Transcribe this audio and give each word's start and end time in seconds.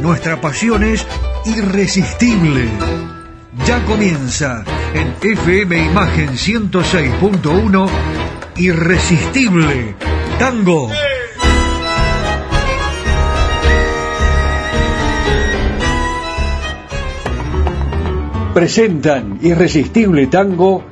nuestra 0.00 0.40
pasión 0.40 0.82
es 0.84 1.06
irresistible. 1.44 2.68
Ya 3.66 3.84
comienza 3.84 4.64
en 4.94 5.14
FM 5.20 5.86
Imagen 5.86 6.30
106.1 6.30 7.88
Irresistible 8.56 9.94
Tango. 10.38 10.90
Presentan 18.54 19.38
Irresistible 19.42 20.26
Tango 20.26 20.84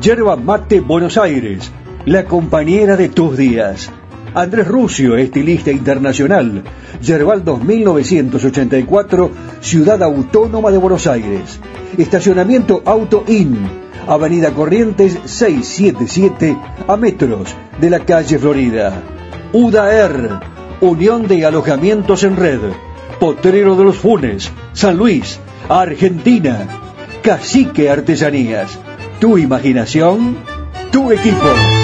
Yerba 0.00 0.36
Mate 0.36 0.80
Buenos 0.80 1.16
Aires, 1.18 1.70
la 2.04 2.24
compañera 2.24 2.96
de 2.96 3.08
tus 3.08 3.36
días. 3.36 3.90
Andrés 4.34 4.66
Rusio, 4.66 5.16
estilista 5.16 5.70
internacional. 5.70 6.64
Yerbaldos 7.00 7.62
1984, 7.62 9.30
Ciudad 9.60 10.02
Autónoma 10.02 10.72
de 10.72 10.78
Buenos 10.78 11.06
Aires. 11.06 11.60
Estacionamiento 11.96 12.82
Auto 12.84 13.24
In, 13.28 13.56
Avenida 14.08 14.50
Corrientes 14.50 15.16
677, 15.24 16.56
a 16.88 16.96
metros 16.96 17.54
de 17.80 17.90
la 17.90 18.00
calle 18.00 18.38
Florida. 18.38 19.02
UDAER, 19.52 20.40
Unión 20.80 21.28
de 21.28 21.46
Alojamientos 21.46 22.24
en 22.24 22.36
Red. 22.36 22.60
Potrero 23.20 23.76
de 23.76 23.84
los 23.84 23.96
Funes, 23.96 24.50
San 24.72 24.96
Luis, 24.96 25.38
Argentina. 25.68 26.66
Cacique 27.22 27.88
Artesanías. 27.88 28.78
Tu 29.20 29.38
imaginación, 29.38 30.36
tu 30.90 31.12
equipo. 31.12 31.83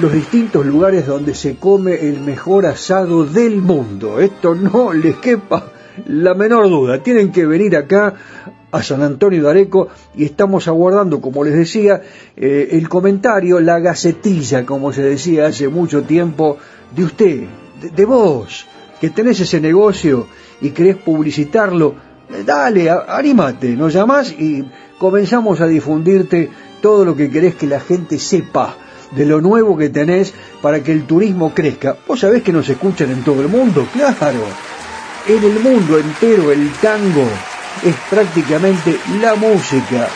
los 0.00 0.12
distintos 0.12 0.66
lugares 0.66 1.06
donde 1.06 1.34
se 1.34 1.56
come 1.56 1.94
el 1.94 2.20
mejor 2.20 2.66
asado 2.66 3.24
del 3.24 3.62
mundo. 3.62 4.20
Esto 4.20 4.54
no 4.54 4.92
les 4.92 5.16
quepa 5.16 5.72
la 6.06 6.34
menor 6.34 6.68
duda. 6.68 7.02
Tienen 7.02 7.30
que 7.30 7.46
venir 7.46 7.76
acá 7.76 8.14
a 8.72 8.82
San 8.82 9.02
Antonio 9.02 9.42
de 9.44 9.50
Areco 9.50 9.88
y 10.16 10.24
estamos 10.24 10.66
aguardando, 10.66 11.20
como 11.20 11.44
les 11.44 11.54
decía, 11.54 12.02
eh, 12.36 12.70
el 12.72 12.88
comentario, 12.88 13.60
la 13.60 13.78
gacetilla, 13.78 14.66
como 14.66 14.92
se 14.92 15.02
decía 15.02 15.46
hace 15.46 15.68
mucho 15.68 16.02
tiempo, 16.02 16.58
de 16.94 17.04
usted, 17.04 17.44
de, 17.94 18.04
vos, 18.04 18.66
que 19.00 19.10
tenés 19.10 19.38
ese 19.40 19.60
negocio 19.60 20.26
y 20.60 20.70
querés 20.70 20.96
publicitarlo. 20.96 21.94
Eh, 22.30 22.42
dale, 22.44 22.90
anímate, 22.90 23.76
nos 23.76 23.92
llamás 23.92 24.32
y 24.32 24.64
comenzamos 24.98 25.60
a 25.60 25.66
difundirte 25.66 26.50
todo 26.84 27.06
lo 27.06 27.16
que 27.16 27.30
querés 27.30 27.54
que 27.54 27.66
la 27.66 27.80
gente 27.80 28.18
sepa 28.18 28.76
de 29.12 29.24
lo 29.24 29.40
nuevo 29.40 29.74
que 29.74 29.88
tenés 29.88 30.34
para 30.60 30.82
que 30.82 30.92
el 30.92 31.06
turismo 31.06 31.54
crezca. 31.54 31.96
Vos 32.06 32.20
sabés 32.20 32.42
que 32.42 32.52
nos 32.52 32.68
escuchan 32.68 33.10
en 33.10 33.24
todo 33.24 33.40
el 33.40 33.48
mundo, 33.48 33.88
claro. 33.90 34.44
En 35.26 35.42
el 35.42 35.60
mundo 35.60 35.98
entero 35.98 36.52
el 36.52 36.70
tango 36.82 37.26
es 37.82 37.94
prácticamente 38.10 38.98
la 39.18 39.34
música 39.34 40.10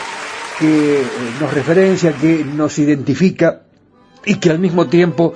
que 0.59 1.01
nos 1.41 1.51
referencia, 1.51 2.13
que 2.13 2.45
nos 2.45 2.77
identifica 2.77 3.63
y 4.23 4.35
que 4.35 4.51
al 4.51 4.59
mismo 4.59 4.85
tiempo 4.85 5.33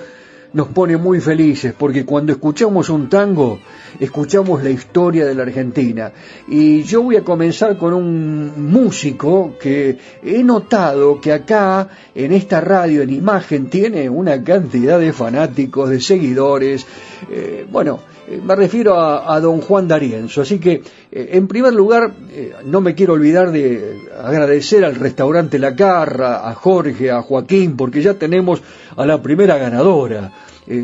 nos 0.54 0.68
pone 0.68 0.96
muy 0.96 1.20
felices, 1.20 1.74
porque 1.76 2.04
cuando 2.04 2.32
escuchamos 2.32 2.88
un 2.88 3.08
tango, 3.08 3.58
escuchamos 3.98 4.62
la 4.62 4.70
historia 4.70 5.26
de 5.26 5.34
la 5.34 5.42
Argentina. 5.42 6.12
Y 6.48 6.84
yo 6.84 7.02
voy 7.02 7.16
a 7.16 7.24
comenzar 7.24 7.76
con 7.76 7.92
un 7.92 8.70
músico 8.72 9.56
que 9.60 9.98
he 10.22 10.42
notado 10.44 11.20
que 11.20 11.32
acá, 11.32 11.88
en 12.14 12.32
esta 12.32 12.60
radio, 12.60 13.02
en 13.02 13.10
imagen, 13.10 13.66
tiene 13.68 14.08
una 14.08 14.42
cantidad 14.42 15.00
de 15.00 15.12
fanáticos, 15.12 15.90
de 15.90 16.00
seguidores. 16.00 16.86
Eh, 17.30 17.66
bueno, 17.70 17.98
me 18.42 18.56
refiero 18.56 18.98
a, 19.00 19.38
don 19.40 19.60
Juan 19.60 19.88
D'Arienzo. 19.88 20.42
Así 20.42 20.58
que, 20.58 20.82
eh, 21.10 21.28
en 21.32 21.48
primer 21.48 21.72
lugar, 21.72 22.12
eh, 22.30 22.54
no 22.64 22.80
me 22.80 22.94
quiero 22.94 23.14
olvidar 23.14 23.50
de 23.50 24.08
agradecer 24.18 24.84
al 24.84 24.94
restaurante 24.94 25.58
La 25.58 25.74
Carra, 25.74 26.48
a 26.48 26.54
Jorge, 26.54 27.10
a 27.10 27.22
Joaquín, 27.22 27.76
porque 27.76 28.02
ya 28.02 28.14
tenemos 28.14 28.62
a 28.96 29.06
la 29.06 29.20
primera 29.22 29.58
ganadora, 29.58 30.32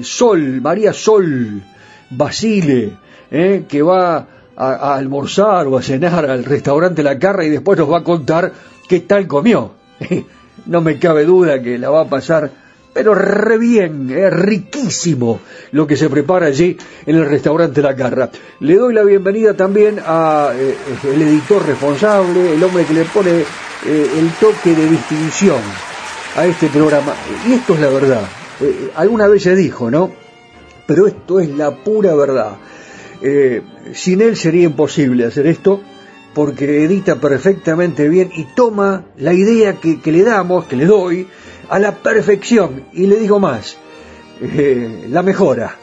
Sol, 0.02 0.60
María 0.60 0.92
Sol 0.92 1.62
Basile, 2.10 2.98
que 3.31 3.82
va 3.82 4.16
a, 4.16 4.26
a, 4.56 4.94
almorzar 4.96 5.66
o 5.69 5.78
a 5.78 5.82
cenar 5.82 6.26
al 6.26 6.44
restaurante 6.44 7.02
La 7.02 7.19
Carra 7.19 7.44
y 7.44 7.50
después 7.50 7.78
nos 7.78 7.90
va 7.90 7.98
a 7.98 8.04
contar 8.04 8.52
qué 8.88 9.00
tal 9.00 9.26
comió. 9.26 9.72
no 10.66 10.81
me 10.81 10.98
cabe 10.98 11.25
duda 11.25 11.62
que 11.62 11.78
la 11.78 11.90
va 11.90 12.02
a 12.02 12.08
pasar 12.08 12.50
pero 12.92 13.14
re 13.14 13.58
bien, 13.58 14.10
es 14.10 14.32
riquísimo 14.32 15.40
lo 15.72 15.87
que 15.87 15.96
se 15.96 16.10
prepara 16.10 16.46
allí 16.46 16.76
en 17.06 17.16
el 17.16 17.26
restaurante 17.26 17.82
La 17.82 17.94
Carra. 17.94 18.31
Le 18.60 18.76
doy 18.76 18.94
la 18.94 19.02
bienvenida 19.02 19.54
también 19.54 20.00
a 20.04 20.50
eh, 20.54 20.75
el 21.04 21.22
editor 21.22 21.64
responsable, 21.66 22.54
el 22.54 22.62
hombre 22.62 22.84
que 22.84 22.94
le 22.94 23.04
pone 23.04 23.31
eh, 23.31 24.10
el 24.19 24.31
toque 24.40 24.75
de 24.75 24.88
distinción 24.88 25.60
a 26.37 26.46
este 26.46 26.69
programa. 26.69 27.14
Y 27.48 27.52
esto 27.52 27.75
es 27.75 27.81
la 27.81 27.88
verdad. 27.88 28.22
Eh, 28.60 28.90
alguna 28.96 29.28
vez 29.28 29.44
se 29.44 29.54
dijo, 29.54 29.90
¿no? 29.90 30.10
Pero 30.86 31.06
esto 31.06 31.38
es 31.38 31.48
la 31.50 31.70
pura 31.84 32.14
verdad. 32.14 32.56
sin 33.93 34.22
él 34.22 34.36
sería 34.36 34.64
imposible 34.64 35.26
hacer 35.26 35.46
esto 35.46 35.81
porque 36.34 36.84
edita 36.84 37.20
perfectamente 37.20 38.08
bien 38.08 38.31
y 38.34 38.46
toma 38.56 39.04
la 39.16 39.32
idea 39.32 39.75
que 39.75 40.00
le 40.10 40.22
damos, 40.25 40.64
que 40.64 40.75
le 40.75 40.86
doy, 40.86 41.28
a 41.70 41.78
la 41.78 41.93
perfección. 41.93 42.84
Y 42.93 43.06
le 43.06 43.17
digo 43.17 43.38
más, 43.38 43.76
eh, 44.43 45.06
la 45.08 45.22
mejora. 45.22 45.76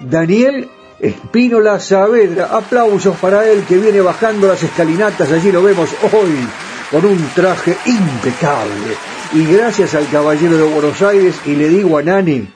Daniel 0.00 0.68
Espínola 0.98 1.78
Saavedra, 1.78 2.46
aplausos 2.46 3.16
para 3.18 3.48
él 3.48 3.64
que 3.68 3.76
viene 3.76 4.00
bajando 4.00 4.48
las 4.48 4.62
escalinatas, 4.62 5.30
allí 5.30 5.52
lo 5.52 5.62
vemos 5.62 5.90
hoy 6.12 6.48
con 6.90 7.04
un 7.04 7.18
traje 7.34 7.76
impecable. 7.84 8.96
Y 9.34 9.44
gracias 9.46 9.94
al 9.94 10.08
caballero 10.08 10.56
de 10.56 10.62
Buenos 10.62 11.02
Aires, 11.02 11.34
y 11.44 11.56
le 11.56 11.68
digo 11.68 11.98
a 11.98 12.02
Nani 12.02 12.48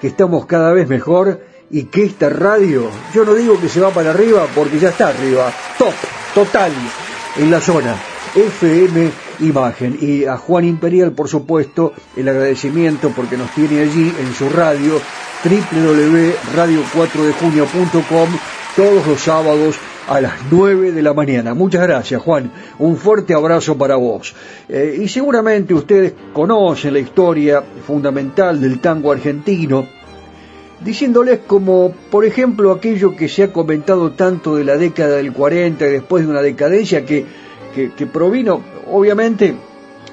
que 0.00 0.08
estamos 0.08 0.46
cada 0.46 0.72
vez 0.72 0.88
mejor 0.88 1.40
y 1.70 1.84
que 1.84 2.04
esta 2.04 2.28
radio, 2.28 2.90
yo 3.14 3.24
no 3.24 3.34
digo 3.34 3.60
que 3.60 3.68
se 3.68 3.80
va 3.80 3.90
para 3.90 4.10
arriba 4.10 4.46
porque 4.54 4.78
ya 4.78 4.90
está 4.90 5.08
arriba, 5.08 5.52
top, 5.78 5.94
total, 6.34 6.72
en 7.36 7.50
la 7.50 7.60
zona. 7.60 7.96
FM 8.34 9.25
Imagen. 9.40 9.98
Y 10.00 10.24
a 10.24 10.36
Juan 10.36 10.64
Imperial, 10.64 11.12
por 11.12 11.28
supuesto, 11.28 11.92
el 12.16 12.28
agradecimiento 12.28 13.12
porque 13.14 13.36
nos 13.36 13.54
tiene 13.54 13.80
allí 13.80 14.12
en 14.20 14.34
su 14.34 14.48
radio 14.48 15.00
www.radio4dejunio.com 15.44 18.28
todos 18.74 19.06
los 19.06 19.20
sábados 19.20 19.76
a 20.08 20.20
las 20.20 20.34
9 20.50 20.90
de 20.92 21.02
la 21.02 21.14
mañana. 21.14 21.54
Muchas 21.54 21.82
gracias, 21.82 22.22
Juan. 22.22 22.52
Un 22.78 22.96
fuerte 22.96 23.34
abrazo 23.34 23.76
para 23.76 23.96
vos. 23.96 24.34
Eh, 24.68 24.98
y 25.00 25.08
seguramente 25.08 25.74
ustedes 25.74 26.14
conocen 26.32 26.94
la 26.94 27.00
historia 27.00 27.62
fundamental 27.86 28.60
del 28.60 28.80
tango 28.80 29.12
argentino, 29.12 29.86
diciéndoles 30.80 31.40
como, 31.46 31.92
por 32.10 32.24
ejemplo, 32.24 32.72
aquello 32.72 33.16
que 33.16 33.28
se 33.28 33.44
ha 33.44 33.52
comentado 33.52 34.12
tanto 34.12 34.56
de 34.56 34.64
la 34.64 34.76
década 34.76 35.16
del 35.16 35.32
40 35.32 35.86
y 35.86 35.90
después 35.90 36.24
de 36.24 36.30
una 36.30 36.42
decadencia 36.42 37.04
que 37.04 37.24
que, 37.76 38.06
provino, 38.06 38.62
obviamente, 38.90 39.54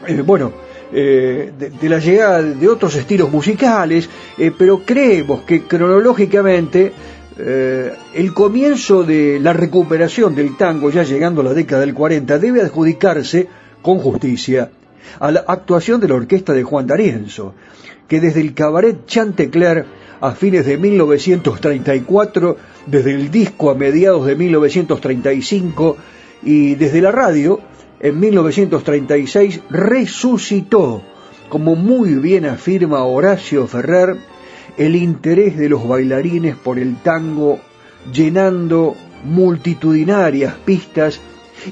eh, 0.07 0.21
bueno, 0.21 0.51
eh, 0.91 1.51
de, 1.57 1.89
la 1.89 1.99
llegada 1.99 2.41
de 2.41 2.67
otros 2.67 2.95
estilos 2.95 3.31
musicales, 3.31 4.09
eh, 4.37 4.51
pero 4.55 4.81
creemos 4.85 5.43
que 5.43 5.63
cronológicamente 5.63 6.91
el 7.35 8.31
comienzo 8.31 9.03
de 9.03 9.39
la 9.39 9.53
recuperación 9.53 10.35
del 10.35 10.55
tango, 10.55 10.91
ya 10.91 11.01
llegando 11.01 11.41
a 11.41 11.45
la 11.45 11.55
década 11.55 11.81
del 11.81 11.95
40, 11.95 12.37
debe 12.37 12.61
adjudicarse 12.61 13.47
con 13.81 13.97
justicia 13.97 14.69
a 15.19 15.31
la 15.31 15.43
actuación 15.47 15.99
de 15.99 16.09
la 16.09 16.13
orquesta 16.13 16.53
de 16.53 16.61
Juan 16.61 16.85
D'Arienzo, 16.85 17.55
que 18.07 18.19
desde 18.19 18.39
el 18.39 18.53
cabaret 18.53 19.07
Chantecler 19.07 19.83
a 20.21 20.31
fines 20.33 20.67
de 20.67 20.77
1934, 20.77 22.57
desde 22.85 23.11
el 23.15 23.31
disco 23.31 23.71
a 23.71 23.75
mediados 23.75 24.27
de 24.27 24.35
1935, 24.35 25.97
y 26.45 26.75
desde 26.75 27.01
la 27.01 27.11
radio, 27.11 27.59
en 27.99 28.19
1936, 28.19 29.61
resucitó, 29.69 31.01
como 31.49 31.75
muy 31.75 32.15
bien 32.15 32.45
afirma 32.45 33.03
Horacio 33.03 33.67
Ferrer, 33.67 34.17
el 34.77 34.95
interés 34.95 35.57
de 35.57 35.69
los 35.69 35.87
bailarines 35.87 36.55
por 36.55 36.79
el 36.79 36.97
tango, 36.97 37.59
llenando 38.11 38.95
multitudinarias 39.23 40.55
pistas 40.65 41.21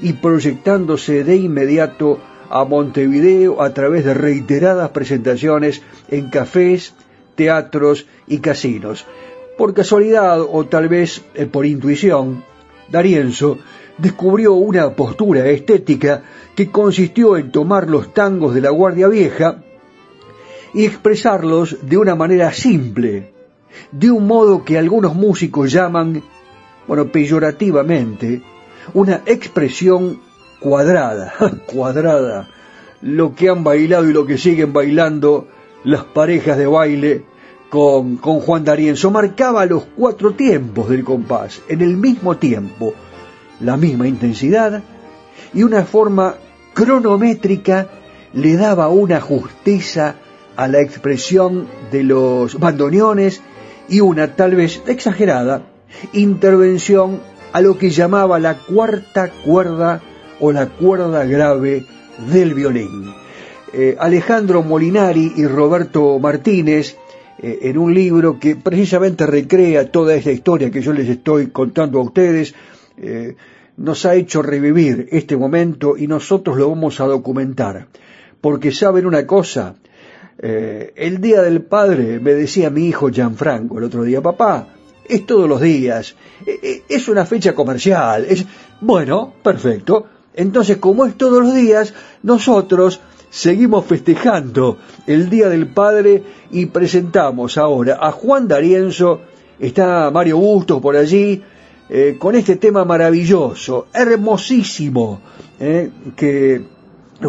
y 0.00 0.14
proyectándose 0.14 1.24
de 1.24 1.36
inmediato 1.36 2.18
a 2.48 2.64
Montevideo 2.64 3.62
a 3.62 3.74
través 3.74 4.04
de 4.04 4.14
reiteradas 4.14 4.90
presentaciones 4.90 5.82
en 6.08 6.30
cafés, 6.30 6.94
teatros 7.34 8.06
y 8.26 8.38
casinos. 8.38 9.06
Por 9.58 9.74
casualidad 9.74 10.40
o 10.40 10.64
tal 10.66 10.88
vez 10.88 11.22
eh, 11.34 11.46
por 11.46 11.66
intuición, 11.66 12.44
Darienzo 12.90 13.58
descubrió 14.02 14.54
una 14.54 14.90
postura 14.96 15.46
estética 15.46 16.24
que 16.56 16.72
consistió 16.72 17.36
en 17.36 17.52
tomar 17.52 17.88
los 17.88 18.12
tangos 18.12 18.52
de 18.52 18.60
la 18.60 18.70
Guardia 18.70 19.06
Vieja 19.06 19.62
y 20.74 20.84
expresarlos 20.84 21.76
de 21.82 21.96
una 21.96 22.16
manera 22.16 22.52
simple, 22.52 23.32
de 23.92 24.10
un 24.10 24.26
modo 24.26 24.64
que 24.64 24.76
algunos 24.76 25.14
músicos 25.14 25.70
llaman, 25.70 26.20
bueno, 26.88 27.12
peyorativamente, 27.12 28.42
una 28.92 29.22
expresión 29.24 30.20
cuadrada, 30.58 31.34
cuadrada, 31.66 32.48
lo 33.02 33.36
que 33.36 33.50
han 33.50 33.62
bailado 33.62 34.10
y 34.10 34.12
lo 34.12 34.26
que 34.26 34.36
siguen 34.36 34.72
bailando 34.72 35.46
las 35.84 36.02
parejas 36.02 36.58
de 36.58 36.66
baile 36.66 37.22
con, 37.70 38.16
con 38.16 38.40
Juan 38.40 38.64
D'Arienzo, 38.64 39.12
marcaba 39.12 39.64
los 39.64 39.84
cuatro 39.96 40.32
tiempos 40.32 40.88
del 40.88 41.04
compás, 41.04 41.62
en 41.68 41.82
el 41.82 41.96
mismo 41.96 42.36
tiempo, 42.36 42.94
la 43.62 43.76
misma 43.76 44.08
intensidad 44.08 44.82
y 45.54 45.62
una 45.62 45.84
forma 45.84 46.36
cronométrica 46.74 47.88
le 48.32 48.56
daba 48.56 48.88
una 48.88 49.20
justeza 49.20 50.16
a 50.56 50.68
la 50.68 50.80
expresión 50.80 51.66
de 51.90 52.02
los 52.02 52.58
bandoneones 52.58 53.40
y 53.88 54.00
una 54.00 54.34
tal 54.36 54.54
vez 54.54 54.82
exagerada 54.86 55.62
intervención 56.12 57.20
a 57.52 57.60
lo 57.60 57.76
que 57.76 57.90
llamaba 57.90 58.38
la 58.38 58.56
cuarta 58.56 59.30
cuerda 59.44 60.00
o 60.40 60.52
la 60.52 60.66
cuerda 60.66 61.24
grave 61.24 61.84
del 62.32 62.54
violín. 62.54 63.12
Eh, 63.72 63.96
Alejandro 63.98 64.62
Molinari 64.62 65.32
y 65.36 65.46
Roberto 65.46 66.18
Martínez, 66.18 66.96
eh, 67.38 67.58
en 67.62 67.78
un 67.78 67.94
libro 67.94 68.38
que 68.38 68.56
precisamente 68.56 69.26
recrea 69.26 69.90
toda 69.90 70.14
esta 70.14 70.32
historia 70.32 70.70
que 70.70 70.82
yo 70.82 70.92
les 70.92 71.08
estoy 71.08 71.48
contando 71.48 71.98
a 71.98 72.02
ustedes, 72.02 72.54
eh, 72.96 73.36
nos 73.76 74.04
ha 74.06 74.14
hecho 74.14 74.42
revivir 74.42 75.08
este 75.10 75.36
momento 75.36 75.96
y 75.96 76.06
nosotros 76.06 76.56
lo 76.56 76.68
vamos 76.68 77.00
a 77.00 77.06
documentar. 77.06 77.88
Porque 78.40 78.72
saben 78.72 79.06
una 79.06 79.26
cosa, 79.26 79.74
eh, 80.38 80.92
el 80.96 81.20
Día 81.20 81.42
del 81.42 81.62
Padre, 81.62 82.20
me 82.20 82.34
decía 82.34 82.70
mi 82.70 82.86
hijo 82.86 83.10
Gianfranco 83.10 83.78
el 83.78 83.84
otro 83.84 84.02
día, 84.02 84.20
papá, 84.20 84.66
es 85.08 85.26
todos 85.26 85.48
los 85.48 85.60
días, 85.60 86.16
e, 86.46 86.58
e, 86.62 86.82
es 86.88 87.08
una 87.08 87.24
fecha 87.26 87.54
comercial, 87.54 88.26
es, 88.28 88.44
bueno, 88.80 89.34
perfecto. 89.42 90.06
Entonces, 90.34 90.78
como 90.78 91.04
es 91.04 91.16
todos 91.16 91.42
los 91.42 91.54
días, 91.54 91.92
nosotros 92.22 93.00
seguimos 93.30 93.84
festejando 93.86 94.78
el 95.06 95.30
Día 95.30 95.48
del 95.48 95.66
Padre 95.68 96.22
y 96.50 96.66
presentamos 96.66 97.58
ahora 97.58 97.98
a 98.00 98.12
Juan 98.12 98.48
D'Arienzo, 98.48 99.20
está 99.58 100.10
Mario 100.10 100.38
Bustos 100.38 100.80
por 100.80 100.96
allí, 100.96 101.42
eh, 101.94 102.16
con 102.18 102.34
este 102.34 102.56
tema 102.56 102.86
maravilloso, 102.86 103.88
hermosísimo, 103.92 105.20
eh, 105.60 105.90
que 106.16 106.64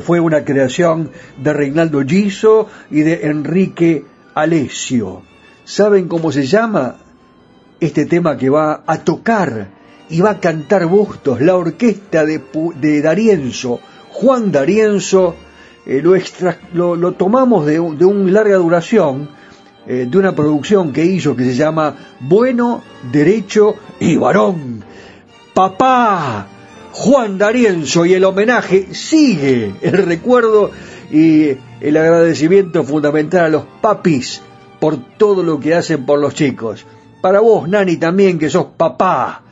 fue 0.01 0.21
una 0.21 0.45
creación 0.45 1.11
de 1.37 1.51
Reinaldo 1.51 2.01
Giso 2.01 2.69
y 2.89 3.01
de 3.01 3.27
Enrique 3.27 4.05
Alesio. 4.33 5.23
¿Saben 5.65 6.07
cómo 6.07 6.31
se 6.31 6.45
llama? 6.45 6.95
Este 7.81 8.05
tema 8.05 8.37
que 8.37 8.49
va 8.49 8.83
a 8.87 8.99
tocar 8.99 9.67
y 10.09 10.21
va 10.21 10.29
a 10.29 10.39
cantar 10.39 10.85
Bustos, 10.85 11.41
la 11.41 11.57
orquesta 11.57 12.25
de, 12.25 12.41
de 12.79 13.01
Darienzo, 13.01 13.81
Juan 14.11 14.53
Darienzo, 14.53 15.35
eh, 15.85 16.01
lo, 16.71 16.95
lo, 16.95 17.11
tomamos 17.11 17.65
de, 17.65 17.81
de 17.81 18.31
larga 18.31 18.55
duración, 18.55 19.27
eh, 19.85 20.07
de 20.09 20.17
una 20.17 20.33
producción 20.33 20.93
que 20.93 21.03
hizo 21.03 21.35
que 21.35 21.43
se 21.43 21.55
llama 21.55 21.95
Bueno, 22.19 22.81
Derecho 23.11 23.75
y 23.99 24.15
Varón. 24.15 24.83
Papá, 25.53 26.47
Juan 26.93 27.37
D'Arienzo 27.37 28.05
y 28.05 28.13
el 28.13 28.23
homenaje 28.23 28.93
sigue 28.93 29.75
el 29.81 29.93
recuerdo 29.93 30.71
y 31.11 31.49
el 31.81 31.97
agradecimiento 31.97 32.83
fundamental 32.83 33.45
a 33.45 33.49
los 33.49 33.63
papis 33.81 34.41
por 34.79 34.97
todo 35.17 35.43
lo 35.43 35.59
que 35.59 35.75
hacen 35.75 36.05
por 36.05 36.19
los 36.19 36.33
chicos. 36.33 36.85
Para 37.21 37.39
vos, 37.39 37.67
Nani, 37.67 37.97
también 37.97 38.39
que 38.39 38.49
sos 38.49 38.67
papá. 38.77 39.43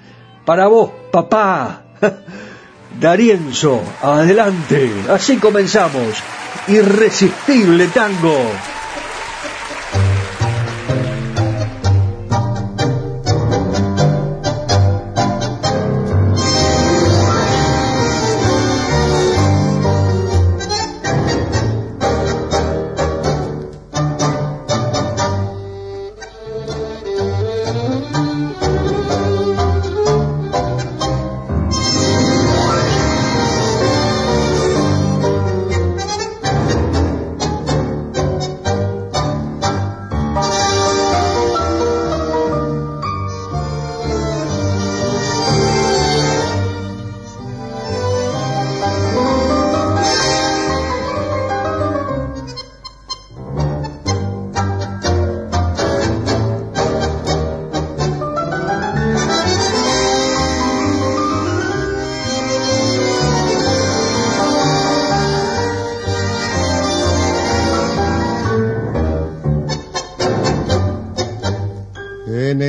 Para 0.45 0.67
vos, 0.67 0.91
papá. 1.11 1.83
D'Arienzo, 2.99 3.81
adelante. 4.01 4.91
Así 5.09 5.37
comenzamos. 5.37 6.21
Irresistible 6.67 7.87
tango. 7.87 8.37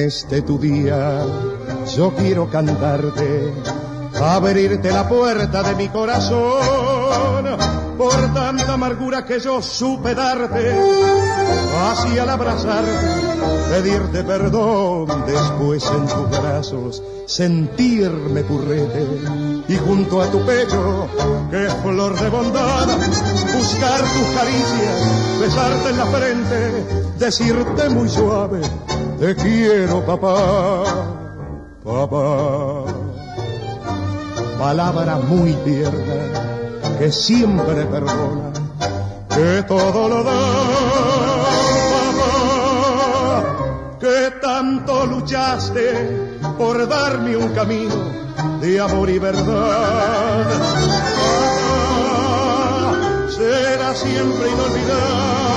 Este 0.04 0.42
tu 0.42 0.58
día 0.58 1.24
yo 1.96 2.12
quiero 2.14 2.50
cantarte, 2.50 3.52
abrirte 4.20 4.90
la 4.90 5.08
puerta 5.08 5.62
de 5.62 5.74
mi 5.74 5.88
corazón 5.88 7.56
por 7.96 8.34
tanta 8.34 8.74
amargura 8.74 9.24
que 9.24 9.38
yo 9.38 9.62
supe 9.62 10.14
darte, 10.14 10.78
así 11.92 12.18
al 12.18 12.30
abrazarte 12.30 13.32
pedirte 13.72 14.22
perdón, 14.22 15.06
después 15.26 15.82
en 15.84 16.06
tus 16.06 16.30
brazos 16.30 17.02
sentirme 17.26 18.42
purrete 18.42 19.06
y 19.68 19.76
junto 19.76 20.20
a 20.20 20.26
tu 20.26 20.44
pecho, 20.44 21.08
que 21.50 21.66
es 21.66 21.72
flor 21.76 22.18
de 22.20 22.28
bondad, 22.28 22.86
buscar 23.54 24.00
tus 24.00 24.28
caricias, 24.36 25.40
besarte 25.40 25.88
en 25.88 25.96
la 25.96 26.06
frente, 26.06 26.84
decirte 27.18 27.88
muy 27.88 28.08
suave, 28.10 28.60
te 29.22 29.36
quiero 29.36 30.04
papá, 30.04 30.82
papá. 31.84 32.92
Palabra 34.58 35.16
muy 35.28 35.52
tierna 35.64 36.96
que 36.98 37.12
siempre 37.12 37.84
perdona, 37.86 38.50
que 39.28 39.62
todo 39.62 40.08
lo 40.08 40.24
da 40.24 40.32
que 44.00 44.32
tanto 44.42 45.06
luchaste 45.06 45.86
por 46.58 46.88
darme 46.88 47.36
un 47.36 47.50
camino 47.50 47.94
de 48.60 48.80
amor 48.80 49.08
y 49.08 49.20
verdad. 49.20 50.46
será 53.30 53.94
siempre 53.94 54.50
inolvidable, 54.50 55.51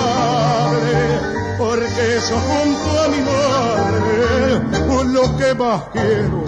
porque 1.57 2.17
eso 2.17 2.35
junto 2.39 3.01
a 3.01 3.07
mi 3.07 3.21
madre, 3.21 4.05
lo 5.13 5.37
que 5.37 5.53
más 5.55 5.83
quiero, 5.91 6.45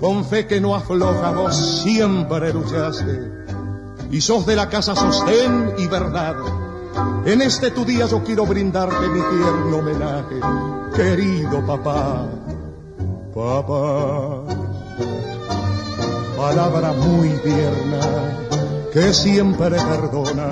Con 0.00 0.24
fe 0.26 0.46
que 0.46 0.60
no 0.60 0.74
aflojamos, 0.74 1.82
siempre 1.82 2.52
luchaste 2.52 3.46
y 4.10 4.20
sos 4.20 4.46
de 4.46 4.56
la 4.56 4.68
casa 4.68 4.94
sostén 4.94 5.74
y 5.78 5.86
verdad. 5.86 6.36
En 7.24 7.42
este 7.42 7.70
tu 7.70 7.84
día 7.84 8.06
yo 8.06 8.22
quiero 8.22 8.46
brindarte 8.46 9.08
mi 9.08 9.20
tierno 9.20 9.78
homenaje, 9.78 10.40
querido 10.94 11.66
papá, 11.66 12.26
papá. 13.34 14.42
Palabra 16.36 16.92
muy 16.92 17.30
tierna 17.30 18.55
que 18.96 19.12
siempre 19.12 19.76
perdona, 19.76 20.48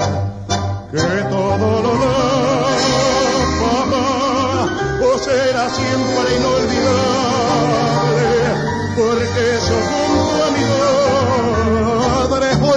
que 0.93 1.23
todo 1.31 1.83
lo 1.83 1.93
da, 1.97 2.77
papá, 3.63 4.05
o 5.01 5.19
será 5.19 5.65
siempre 5.71 6.27
inolvidable, 6.37 8.29
porque 8.97 9.45
sos 9.67 9.87
junto 9.89 10.37
a 10.45 10.47
mi 10.51 10.65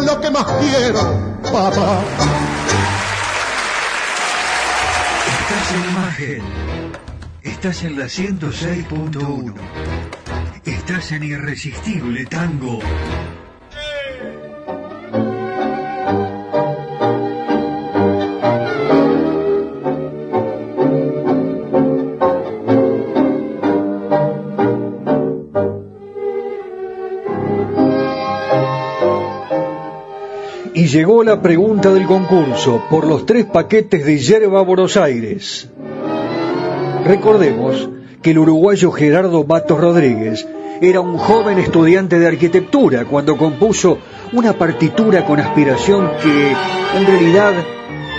lo 0.05 0.15
que 0.21 0.29
más 0.31 0.45
quiero, 0.45 1.03
papá. 1.51 1.99
Estás 5.41 5.67
en 5.73 5.83
imagen. 5.91 6.43
Estás 7.41 7.83
en 7.83 7.99
la 7.99 8.05
106.1. 8.05 9.53
Estás 10.63 11.11
en 11.11 11.23
Irresistible 11.23 12.25
Tango. 12.25 12.79
Llegó 30.97 31.23
la 31.23 31.43
pregunta 31.43 31.93
del 31.93 32.07
concurso 32.07 32.81
por 32.89 33.05
los 33.05 33.23
tres 33.27 33.45
paquetes 33.45 34.03
de 34.03 34.17
Yerba 34.17 34.63
Buenos 34.63 34.97
Aires. 34.97 35.69
Recordemos 37.05 37.87
que 38.23 38.31
el 38.31 38.39
uruguayo 38.39 38.91
Gerardo 38.91 39.43
Matos 39.43 39.79
Rodríguez 39.79 40.47
era 40.81 40.99
un 40.99 41.19
joven 41.19 41.59
estudiante 41.59 42.17
de 42.17 42.25
arquitectura 42.25 43.05
cuando 43.05 43.37
compuso 43.37 43.99
una 44.33 44.53
partitura 44.53 45.23
con 45.23 45.39
aspiración 45.39 46.09
que 46.23 46.53
en 46.97 47.05
realidad 47.05 47.53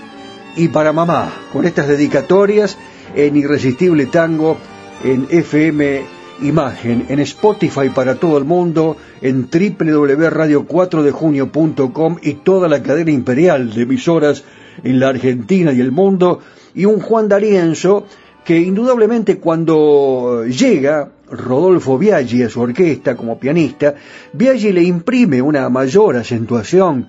y 0.55 0.69
para 0.69 0.91
mamá 0.91 1.31
con 1.53 1.67
estas 1.67 1.87
dedicatorias 1.87 2.79
en 3.13 3.35
Irresistible 3.35 4.07
Tango 4.07 4.57
en 5.03 5.27
FM 5.29 6.22
imagen 6.43 7.05
en 7.09 7.19
Spotify 7.19 7.89
para 7.89 8.15
todo 8.15 8.37
el 8.37 8.43
mundo, 8.43 8.97
en 9.21 9.49
www.radio4dejunio.com 9.49 12.17
y 12.21 12.33
toda 12.33 12.67
la 12.67 12.83
cadena 12.83 13.11
imperial 13.11 13.73
de 13.73 13.83
emisoras 13.83 14.43
en 14.83 14.99
la 14.99 15.07
Argentina 15.09 15.71
y 15.71 15.79
el 15.79 15.91
mundo, 15.91 16.39
y 16.75 16.85
un 16.85 16.99
Juan 16.99 17.29
D'Arienzo 17.29 18.07
que 18.43 18.59
indudablemente 18.59 19.37
cuando 19.37 20.43
llega 20.45 21.11
Rodolfo 21.31 21.97
Biaggi 21.97 22.43
a 22.43 22.49
su 22.49 22.61
orquesta 22.61 23.15
como 23.15 23.39
pianista, 23.39 23.95
Biaggi 24.33 24.73
le 24.73 24.83
imprime 24.83 25.41
una 25.41 25.69
mayor 25.69 26.17
acentuación 26.17 27.07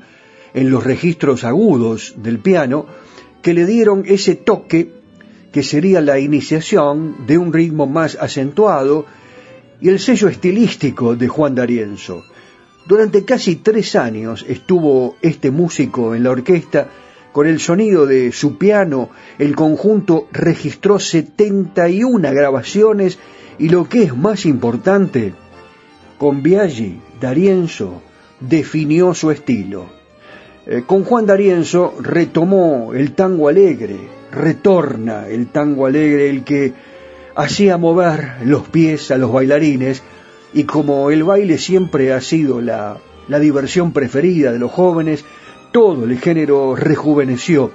en 0.55 0.71
los 0.71 0.85
registros 0.85 1.45
agudos 1.45 2.15
del 2.17 2.39
piano 2.39 2.87
que 3.43 3.53
le 3.53 3.67
dieron 3.67 4.05
ese 4.07 4.37
toque 4.37 4.93
que 5.53 5.63
sería 5.63 6.01
la 6.01 6.19
iniciación 6.19 7.27
de 7.27 7.39
un 7.39 7.53
ritmo 7.53 7.87
más 7.87 8.17
acentuado 8.21 9.07
y 9.85 9.91
el 9.91 10.01
sello 10.01 10.29
estilístico 10.29 11.15
de 11.15 11.29
Juan 11.29 11.55
D'Arienzo. 11.55 12.25
Durante 12.87 13.23
casi 13.27 13.57
tres 13.57 13.95
años 13.97 14.43
estuvo 14.49 15.17
este 15.21 15.51
músico 15.51 16.15
en 16.15 16.25
la 16.25 16.31
orquesta 16.31 16.89
Con 17.33 17.47
el 17.47 17.61
sonido 17.61 18.07
de 18.07 18.33
su 18.33 18.57
piano, 18.57 19.11
el 19.39 19.55
conjunto 19.55 20.29
registró 20.33 20.99
71 20.99 22.33
grabaciones 22.33 23.19
y 23.59 23.69
lo 23.69 23.89
que 23.89 24.05
es 24.05 24.17
más 24.17 24.47
importante, 24.47 25.35
con 26.17 26.43
Biaggi, 26.43 27.01
D'Arienzo 27.21 28.01
definió 28.41 29.13
su 29.13 29.33
estilo. 29.33 29.87
Eh, 30.65 30.85
con 30.87 31.05
Juan 31.05 31.27
D'Arienzo 31.27 31.97
retomó 32.01 32.95
el 32.95 33.13
tango 33.13 33.49
alegre, 33.49 33.99
retorna 34.31 35.29
el 35.29 35.49
tango 35.49 35.87
alegre, 35.87 36.31
el 36.31 36.45
que 36.45 36.73
hacía 37.35 37.79
mover 37.79 38.37
los 38.45 38.69
pies 38.69 39.11
a 39.11 39.19
los 39.19 39.33
bailarines 39.33 40.03
y 40.53 40.65
como 40.65 41.11
el 41.11 41.25
baile 41.25 41.59
siempre 41.59 42.13
ha 42.13 42.21
sido 42.21 42.61
la, 42.61 42.99
diversión 43.41 43.93
preferida 43.93 44.53
de 44.53 44.59
los 44.59 44.71
jóvenes, 44.71 45.25
todo 45.73 46.05
el 46.05 46.19
género 46.19 46.77
rejuveneció 46.77 47.73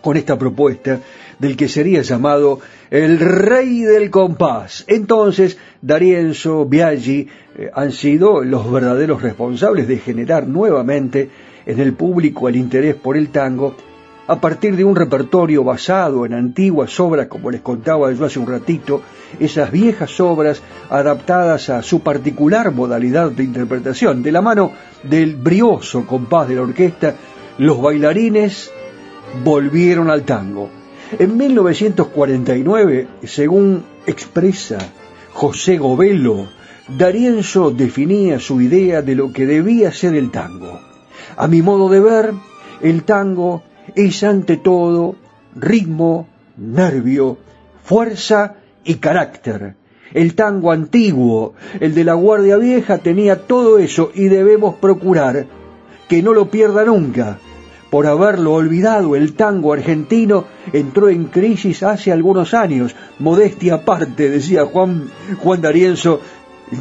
con 0.00 0.16
esta 0.16 0.38
propuesta 0.38 1.00
del 1.38 1.56
que 1.56 1.68
sería 1.68 2.02
llamado 2.02 2.60
el 2.90 3.18
rey 3.20 3.82
del 3.82 4.10
compás. 4.10 4.84
Entonces, 4.86 5.58
D'Arienzo, 5.82 6.64
Biaggi 6.64 7.28
eh, 7.56 7.70
han 7.74 7.92
sido 7.92 8.42
los 8.42 8.70
verdaderos 8.72 9.20
responsables 9.20 9.86
de 9.86 9.98
generar 9.98 10.46
nuevamente 10.46 11.28
en 11.66 11.80
el 11.80 11.92
público 11.92 12.48
el 12.48 12.56
interés 12.56 12.94
por 12.94 13.16
el 13.16 13.28
tango 13.28 13.76
a 14.28 14.40
partir 14.40 14.76
de 14.76 14.84
un 14.84 14.94
repertorio 14.94 15.64
basado 15.64 16.26
en 16.26 16.34
antiguas 16.34 17.00
obras, 17.00 17.28
como 17.28 17.50
les 17.50 17.62
contaba 17.62 18.12
yo 18.12 18.26
hace 18.26 18.38
un 18.38 18.46
ratito, 18.46 19.00
esas 19.40 19.72
viejas 19.72 20.20
obras 20.20 20.62
adaptadas 20.90 21.70
a 21.70 21.82
su 21.82 22.00
particular 22.00 22.70
modalidad 22.70 23.30
de 23.30 23.42
interpretación. 23.42 24.22
De 24.22 24.30
la 24.30 24.42
mano 24.42 24.72
del 25.02 25.36
brioso 25.36 26.06
compás 26.06 26.46
de 26.46 26.56
la 26.56 26.62
orquesta, 26.62 27.14
los 27.56 27.80
bailarines 27.80 28.70
volvieron 29.42 30.10
al 30.10 30.24
tango. 30.24 30.68
En 31.18 31.34
1949, 31.38 33.08
según 33.24 33.82
expresa 34.06 34.76
José 35.32 35.78
Govelo, 35.78 36.48
D'Arienzo 36.86 37.70
definía 37.70 38.38
su 38.38 38.60
idea 38.60 39.00
de 39.00 39.14
lo 39.14 39.32
que 39.32 39.46
debía 39.46 39.90
ser 39.90 40.14
el 40.14 40.30
tango. 40.30 40.80
A 41.34 41.46
mi 41.46 41.62
modo 41.62 41.88
de 41.88 42.00
ver, 42.00 42.32
el 42.82 43.04
tango 43.04 43.62
es 43.94 44.22
ante 44.22 44.56
todo 44.56 45.16
ritmo, 45.54 46.28
nervio, 46.56 47.38
fuerza 47.84 48.54
y 48.84 48.96
carácter. 48.96 49.74
El 50.14 50.34
tango 50.34 50.72
antiguo, 50.72 51.54
el 51.80 51.94
de 51.94 52.04
la 52.04 52.14
Guardia 52.14 52.56
Vieja, 52.56 52.98
tenía 52.98 53.46
todo 53.46 53.78
eso 53.78 54.10
y 54.14 54.28
debemos 54.28 54.76
procurar 54.76 55.46
que 56.08 56.22
no 56.22 56.32
lo 56.32 56.50
pierda 56.50 56.84
nunca. 56.84 57.38
Por 57.90 58.06
haberlo 58.06 58.54
olvidado, 58.54 59.16
el 59.16 59.34
tango 59.34 59.72
argentino 59.72 60.44
entró 60.72 61.08
en 61.08 61.24
crisis 61.24 61.82
hace 61.82 62.12
algunos 62.12 62.52
años. 62.52 62.94
Modestia 63.18 63.74
aparte, 63.74 64.28
decía 64.30 64.66
Juan, 64.66 65.10
Juan 65.42 65.60
D'Arienzo, 65.62 66.20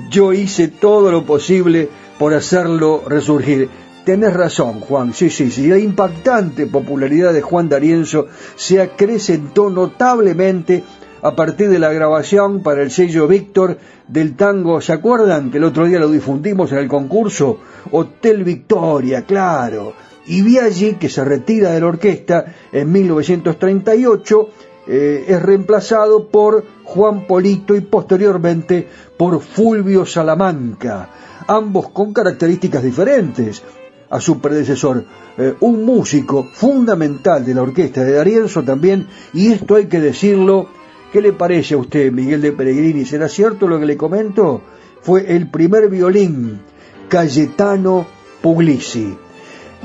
yo 0.09 0.33
hice 0.33 0.67
todo 0.67 1.11
lo 1.11 1.23
posible 1.23 1.89
por 2.19 2.33
hacerlo 2.33 3.03
resurgir. 3.07 3.69
Tenés 4.07 4.33
razón, 4.33 4.79
Juan, 4.79 5.13
sí, 5.13 5.29
sí, 5.29 5.51
sí. 5.51 5.67
La 5.67 5.77
impactante 5.77 6.65
popularidad 6.65 7.33
de 7.33 7.41
Juan 7.41 7.67
D'Arienzo 7.67 8.27
se 8.55 8.79
acrecentó 8.79 9.69
notablemente 9.69 10.81
a 11.21 11.35
partir 11.35 11.67
de 11.67 11.77
la 11.77 11.91
grabación 11.91 12.63
para 12.63 12.83
el 12.83 12.89
sello 12.89 13.27
Víctor 13.27 13.77
del 14.07 14.37
tango, 14.37 14.79
¿se 14.79 14.93
acuerdan 14.93 15.51
que 15.51 15.57
el 15.57 15.65
otro 15.65 15.85
día 15.85 15.99
lo 15.99 16.09
difundimos 16.09 16.71
en 16.71 16.77
el 16.77 16.87
concurso? 16.87 17.59
Hotel 17.91 18.45
Victoria, 18.45 19.23
claro. 19.23 19.91
Y 20.25 20.41
Biaggi, 20.41 20.93
que 20.93 21.09
se 21.09 21.25
retira 21.25 21.71
de 21.71 21.81
la 21.81 21.87
orquesta 21.87 22.45
en 22.71 22.89
1938, 22.89 24.49
eh, 24.87 25.25
es 25.27 25.41
reemplazado 25.41 26.29
por 26.29 26.63
Juan 26.85 27.27
Polito 27.27 27.75
y 27.75 27.81
posteriormente 27.81 28.87
por 29.17 29.41
Fulvio 29.41 30.05
Salamanca, 30.05 31.09
ambos 31.45 31.89
con 31.89 32.13
características 32.13 32.83
diferentes 32.83 33.61
a 34.09 34.21
su 34.21 34.39
predecesor, 34.39 35.03
eh, 35.37 35.55
un 35.59 35.83
músico 35.83 36.47
fundamental 36.51 37.45
de 37.45 37.53
la 37.53 37.61
orquesta 37.61 38.03
de 38.03 38.13
Darienzo 38.13 38.63
también, 38.63 39.07
y 39.33 39.51
esto 39.51 39.75
hay 39.75 39.87
que 39.87 39.99
decirlo, 39.99 40.67
¿qué 41.11 41.21
le 41.21 41.33
parece 41.33 41.75
a 41.75 41.77
usted, 41.77 42.11
Miguel 42.11 42.41
de 42.41 42.53
Peregrini? 42.53 43.05
¿Será 43.05 43.27
cierto 43.27 43.67
lo 43.67 43.79
que 43.79 43.85
le 43.85 43.97
comento? 43.97 44.61
Fue 45.01 45.35
el 45.35 45.49
primer 45.49 45.89
violín, 45.89 46.61
Cayetano 47.09 48.07
Puglisi. 48.41 49.17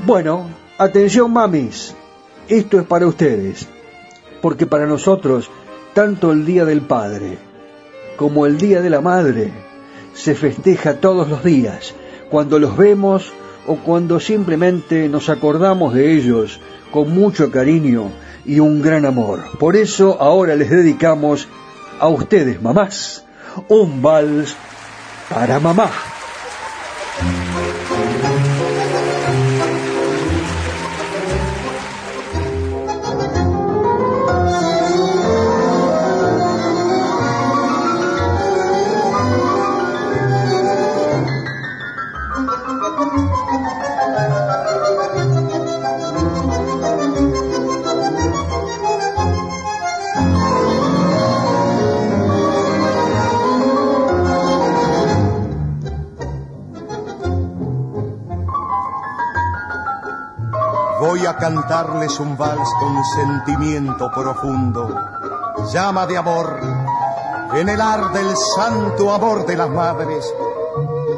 Bueno, 0.05 0.47
atención 0.77 1.31
mamis, 1.31 1.95
esto 2.47 2.79
es 2.79 2.85
para 2.85 3.07
ustedes, 3.07 3.67
porque 4.41 4.65
para 4.65 4.85
nosotros, 4.85 5.49
tanto 5.93 6.31
el 6.31 6.45
Día 6.45 6.65
del 6.65 6.81
Padre 6.81 7.37
como 8.17 8.45
el 8.45 8.57
Día 8.57 8.81
de 8.81 8.89
la 8.89 9.01
Madre 9.01 9.51
se 10.13 10.35
festeja 10.35 10.99
todos 10.99 11.29
los 11.29 11.43
días, 11.43 11.95
cuando 12.29 12.59
los 12.59 12.77
vemos 12.77 13.33
o 13.67 13.77
cuando 13.77 14.19
simplemente 14.19 15.07
nos 15.09 15.29
acordamos 15.29 15.93
de 15.93 16.13
ellos 16.13 16.59
con 16.91 17.11
mucho 17.11 17.51
cariño 17.51 18.11
y 18.45 18.59
un 18.59 18.81
gran 18.81 19.05
amor. 19.05 19.41
Por 19.59 19.75
eso 19.75 20.17
ahora 20.21 20.55
les 20.55 20.69
dedicamos 20.69 21.47
a 21.99 22.07
ustedes, 22.07 22.61
mamás, 22.61 23.25
un 23.69 24.01
vals 24.01 24.55
para 25.29 25.59
mamá. 25.59 25.89
Un 61.93 62.35
vals 62.35 62.69
con 62.79 63.05
sentimiento 63.05 64.09
profundo, 64.09 64.99
llama 65.71 66.07
de 66.07 66.17
amor, 66.17 66.59
en 67.53 67.69
el 67.69 67.79
ar 67.79 68.11
del 68.11 68.35
santo 68.35 69.13
amor 69.13 69.45
de 69.45 69.55
las 69.55 69.69
madres, 69.69 70.33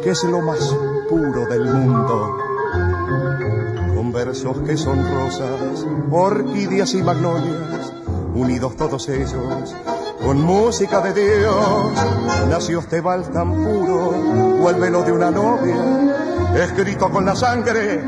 que 0.03 0.09
es 0.09 0.23
lo 0.25 0.41
más 0.41 0.75
puro 1.09 1.45
del 1.45 1.73
mundo. 1.73 2.37
Con 3.95 4.11
versos 4.11 4.57
que 4.65 4.75
son 4.75 4.97
rosas, 5.15 5.85
orquídeas 6.11 6.93
y 6.93 7.01
magnolias, 7.01 7.93
unidos 8.35 8.75
todos 8.75 9.07
ellos, 9.07 9.73
con 10.21 10.41
música 10.41 10.99
de 10.99 11.13
Dios, 11.13 11.93
nació 12.49 12.79
este 12.79 12.99
vals 12.99 13.31
tan 13.31 13.53
puro, 13.53 14.11
o 14.61 14.69
el 14.69 14.75
velo 14.75 15.03
de 15.03 15.11
una 15.13 15.31
novia, 15.31 16.13
escrito 16.53 17.09
con 17.09 17.25
la 17.25 17.35
sangre 17.35 18.03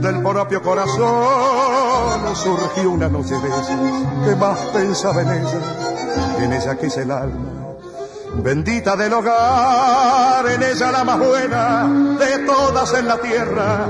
del 0.00 0.20
propio 0.20 0.60
corazón 0.62 1.77
surgió 2.34 2.90
una 2.90 3.08
noche 3.08 3.34
de 3.34 3.48
esas 3.48 3.68
que 4.24 4.36
más 4.36 4.58
pensaba 4.72 5.22
en 5.22 5.28
ella, 5.28 5.60
en 6.38 6.52
ella 6.52 6.76
que 6.76 6.86
es 6.86 6.96
el 6.96 7.10
alma. 7.10 7.50
Bendita 8.42 8.94
del 8.96 9.12
hogar, 9.14 10.46
en 10.48 10.62
ella 10.62 10.92
la 10.92 11.04
más 11.04 11.18
buena 11.18 11.88
de 12.18 12.38
todas 12.46 12.92
en 12.94 13.08
la 13.08 13.16
tierra, 13.18 13.86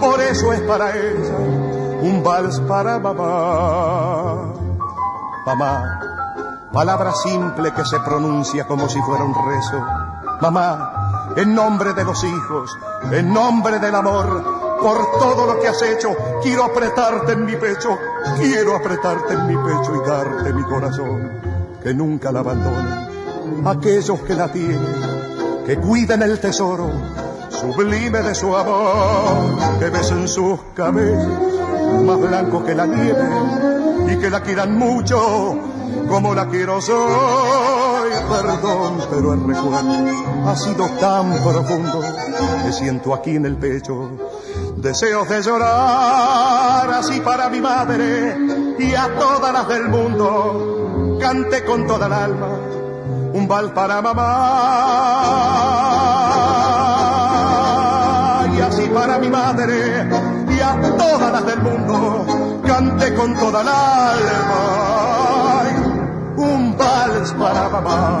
por 0.00 0.20
eso 0.20 0.52
es 0.52 0.60
para 0.60 0.96
ella 0.96 1.68
un 2.00 2.22
vals 2.22 2.60
para 2.60 2.98
mamá. 2.98 4.52
Mamá, 5.46 6.00
palabra 6.72 7.12
simple 7.12 7.72
que 7.72 7.84
se 7.84 7.98
pronuncia 8.00 8.66
como 8.66 8.88
si 8.88 9.00
fuera 9.02 9.24
un 9.24 9.34
rezo. 9.34 9.84
Mamá, 10.40 11.32
en 11.36 11.54
nombre 11.54 11.94
de 11.94 12.04
los 12.04 12.22
hijos, 12.22 12.76
en 13.10 13.32
nombre 13.32 13.78
del 13.78 13.94
amor, 13.94 14.57
por 14.80 15.18
todo 15.18 15.46
lo 15.46 15.60
que 15.60 15.68
has 15.68 15.82
hecho. 15.82 16.16
Quiero 16.42 16.64
apretarte 16.64 17.32
en 17.32 17.44
mi 17.44 17.56
pecho, 17.56 17.98
quiero 18.38 18.76
apretarte 18.76 19.34
en 19.34 19.46
mi 19.46 19.56
pecho 19.56 19.94
y 19.96 20.08
darte 20.08 20.52
mi 20.52 20.62
corazón, 20.62 21.40
que 21.82 21.94
nunca 21.94 22.32
la 22.32 22.40
abandonen. 22.40 23.66
Aquellos 23.66 24.20
que 24.20 24.34
la 24.34 24.50
tienen, 24.52 24.80
que 25.66 25.76
cuiden 25.76 26.22
el 26.22 26.38
tesoro 26.38 26.90
sublime 27.50 28.22
de 28.22 28.34
su 28.34 28.54
amor, 28.54 29.78
que 29.78 29.90
besen 29.90 30.28
sus 30.28 30.60
cabellos 30.74 31.26
más 32.04 32.20
blancos 32.20 32.64
que 32.64 32.74
la 32.74 32.86
nieve 32.86 33.28
y 34.12 34.16
que 34.16 34.30
la 34.30 34.40
quieran 34.42 34.76
mucho 34.76 35.58
como 36.08 36.34
la 36.34 36.46
quiero 36.48 36.80
soy. 36.80 38.10
Perdón, 38.30 38.98
pero 39.10 39.34
el 39.34 39.40
recuerdo 39.40 40.46
ha 40.46 40.56
sido 40.56 40.88
tan 41.00 41.32
profundo 41.42 42.00
que 42.64 42.72
siento 42.72 43.14
aquí 43.14 43.36
en 43.36 43.46
el 43.46 43.56
pecho 43.56 44.10
deseos 44.80 45.28
de 45.28 45.42
llorar 45.42 46.90
así 46.90 47.20
para 47.20 47.48
mi 47.48 47.60
madre 47.60 48.36
y 48.78 48.94
a 48.94 49.14
todas 49.18 49.52
las 49.52 49.68
del 49.68 49.88
mundo. 49.88 51.18
Cante 51.20 51.64
con 51.64 51.86
toda 51.86 52.06
el 52.06 52.12
alma 52.12 52.48
un 53.32 53.46
bal 53.46 53.72
para 53.72 54.00
mamá. 54.02 54.24
Y 58.56 58.60
así 58.60 58.88
para 58.88 59.18
mi 59.18 59.28
madre 59.28 60.06
y 60.48 60.60
a 60.60 60.80
todas 60.96 61.32
las 61.32 61.46
del 61.46 61.60
mundo. 61.62 62.60
Cante 62.66 63.14
con 63.14 63.34
toda 63.34 63.62
el 63.62 63.68
alma 63.68 64.78
un 66.36 66.76
vals 66.76 67.32
para 67.32 67.68
mamá. 67.68 68.20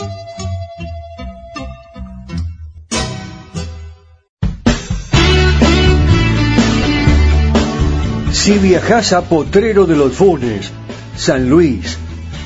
Si 8.33 8.53
viajas 8.53 9.13
a 9.13 9.29
Potrero 9.29 9.85
de 9.85 9.97
los 9.97 10.15
Funes, 10.15 10.73
San 11.19 11.51
Luis, 11.51 11.99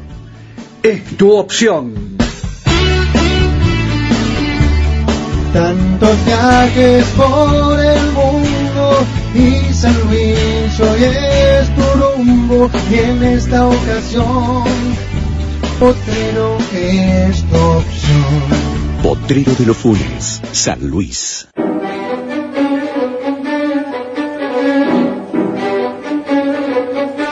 es 0.81 1.03
tu 1.17 1.31
opción. 1.33 2.17
Tantos 5.53 6.25
viajes 6.25 7.05
por 7.15 7.79
el 7.79 8.11
mundo 8.11 9.05
y 9.33 9.73
San 9.73 9.95
Luis 10.09 10.79
hoy 10.79 11.03
es 11.03 11.75
tu 11.75 11.99
rumbo 11.99 12.69
y 12.91 12.95
en 12.95 13.23
esta 13.23 13.67
ocasión 13.67 14.63
Potrero 15.79 16.57
es 16.73 17.41
tu 17.43 17.55
opción. 17.55 18.74
Potrero 19.05 19.53
de 19.53 19.67
los 19.67 19.77
Funes, 19.77 20.41
San 20.51 20.89
Luis. 20.89 21.47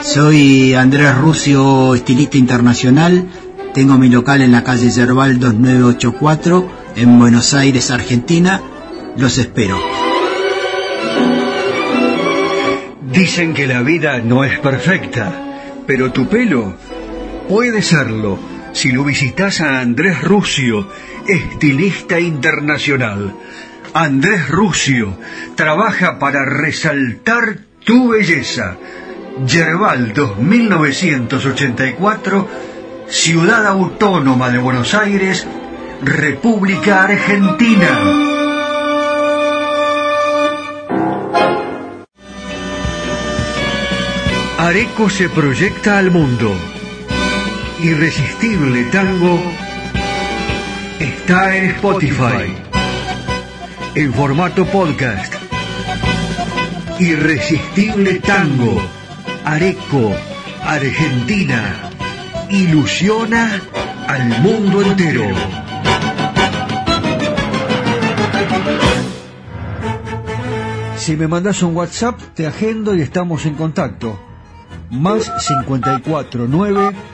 Soy 0.02 0.74
Andrés 0.74 1.18
Rucio, 1.18 1.96
estilista 1.96 2.38
internacional. 2.38 3.26
Tengo 3.74 3.98
mi 3.98 4.08
local 4.08 4.42
en 4.42 4.52
la 4.52 4.62
calle 4.62 4.88
Yerbal 4.88 5.40
2984 5.40 6.68
en 6.94 7.18
Buenos 7.18 7.54
Aires, 7.54 7.90
Argentina. 7.90 8.62
Los 9.16 9.38
espero. 9.38 9.76
Dicen 13.10 13.52
que 13.52 13.66
la 13.66 13.82
vida 13.82 14.20
no 14.20 14.44
es 14.44 14.60
perfecta, 14.60 15.82
pero 15.88 16.12
tu 16.12 16.28
pelo 16.28 16.76
puede 17.48 17.82
serlo 17.82 18.53
si 18.74 18.92
lo 18.92 19.04
visitas 19.04 19.62
a 19.62 19.80
Andrés 19.80 20.20
Rucio, 20.20 20.86
estilista 21.26 22.20
internacional. 22.20 23.34
Andrés 23.94 24.46
Rucio 24.48 25.16
trabaja 25.54 26.18
para 26.18 26.44
resaltar 26.44 27.60
tu 27.84 28.08
belleza. 28.08 28.76
Yerbal 29.46 30.12
2984, 30.12 32.48
Ciudad 33.08 33.64
Autónoma 33.66 34.50
de 34.50 34.58
Buenos 34.58 34.92
Aires, 34.94 35.46
República 36.02 37.04
Argentina. 37.04 38.00
Areco 44.58 45.08
se 45.10 45.28
proyecta 45.28 45.98
al 45.98 46.10
mundo. 46.10 46.73
Irresistible 47.80 48.84
Tango 48.84 49.38
está 51.00 51.56
en 51.56 51.70
Spotify, 51.70 52.54
en 53.94 54.14
formato 54.14 54.64
podcast. 54.66 55.34
Irresistible 56.98 58.20
Tango, 58.20 58.80
Areco, 59.44 60.14
Argentina, 60.62 61.90
ilusiona 62.48 63.60
al 64.06 64.28
mundo 64.40 64.80
entero. 64.82 65.24
Si 70.96 71.16
me 71.16 71.26
mandas 71.28 71.62
un 71.62 71.76
WhatsApp, 71.76 72.18
te 72.34 72.46
agendo 72.46 72.94
y 72.94 73.02
estamos 73.02 73.44
en 73.46 73.54
contacto. 73.54 74.18
Más 74.90 75.30
54 75.38 76.46
9 76.48 77.13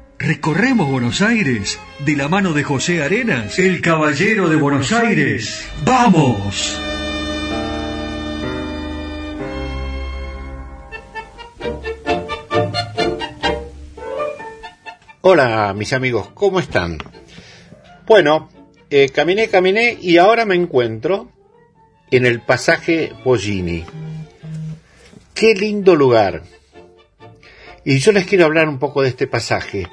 recorremos 0.21 0.87
Buenos 0.87 1.21
Aires 1.21 1.79
de 2.05 2.15
la 2.15 2.27
mano 2.27 2.53
de 2.53 2.63
José 2.63 3.01
Arenas, 3.01 3.57
el 3.57 3.81
caballero 3.81 4.49
de 4.49 4.55
Buenos 4.55 4.91
Aires. 4.91 5.67
¡Vamos! 5.83 6.79
Hola 15.21 15.73
mis 15.75 15.91
amigos, 15.93 16.29
¿cómo 16.35 16.59
están? 16.59 16.99
Bueno, 18.05 18.49
eh, 18.91 19.09
caminé, 19.09 19.47
caminé 19.47 19.97
y 19.99 20.17
ahora 20.17 20.45
me 20.45 20.55
encuentro 20.55 21.31
en 22.11 22.27
el 22.27 22.41
pasaje 22.41 23.11
Pollini. 23.23 23.85
Qué 25.33 25.55
lindo 25.55 25.95
lugar. 25.95 26.43
Y 27.83 27.97
yo 27.97 28.11
les 28.11 28.25
quiero 28.25 28.45
hablar 28.45 28.69
un 28.69 28.77
poco 28.77 29.01
de 29.01 29.09
este 29.09 29.25
pasaje. 29.25 29.87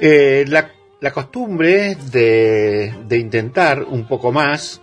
Eh, 0.00 0.44
la, 0.48 0.70
costumbre 1.12 1.96
de, 2.12 2.94
de 3.06 3.18
intentar 3.18 3.82
un 3.82 4.06
poco 4.06 4.32
más 4.32 4.80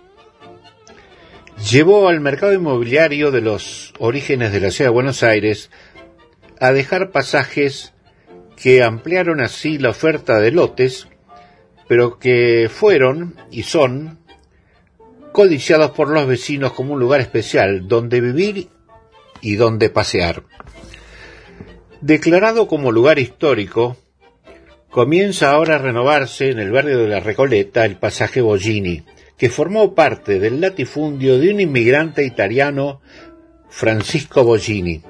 llevó 1.70 2.08
al 2.08 2.20
mercado 2.20 2.52
inmobiliario 2.52 3.30
de 3.30 3.40
los 3.40 3.94
orígenes 3.98 4.52
de 4.52 4.60
la 4.60 4.70
ciudad 4.70 4.90
de 4.90 4.94
Buenos 4.94 5.22
Aires 5.22 5.70
a 6.60 6.72
dejar 6.72 7.10
pasajes 7.10 7.94
que 8.56 8.82
ampliaron 8.82 9.40
así 9.40 9.78
la 9.78 9.90
oferta 9.90 10.38
de 10.38 10.50
lotes, 10.50 11.08
pero 11.88 12.18
que 12.18 12.70
fueron 12.72 13.36
y 13.50 13.62
son 13.62 14.18
codiciados 15.32 15.90
por 15.90 16.08
los 16.08 16.26
vecinos 16.26 16.72
como 16.72 16.94
un 16.94 17.00
lugar 17.00 17.20
especial 17.20 17.88
donde 17.88 18.20
vivir 18.20 18.68
y 19.42 19.56
donde 19.56 19.90
pasear. 19.90 20.44
Declarado 22.00 22.66
como 22.66 22.90
lugar 22.90 23.18
histórico, 23.18 23.96
comienza 24.96 25.50
ahora 25.50 25.74
a 25.74 25.78
renovarse 25.78 26.48
en 26.48 26.58
el 26.58 26.72
barrio 26.72 26.96
de 26.96 27.08
la 27.08 27.20
Recoleta 27.20 27.84
el 27.84 27.98
pasaje 27.98 28.40
Bollini, 28.40 29.02
que 29.36 29.50
formó 29.50 29.94
parte 29.94 30.38
del 30.40 30.58
latifundio 30.58 31.38
de 31.38 31.52
un 31.52 31.60
inmigrante 31.60 32.24
italiano, 32.24 33.02
Francisco 33.68 34.42
Bollini. 34.42 35.02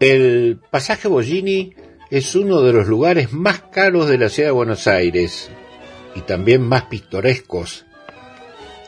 El 0.00 0.58
pasaje 0.72 1.06
Bollini 1.06 1.72
es 2.10 2.34
uno 2.34 2.62
de 2.62 2.72
los 2.72 2.88
lugares 2.88 3.32
más 3.32 3.60
caros 3.70 4.08
de 4.08 4.18
la 4.18 4.28
ciudad 4.28 4.48
de 4.48 4.54
Buenos 4.54 4.88
Aires 4.88 5.48
y 6.16 6.22
también 6.22 6.62
más 6.62 6.86
pintorescos. 6.86 7.86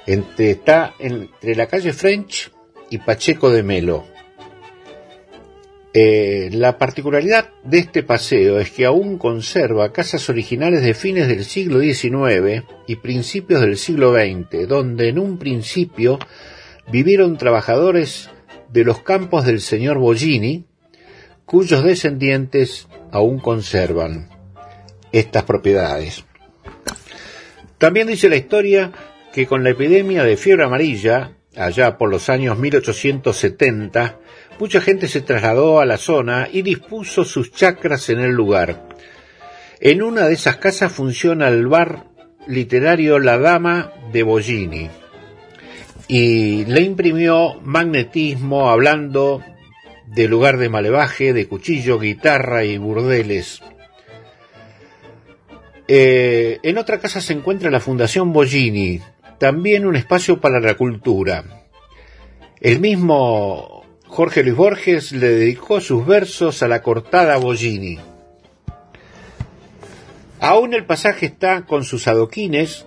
Entre, 0.05 0.51
está 0.51 0.95
entre 0.99 1.55
la 1.55 1.69
calle 1.69 1.93
French 1.93 2.51
y 2.91 2.99
Pacheco 2.99 3.51
de 3.51 3.63
Melo. 3.63 4.16
Eh, 5.99 6.51
la 6.53 6.77
particularidad 6.77 7.49
de 7.65 7.79
este 7.79 8.03
paseo 8.03 8.61
es 8.61 8.71
que 8.71 8.85
aún 8.85 9.17
conserva 9.17 9.95
casas 9.95 10.29
originales 10.29 10.83
de 10.83 10.93
fines 10.93 11.27
del 11.27 11.43
siglo 11.43 11.81
XIX 11.81 12.65
y 12.87 12.97
principios 12.97 13.63
del 13.63 13.79
siglo 13.79 14.13
XX, 14.13 14.69
donde 14.69 15.09
en 15.09 15.19
un 15.19 15.39
principio 15.39 16.19
vivieron 16.93 17.39
trabajadores 17.39 18.29
de 18.71 18.85
los 18.85 19.01
campos 19.01 19.47
del 19.47 19.63
señor 19.63 19.97
Bollini, 19.97 20.67
cuyos 21.47 21.83
descendientes 21.83 22.89
aún 23.11 23.39
conservan 23.39 24.29
estas 25.13 25.45
propiedades. 25.45 26.27
También 27.79 28.07
dice 28.07 28.29
la 28.29 28.37
historia 28.37 28.93
que 29.33 29.47
con 29.47 29.65
la 29.65 29.71
epidemia 29.71 30.25
de 30.25 30.37
fiebre 30.37 30.65
amarilla, 30.65 31.39
allá 31.57 31.97
por 31.97 32.11
los 32.11 32.29
años 32.29 32.59
1870, 32.59 34.19
mucha 34.59 34.81
gente 34.81 35.09
se 35.09 35.21
trasladó 35.21 35.81
a 35.81 35.87
la 35.87 35.97
zona 35.97 36.49
y 36.53 36.63
dispuso 36.63 37.25
sus 37.25 37.53
chacras 37.53 38.09
en 38.09 38.21
el 38.21 38.33
lugar. 38.33 38.89
En 39.81 40.03
una 40.03 40.27
de 40.27 40.35
esas 40.35 40.57
casas 40.57 40.93
funciona 40.93 41.49
el 41.49 41.67
bar 41.67 42.05
literario 42.47 43.19
La 43.19 43.39
Dama 43.39 43.93
de 44.13 44.23
Bollini 44.23 44.91
y 46.09 46.65
le 46.67 46.83
imprimió 46.83 47.61
magnetismo 47.63 48.71
hablando 48.71 49.43
de 50.07 50.29
lugar 50.29 50.57
de 50.57 50.69
malevaje, 50.69 51.33
de 51.33 51.49
cuchillo, 51.49 51.99
guitarra 51.99 52.65
y 52.65 52.79
burdeles. 52.79 53.61
Eh, 55.89 56.59
en 56.63 56.79
otra 56.79 56.99
casa 56.99 57.21
se 57.21 57.33
encuentra 57.33 57.71
la 57.71 57.81
Fundación 57.81 58.33
Bollini, 58.33 59.01
también 59.39 59.87
un 59.87 59.97
espacio 59.97 60.41
para 60.41 60.61
la 60.61 60.75
cultura. 60.75 61.45
El 62.61 62.81
mismo 62.81 63.76
Jorge 64.17 64.43
Luis 64.43 64.57
Borges 64.57 65.13
le 65.13 65.29
dedicó 65.29 65.79
sus 65.79 66.07
versos 66.07 66.63
a 66.63 66.69
la 66.69 66.81
cortada 66.81 67.37
Bollini. 67.37 67.99
Aún 70.41 70.73
el 70.73 70.87
pasaje 70.87 71.27
está 71.27 71.67
con 71.67 71.85
sus 71.85 72.09
adoquines 72.09 72.87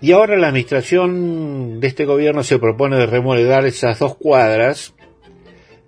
y 0.00 0.12
ahora 0.12 0.38
la 0.38 0.48
administración 0.48 1.78
de 1.78 1.86
este 1.86 2.06
gobierno 2.06 2.42
se 2.42 2.58
propone 2.58 2.96
de 2.96 3.04
remodelar 3.04 3.66
esas 3.66 3.98
dos 3.98 4.16
cuadras 4.16 4.94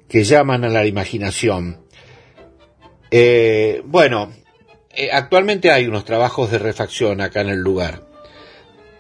que 0.07 0.25
llaman 0.25 0.65
a 0.65 0.69
la 0.69 0.85
imaginación. 0.85 1.81
Eh, 3.11 3.81
bueno, 3.87 4.35
eh, 4.91 5.09
actualmente 5.11 5.71
hay 5.71 5.87
unos 5.87 6.05
trabajos 6.05 6.51
de 6.51 6.59
refacción 6.59 7.23
acá 7.23 7.41
en 7.41 7.49
el 7.49 7.61
lugar, 7.61 8.03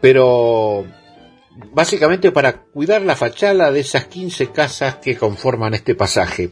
pero 0.00 0.86
básicamente 1.72 2.30
para 2.30 2.62
cuidar 2.62 3.02
la 3.02 3.16
fachada 3.16 3.70
de 3.72 3.80
esas 3.80 4.06
15 4.06 4.50
casas 4.52 4.96
que 4.96 5.16
conforman 5.16 5.74
este 5.74 5.94
pasaje. 5.94 6.50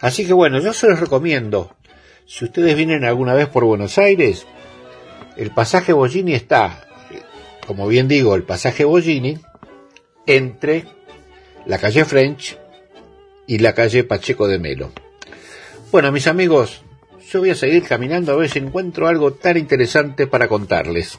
Así 0.00 0.26
que 0.26 0.32
bueno, 0.32 0.60
yo 0.60 0.72
se 0.72 0.88
los 0.88 1.00
recomiendo. 1.00 1.76
Si 2.26 2.44
ustedes 2.44 2.76
vienen 2.76 3.04
alguna 3.04 3.34
vez 3.34 3.48
por 3.48 3.64
Buenos 3.64 3.98
Aires, 3.98 4.46
el 5.36 5.50
pasaje 5.50 5.92
Bollini 5.92 6.34
está, 6.34 6.86
como 7.66 7.86
bien 7.86 8.08
digo, 8.08 8.34
el 8.34 8.44
pasaje 8.44 8.84
Bollini, 8.84 9.38
entre 10.26 10.86
la 11.66 11.78
calle 11.78 12.04
French 12.04 12.58
y 13.46 13.58
la 13.58 13.74
calle 13.74 14.04
Pacheco 14.04 14.48
de 14.48 14.58
Melo. 14.58 14.92
Bueno, 15.90 16.12
mis 16.12 16.28
amigos, 16.28 16.82
yo 17.30 17.40
voy 17.40 17.50
a 17.50 17.54
seguir 17.54 17.82
caminando 17.82 18.32
a 18.32 18.36
ver 18.36 18.48
si 18.48 18.60
encuentro 18.60 19.08
algo 19.08 19.32
tan 19.32 19.56
interesante 19.56 20.26
para 20.26 20.48
contarles. 20.48 21.18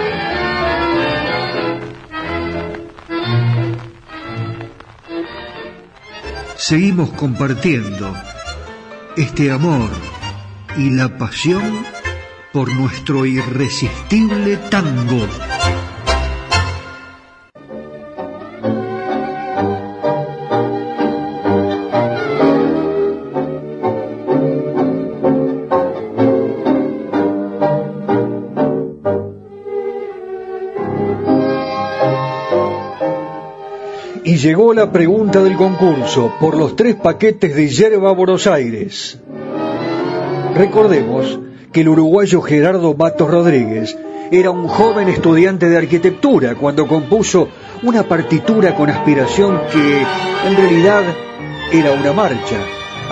Seguimos 6.61 7.09
compartiendo 7.13 8.15
este 9.17 9.51
amor 9.51 9.89
y 10.77 10.91
la 10.91 11.17
pasión 11.17 11.83
por 12.53 12.71
nuestro 12.75 13.25
irresistible 13.25 14.57
tango. 14.69 15.27
Llegó 34.41 34.73
la 34.73 34.91
pregunta 34.91 35.43
del 35.43 35.55
concurso 35.55 36.33
por 36.39 36.57
los 36.57 36.75
tres 36.75 36.95
paquetes 36.95 37.55
de 37.55 37.67
yerba 37.67 38.11
Buenos 38.11 38.47
Aires. 38.47 39.19
Recordemos 40.55 41.39
que 41.71 41.81
el 41.81 41.89
uruguayo 41.89 42.41
Gerardo 42.41 42.95
Matos 42.95 43.29
Rodríguez 43.29 43.95
era 44.31 44.49
un 44.49 44.67
joven 44.67 45.09
estudiante 45.09 45.69
de 45.69 45.77
arquitectura 45.77 46.55
cuando 46.55 46.87
compuso 46.87 47.49
una 47.83 48.03
partitura 48.03 48.73
con 48.73 48.89
aspiración 48.89 49.61
que 49.71 50.01
en 50.47 50.57
realidad 50.57 51.03
era 51.71 51.91
una 51.91 52.11
marcha, 52.11 52.57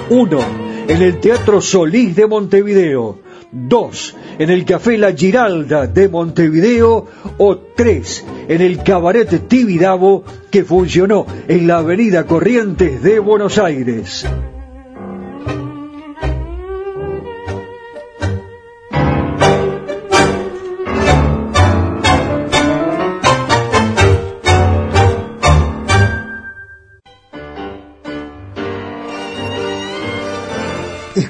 1. 0.09 0.62
En 0.87 1.01
el 1.01 1.19
Teatro 1.19 1.61
Solís 1.61 2.15
de 2.15 2.27
Montevideo. 2.27 3.19
2 3.53 4.15
en 4.39 4.49
el 4.49 4.65
Café 4.65 4.97
La 4.97 5.13
Giralda 5.13 5.85
de 5.85 6.09
Montevideo 6.09 7.07
o 7.37 7.57
3 7.57 8.25
en 8.49 8.61
el 8.61 8.81
Cabaret 8.81 9.47
Tibidabo 9.47 10.23
que 10.49 10.63
funcionó 10.63 11.27
en 11.47 11.67
la 11.67 11.77
Avenida 11.77 12.25
Corrientes 12.25 13.03
de 13.03 13.19
Buenos 13.19 13.59
Aires. 13.59 14.25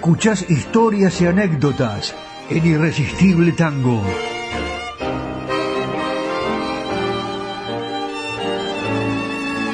Escuchás 0.03 0.49
historias 0.49 1.21
y 1.21 1.27
anécdotas 1.27 2.13
en 2.49 2.65
Irresistible 2.65 3.53
Tango. 3.53 4.01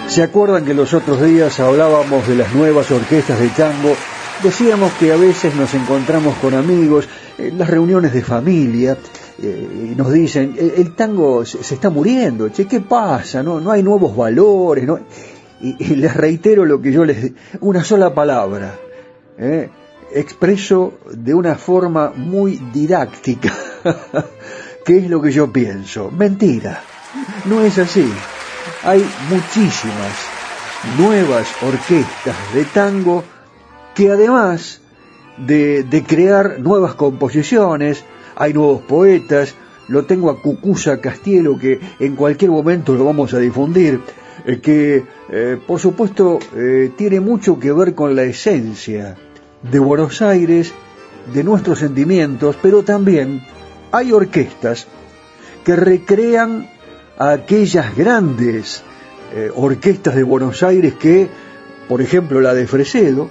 ¿Se 0.08 0.22
acuerdan 0.22 0.66
que 0.66 0.76
los 0.76 0.94
otros 0.94 1.20
días 1.24 1.60
hablábamos 1.60 2.28
de 2.28 2.36
las 2.36 2.54
nuevas 2.54 2.92
orquestas 2.92 3.40
de 3.40 3.48
tango? 3.48 3.96
Decíamos 4.44 4.92
que 5.00 5.12
a 5.12 5.16
veces 5.16 5.56
nos 5.56 5.74
encontramos 5.74 6.36
con 6.36 6.54
amigos 6.54 7.10
en 7.40 7.58
las 7.58 7.68
reuniones 7.68 8.14
de 8.14 8.22
familia 8.22 9.00
eh, 9.42 9.90
y 9.94 9.96
nos 9.96 10.14
dicen, 10.14 10.56
el, 10.60 10.94
tango 10.94 11.44
se, 11.44 11.74
está 11.74 11.90
muriendo, 11.90 12.50
che, 12.50 12.68
¿qué 12.68 12.82
pasa? 12.82 13.42
No, 13.42 13.60
no 13.60 13.72
hay 13.72 13.82
nuevos 13.82 14.16
valores, 14.16 14.86
no... 14.86 15.00
y, 15.60 15.96
les 15.96 16.16
reitero 16.16 16.66
lo 16.66 16.80
que 16.80 16.92
yo 16.92 17.04
les... 17.04 17.32
una 17.62 17.84
sola 17.84 18.14
palabra, 18.14 18.76
¿eh? 19.36 19.70
Expreso 20.14 20.94
de 21.12 21.34
una 21.34 21.56
forma 21.56 22.12
muy 22.16 22.60
didáctica 22.74 23.54
qué 24.86 24.98
es 24.98 25.10
lo 25.10 25.22
que 25.22 25.32
yo 25.32 25.52
pienso. 25.52 26.12
Mentira, 26.12 26.82
no 27.46 27.62
es 27.62 27.78
así. 27.78 28.12
Hay 28.84 29.06
muchísimas 29.30 30.14
nuevas 30.98 31.48
orquestas 31.62 32.36
de 32.54 32.66
tango 32.66 33.24
que 33.94 34.12
además 34.12 34.82
de, 35.38 36.04
crear 36.08 36.60
nuevas 36.60 36.96
composiciones, 36.96 38.04
hay 38.36 38.54
nuevos 38.54 38.82
poetas, 38.82 39.56
lo 39.88 40.06
tengo 40.06 40.30
a 40.30 40.42
Cucusa 40.42 41.02
Castielo 41.02 41.58
que 41.58 41.80
en 42.00 42.16
cualquier 42.16 42.52
momento 42.52 42.94
lo 42.94 43.06
vamos 43.06 43.34
a 43.34 43.40
difundir, 43.40 44.00
eh, 44.46 44.60
que 44.60 45.04
eh, 45.30 45.58
por 45.66 45.80
supuesto 45.80 46.40
eh, 46.56 46.92
tiene 46.96 47.20
mucho 47.20 47.60
que 47.60 47.72
ver 47.72 47.96
con 47.96 48.16
la 48.16 48.24
esencia 48.24 49.18
de 49.62 49.80
Buenos 49.80 50.22
Aires, 50.22 50.74
de 51.34 51.44
nuestros 51.44 51.80
sentimientos, 51.80 52.56
pero 52.62 52.84
también 52.84 53.42
hay 53.92 54.12
orquestas 54.12 54.88
que 55.64 55.76
recrean 55.76 56.70
a 57.18 57.32
aquellas 57.32 57.96
grandes 57.96 58.84
eh, 59.34 59.52
orquestas 59.54 60.16
de 60.16 60.24
Buenos 60.24 60.64
Aires 60.64 60.94
que, 60.96 61.30
por 61.88 62.02
ejemplo, 62.02 62.42
la 62.42 62.54
de 62.54 62.68
Fresedo, 62.68 63.30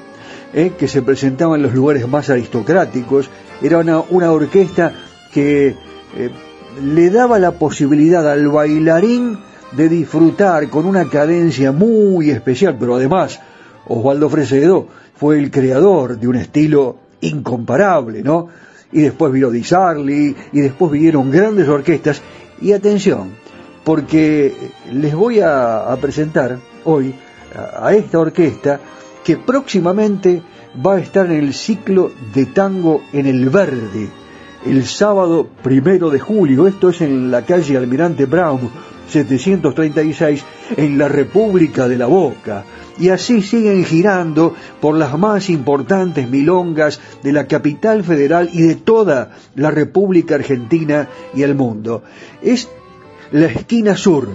eh, 0.53 0.73
que 0.79 0.88
se 0.88 1.03
presentaba 1.03 1.57
en 1.57 1.62
los 1.62 1.75
lugares 1.75 2.07
más 2.07 2.31
aristocráticos, 2.31 3.29
era 3.62 3.79
una, 3.79 4.31
orquesta 4.31 4.93
que 5.33 5.75
eh, 6.17 6.31
le 6.83 7.11
daba 7.11 7.38
la 7.38 7.53
posibilidad 7.53 8.31
al 8.31 8.49
bailarín 8.49 9.38
de 9.73 9.88
disfrutar 9.88 10.69
con 10.69 10.87
una 10.87 11.09
cadencia 11.09 11.73
muy 11.73 12.31
especial, 12.31 12.77
pero 12.79 12.95
además 12.95 13.41
Osvaldo 13.87 14.31
Fresedo 14.31 14.88
fue 15.18 15.38
el 15.38 15.50
creador 15.50 16.18
de 16.18 16.28
un 16.28 16.37
estilo 16.37 16.96
incomparable, 17.20 18.22
¿no? 18.22 18.48
Y 18.92 19.02
después 19.02 19.33
vino 19.33 19.50
Di 19.50 19.64
Sarli, 19.64 20.35
y 20.52 20.61
después 20.61 20.92
vinieron 20.92 21.31
grandes 21.31 21.68
orquestas, 21.68 22.22
y 22.61 22.72
atención, 22.72 23.33
porque 23.85 24.54
les 24.92 25.14
voy 25.14 25.40
a, 25.40 25.96
presentar 26.00 26.59
hoy 26.85 27.14
a, 27.54 27.92
esta 27.92 28.18
orquesta 28.18 28.81
que 29.24 29.37
próximamente 29.37 30.42
va 30.85 30.94
a 30.94 31.00
estar 31.00 31.26
en 31.26 31.38
el 31.38 31.54
ciclo 31.54 32.11
de 32.35 32.46
tango 32.46 33.02
en 33.12 33.26
el 33.26 33.50
Verde, 33.50 34.09
el 34.66 34.85
sábado 34.85 35.46
primero 35.62 36.11
de 36.11 36.18
julio, 36.18 36.66
esto 36.66 36.90
es 36.90 37.00
en 37.00 37.31
la 37.31 37.44
calle 37.44 37.76
Almirante 37.76 38.26
Brown, 38.26 38.70
736, 39.09 40.44
en 40.77 40.99
la 40.99 41.09
República 41.09 41.88
de 41.88 41.99
la 41.99 42.07
Boca. 42.07 42.64
Y 42.99 43.11
así 43.11 43.42
siguen 43.42 43.85
girando 43.85 44.55
por 44.81 44.97
las 44.97 45.16
más 45.18 45.51
importantes 45.51 46.29
milongas 46.29 47.01
de 47.23 47.33
la 47.33 47.47
capital 47.47 48.03
federal 48.03 48.51
y 48.53 48.62
de 48.62 48.75
toda 48.75 49.31
la 49.55 49.71
República 49.71 50.35
Argentina 50.35 51.09
y 51.35 51.42
el 51.42 51.55
mundo. 51.55 52.03
Es 52.42 52.68
la 53.31 53.47
esquina 53.47 53.97
sur, 53.97 54.29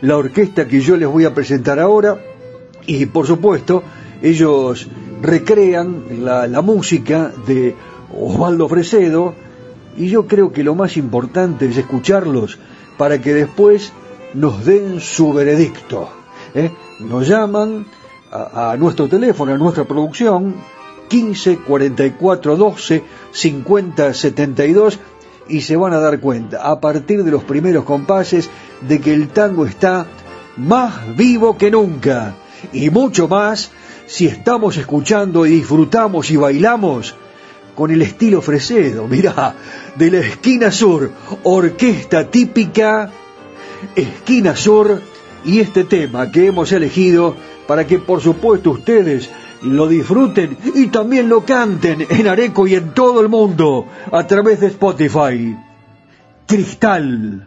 la 0.00 0.16
orquesta 0.16 0.66
que 0.66 0.80
yo 0.80 0.96
les 0.96 1.08
voy 1.08 1.24
a 1.24 1.34
presentar 1.34 1.78
ahora. 1.78 2.18
Y 2.86 3.06
por 3.06 3.26
supuesto 3.26 3.82
ellos 4.22 4.88
recrean 5.22 6.24
la, 6.24 6.62
música 6.62 7.32
de 7.46 7.74
Osvaldo 8.18 8.68
Fresedo. 8.68 9.34
Y 9.96 10.08
yo 10.08 10.26
creo 10.26 10.52
que 10.52 10.64
lo 10.64 10.74
más 10.74 10.96
importante 10.96 11.66
es 11.66 11.76
escucharlos 11.76 12.58
para 12.96 13.20
que 13.20 13.34
después 13.34 13.92
nos 14.34 14.64
den 14.64 15.00
su 15.00 15.32
veredicto. 15.32 16.08
¿eh? 16.54 16.70
Nos 17.00 17.26
llaman 17.26 17.86
a, 18.30 18.76
nuestro 18.78 19.08
teléfono, 19.08 19.54
a 19.54 19.58
nuestra 19.58 19.84
producción, 19.84 20.56
15 21.08 21.58
44 21.58 22.56
12 22.56 23.02
50 23.32 24.14
72 24.14 25.00
y 25.48 25.60
se 25.62 25.76
van 25.76 25.92
a 25.92 25.98
dar 25.98 26.20
cuenta 26.20 26.62
a 26.62 26.80
partir 26.80 27.24
de 27.24 27.32
los 27.32 27.42
primeros 27.42 27.84
compases 27.84 28.48
de 28.80 29.00
que 29.00 29.12
el 29.12 29.28
tango 29.28 29.66
está 29.66 30.06
más 30.56 31.16
vivo 31.16 31.58
que 31.58 31.70
nunca 31.70 32.34
y 32.72 32.90
mucho 32.90 33.26
más 33.26 33.72
si 34.06 34.26
estamos 34.26 34.76
escuchando 34.76 35.46
y 35.46 35.50
disfrutamos 35.50 36.30
y 36.30 36.36
bailamos 36.36 37.14
con 37.74 37.90
el 37.90 38.02
estilo 38.02 38.42
fresedo, 38.42 39.06
mirá, 39.08 39.54
de 39.96 40.10
la 40.10 40.18
esquina 40.18 40.70
sur, 40.70 41.10
orquesta 41.42 42.30
típica, 42.30 43.10
esquina 43.96 44.56
sur 44.56 45.00
y 45.44 45.60
este 45.60 45.84
tema 45.84 46.30
que 46.30 46.46
hemos 46.46 46.72
elegido 46.72 47.36
para 47.66 47.86
que 47.86 47.98
por 47.98 48.20
supuesto 48.20 48.70
ustedes 48.70 49.30
lo 49.62 49.88
disfruten 49.88 50.56
y 50.74 50.88
también 50.88 51.28
lo 51.28 51.44
canten 51.44 52.06
en 52.08 52.28
Areco 52.28 52.66
y 52.66 52.74
en 52.74 52.94
todo 52.94 53.20
el 53.20 53.28
mundo 53.28 53.86
a 54.10 54.26
través 54.26 54.60
de 54.60 54.68
Spotify. 54.68 55.56
Cristal. 56.46 57.46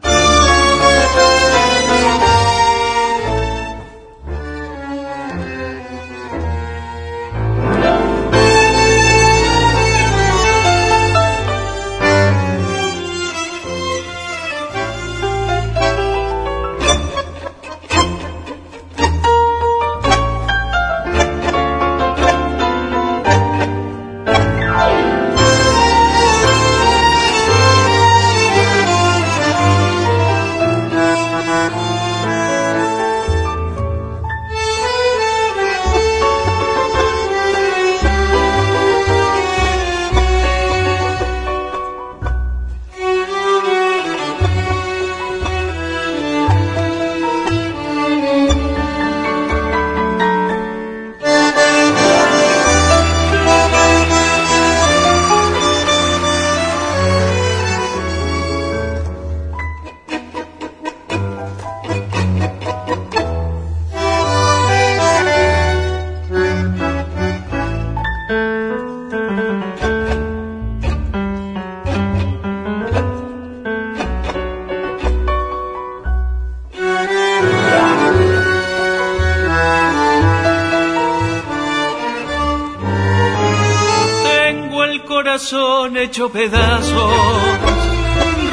Hecho 86.13 86.31
pedazos, 86.31 87.11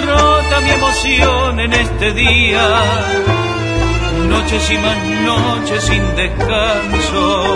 rota 0.07 0.61
mi 0.63 0.71
emoción 0.71 1.61
en 1.61 1.75
este 1.75 2.13
día, 2.13 2.67
noches 4.31 4.71
y 4.71 4.79
más 4.79 4.97
noches 5.27 5.85
sin 5.85 6.17
descanso, 6.17 7.55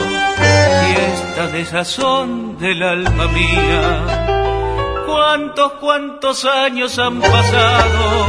y 0.90 1.00
esta 1.10 1.46
desazón 1.46 2.58
del 2.58 2.82
alma 2.82 3.28
mía. 3.28 5.06
Cuántos, 5.06 5.72
cuántos 5.80 6.44
años 6.44 6.98
han 6.98 7.22
pasado, 7.22 8.26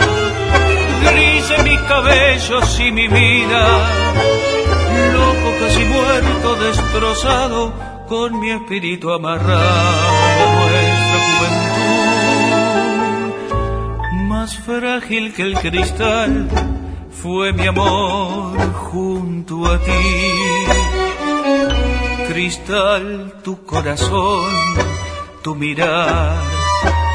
grises 1.11 1.61
mis 1.61 1.79
cabellos 1.81 2.79
y 2.79 2.91
mi 2.93 3.09
vida, 3.09 3.67
loco 5.11 5.53
casi 5.59 5.83
muerto, 5.83 6.55
destrozado 6.55 7.73
con 8.07 8.39
mi 8.39 8.51
espíritu 8.51 9.11
amarrado 9.11 9.94
frágil 14.65 15.31
que 15.33 15.43
el 15.43 15.53
cristal 15.59 16.47
fue 17.21 17.53
mi 17.53 17.67
amor 17.67 18.57
junto 18.73 19.65
a 19.67 19.77
ti. 19.79 19.91
Cristal, 22.27 23.35
tu 23.43 23.63
corazón, 23.63 24.49
tu 25.43 25.53
mirar, 25.53 26.35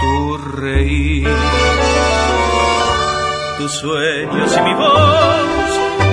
tu 0.01 0.37
reír, 0.37 1.29
tus 3.59 3.73
sueños 3.73 4.57
y 4.57 4.61
mi 4.61 4.75
voz 4.75 5.71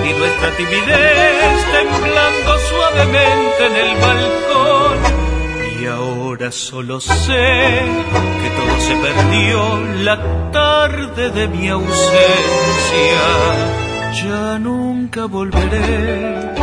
y 0.10 0.14
nuestra 0.20 0.50
timidez 0.58 1.66
temblando 1.72 2.58
suavemente 2.70 3.66
en 3.68 3.76
el 3.76 4.02
balcón. 4.02 4.57
Ahora 6.40 6.52
solo 6.52 7.00
sé 7.00 7.82
que 8.42 8.50
todo 8.58 8.80
se 8.80 8.96
perdió 8.96 9.84
la 10.04 10.52
tarde 10.52 11.32
de 11.32 11.48
mi 11.48 11.68
ausencia. 11.68 13.24
Ya 14.24 14.60
nunca 14.60 15.26
volveré, 15.26 16.54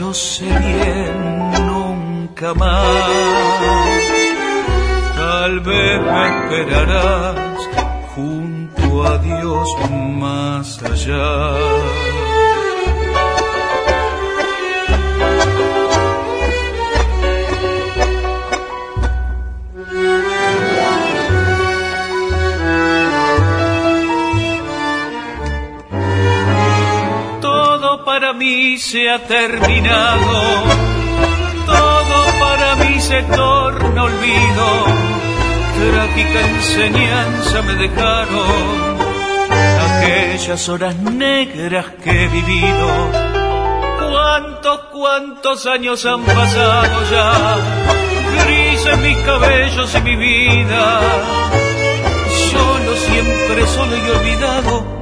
lo 0.00 0.12
sé 0.12 0.46
bien, 0.46 1.52
nunca 1.68 2.52
más. 2.54 2.84
Tal 5.14 5.60
vez 5.60 6.00
me 6.02 6.28
esperarás 6.28 7.68
junto 8.16 9.06
a 9.06 9.18
Dios 9.18 9.68
más 10.18 10.82
allá. 10.82 12.41
Para 28.12 28.34
mí 28.34 28.76
se 28.76 29.08
ha 29.08 29.20
terminado, 29.20 30.38
todo 31.64 32.16
para 32.38 32.76
mí 32.76 33.00
se 33.00 33.22
torna 33.22 34.02
olvido, 34.04 34.66
trágica 35.78 36.40
enseñanza 36.40 37.62
me 37.62 37.74
dejaron. 37.74 38.98
Aquellas 39.86 40.68
horas 40.68 40.94
negras 40.96 41.86
que 42.04 42.24
he 42.24 42.28
vivido. 42.28 42.86
Cuántos, 43.98 44.78
cuántos 44.92 45.66
años 45.66 46.04
han 46.04 46.22
pasado 46.22 46.96
ya, 47.10 47.32
grises 48.44 48.98
mis 48.98 49.16
cabellos 49.20 49.94
y 49.94 50.00
mi 50.02 50.16
vida, 50.16 51.00
solo 52.50 52.94
siempre 52.94 53.66
solo 53.68 53.96
y 53.96 54.10
olvidado 54.10 55.01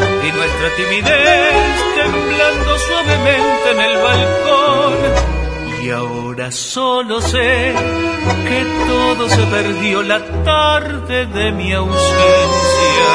y 0.00 0.32
nuestra 0.32 0.68
timidez 0.76 1.86
temblando 1.94 2.78
suavemente 2.78 3.70
en 3.72 3.80
el 3.80 3.96
balcón. 4.02 4.94
Y 5.82 5.90
ahora 5.90 6.50
solo 6.50 7.20
sé 7.20 7.74
que 8.48 8.66
todo 8.88 9.28
se 9.28 9.42
perdió 9.46 10.02
la 10.02 10.20
tarde 10.44 11.26
de 11.26 11.52
mi 11.52 11.72
ausencia. 11.72 13.10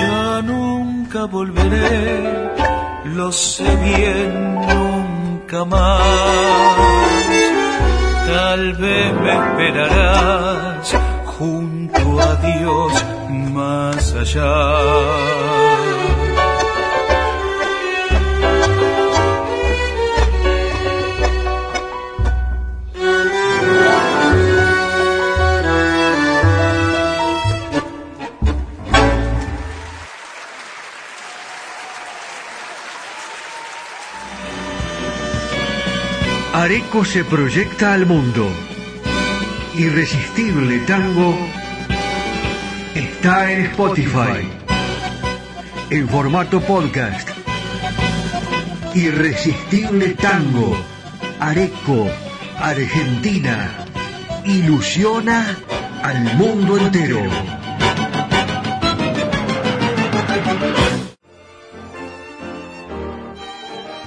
Ya 0.00 0.42
nunca 0.42 1.24
volveré, 1.24 2.50
lo 3.04 3.32
sé 3.32 3.64
bien, 3.76 4.54
nunca 4.60 5.64
más. 5.64 6.02
Tal 8.26 8.72
vez 8.74 9.12
me 9.14 9.32
esperarás 9.32 10.96
junto 11.26 12.20
a 12.20 12.36
Dios 12.36 13.21
más 13.52 14.14
allá. 14.14 15.52
Areco 36.54 37.04
se 37.04 37.24
proyecta 37.24 37.94
al 37.94 38.06
mundo. 38.06 38.48
Irresistible 39.74 40.78
Tango 40.86 41.61
está 43.22 43.52
en 43.52 43.66
Spotify 43.66 44.50
en 45.90 46.08
formato 46.08 46.60
podcast. 46.60 47.28
Irresistible 48.96 50.16
Tango, 50.20 50.76
Areco, 51.38 52.08
Argentina, 52.58 53.86
ilusiona 54.44 55.56
al 56.02 56.36
mundo 56.36 56.76
entero. 56.78 57.20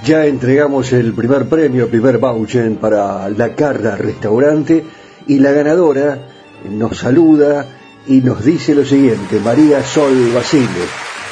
Ya 0.04 0.26
entregamos 0.26 0.92
el 0.92 1.14
primer 1.14 1.48
premio, 1.48 1.88
primer 1.88 2.18
voucher 2.18 2.70
para 2.74 3.30
La 3.30 3.54
Carra 3.54 3.96
Restaurante 3.96 4.84
y 5.26 5.38
la 5.38 5.52
ganadora 5.52 6.18
nos 6.68 6.98
saluda 6.98 7.85
y 8.08 8.20
nos 8.20 8.44
dice 8.44 8.74
lo 8.74 8.84
siguiente, 8.84 9.40
María 9.40 9.84
Sol 9.84 10.32
Basile. 10.32 10.66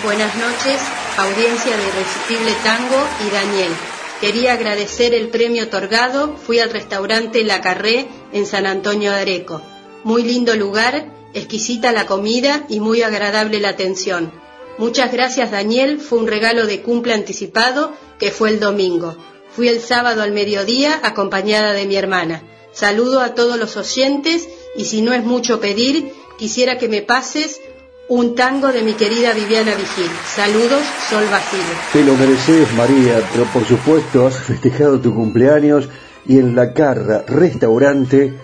Buenas 0.03 0.35
noches, 0.37 0.81
audiencia 1.17 1.77
de 1.77 1.83
Irresistible 1.83 2.53
Tango 2.63 3.07
y 3.27 3.31
Daniel. 3.31 3.73
Quería 4.21 4.55
agradecer 4.55 5.15
el 5.15 5.29
premio 5.29 5.65
otorgado, 5.65 6.37
fui 6.37 6.59
al 6.59 6.71
restaurante 6.71 7.45
La 7.45 7.61
Carré 7.61 8.09
en 8.33 8.47
San 8.47 8.67
Antonio 8.67 9.11
de 9.13 9.21
Areco. 9.21 9.63
Muy 10.03 10.23
lindo 10.23 10.55
lugar, 10.57 11.13
exquisita 11.33 11.93
la 11.93 12.07
comida 12.07 12.65
y 12.69 12.81
muy 12.81 13.03
agradable 13.03 13.61
la 13.61 13.71
atención. 13.71 14.33
Muchas 14.79 15.13
gracias 15.13 15.51
Daniel, 15.51 16.01
fue 16.01 16.19
un 16.19 16.27
regalo 16.27 16.67
de 16.67 16.83
cumple 16.83 17.15
anticipado 17.15 17.93
que 18.19 18.31
fue 18.31 18.51
el 18.51 18.61
domingo. 18.61 19.17
Fui 19.55 19.69
el 19.69 19.81
sábado 19.81 20.23
al 20.23 20.33
mediodía 20.33 21.01
acompañada 21.03 21.73
de 21.73 21.87
mi 21.87 21.95
hermana. 21.95 22.43
Saludo 22.73 23.21
a 23.21 23.35
todos 23.35 23.57
los 23.57 23.77
oyentes 23.77 24.49
y 24.77 24.87
si 24.87 25.01
no 25.01 25.13
es 25.13 25.23
mucho 25.23 25.61
pedir, 25.61 26.13
quisiera 26.39 26.79
que 26.79 26.89
me 26.89 27.03
pases 27.03 27.61
un 28.09 28.35
tango 28.35 28.73
de 28.73 28.83
mi 28.83 28.93
querida 28.93 29.33
Viviana 29.33 29.75
Vigil. 29.75 30.11
Saludos, 30.35 30.83
Sol 31.09 31.25
Basile. 31.31 31.63
Te 31.93 32.05
lo 32.05 32.15
mereces, 32.17 32.73
María, 32.75 33.23
pero 33.33 33.45
por 33.47 33.65
supuesto 33.65 34.27
has 34.27 34.39
festejado 34.39 35.01
tu 35.01 35.15
cumpleaños 35.15 35.89
y 36.27 36.39
en 36.39 36.55
la 36.55 36.73
Carra 36.73 37.25
Restaurante 37.27 38.35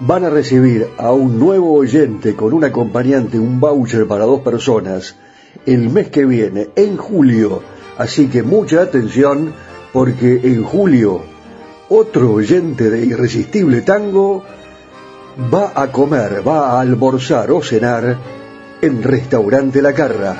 van 0.00 0.24
a 0.24 0.30
recibir 0.30 0.88
a 0.98 1.12
un 1.12 1.38
nuevo 1.38 1.74
oyente 1.74 2.34
con 2.34 2.52
un 2.52 2.64
acompañante, 2.64 3.38
un 3.38 3.60
voucher 3.60 4.06
para 4.06 4.24
dos 4.24 4.40
personas 4.40 5.16
el 5.66 5.88
mes 5.88 6.08
que 6.08 6.24
viene, 6.24 6.68
en 6.76 6.96
julio. 6.96 7.62
Así 7.96 8.28
que 8.28 8.42
mucha 8.42 8.82
atención 8.82 9.52
porque 9.92 10.40
en 10.44 10.62
julio 10.62 11.22
otro 11.88 12.32
oyente 12.32 12.90
de 12.90 13.04
Irresistible 13.04 13.80
Tango 13.80 14.44
va 15.38 15.72
a 15.74 15.86
comer, 15.92 16.42
va 16.46 16.72
a 16.72 16.80
almorzar 16.80 17.50
o 17.52 17.62
cenar 17.62 18.18
en 18.82 19.02
Restaurante 19.02 19.80
La 19.80 19.92
Carra. 19.94 20.36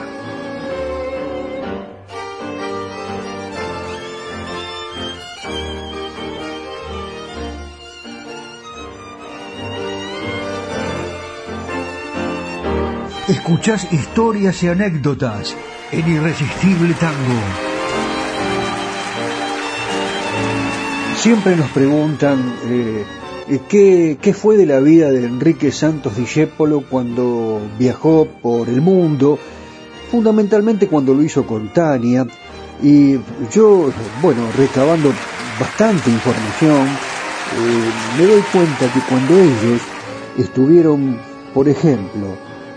Escuchás 13.28 13.92
historias 13.92 14.62
y 14.62 14.68
anécdotas 14.68 15.54
en 15.92 16.08
Irresistible 16.08 16.94
Tango. 16.94 17.40
Siempre 21.16 21.56
nos 21.56 21.70
preguntan 21.70 22.54
eh, 22.64 23.04
¿qué, 23.68 24.18
¿qué, 24.20 24.34
fue 24.34 24.56
de 24.56 24.66
la 24.66 24.80
vida 24.80 25.10
de 25.10 25.24
Enrique 25.24 25.72
Santos 25.72 26.16
Discépolo 26.16 26.84
cuando 26.88 27.60
viajó 27.78 28.26
por 28.42 28.68
el 28.68 28.80
mundo, 28.80 29.38
fundamentalmente 30.10 30.88
cuando 30.88 31.14
lo 31.14 31.22
hizo 31.22 31.46
con 31.46 31.72
Tania. 31.72 32.26
Y 32.82 33.16
yo, 33.50 33.90
bueno, 34.20 34.42
recabando 34.56 35.12
bastante 35.58 36.10
información, 36.10 36.86
eh, 36.86 37.90
me 38.18 38.26
doy 38.26 38.42
cuenta 38.52 38.92
que 38.92 39.00
cuando 39.08 39.38
ellos 39.38 39.80
estuvieron, 40.36 41.18
por 41.54 41.68
ejemplo, 41.68 42.36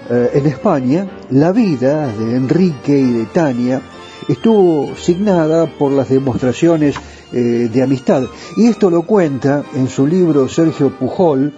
eh, 0.10 0.32
en 0.34 0.46
España, 0.48 1.08
la 1.30 1.52
vida 1.52 2.08
de 2.08 2.36
Enrique 2.36 2.98
y 2.98 3.12
de 3.12 3.26
Tania 3.26 3.82
estuvo 4.28 4.96
signada 4.96 5.68
por 5.68 5.92
las 5.92 6.10
demostraciones 6.10 6.96
eh, 7.34 7.70
de 7.72 7.84
amistad. 7.84 8.24
Y 8.58 8.68
esto 8.68 8.90
lo 8.90 9.04
cuenta 9.04 9.64
en 9.76 9.88
su 9.88 10.06
libro 10.06 10.50
Sergio 10.50 10.90
Pujol, 10.98 11.54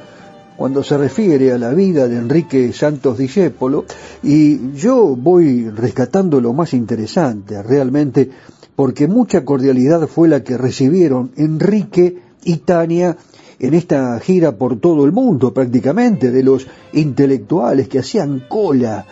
cuando 0.55 0.83
se 0.83 0.97
refiere 0.97 1.51
a 1.51 1.57
la 1.57 1.73
vida 1.73 2.07
de 2.07 2.17
Enrique 2.17 2.71
Santos 2.73 3.17
Discépolo, 3.17 3.85
y 4.21 4.73
yo 4.73 5.15
voy 5.15 5.69
rescatando 5.69 6.39
lo 6.39 6.53
más 6.53 6.73
interesante, 6.73 7.61
realmente, 7.63 8.29
porque 8.75 9.07
mucha 9.07 9.43
cordialidad 9.43 10.07
fue 10.07 10.27
la 10.27 10.43
que 10.43 10.57
recibieron 10.57 11.31
Enrique 11.37 12.17
y 12.43 12.57
Tania 12.57 13.17
en 13.59 13.73
esta 13.73 14.19
gira 14.19 14.57
por 14.57 14.79
todo 14.79 15.05
el 15.05 15.11
mundo 15.11 15.53
prácticamente, 15.53 16.31
de 16.31 16.43
los 16.43 16.67
intelectuales 16.91 17.87
que 17.87 17.99
hacían 17.99 18.43
cola 18.47 19.05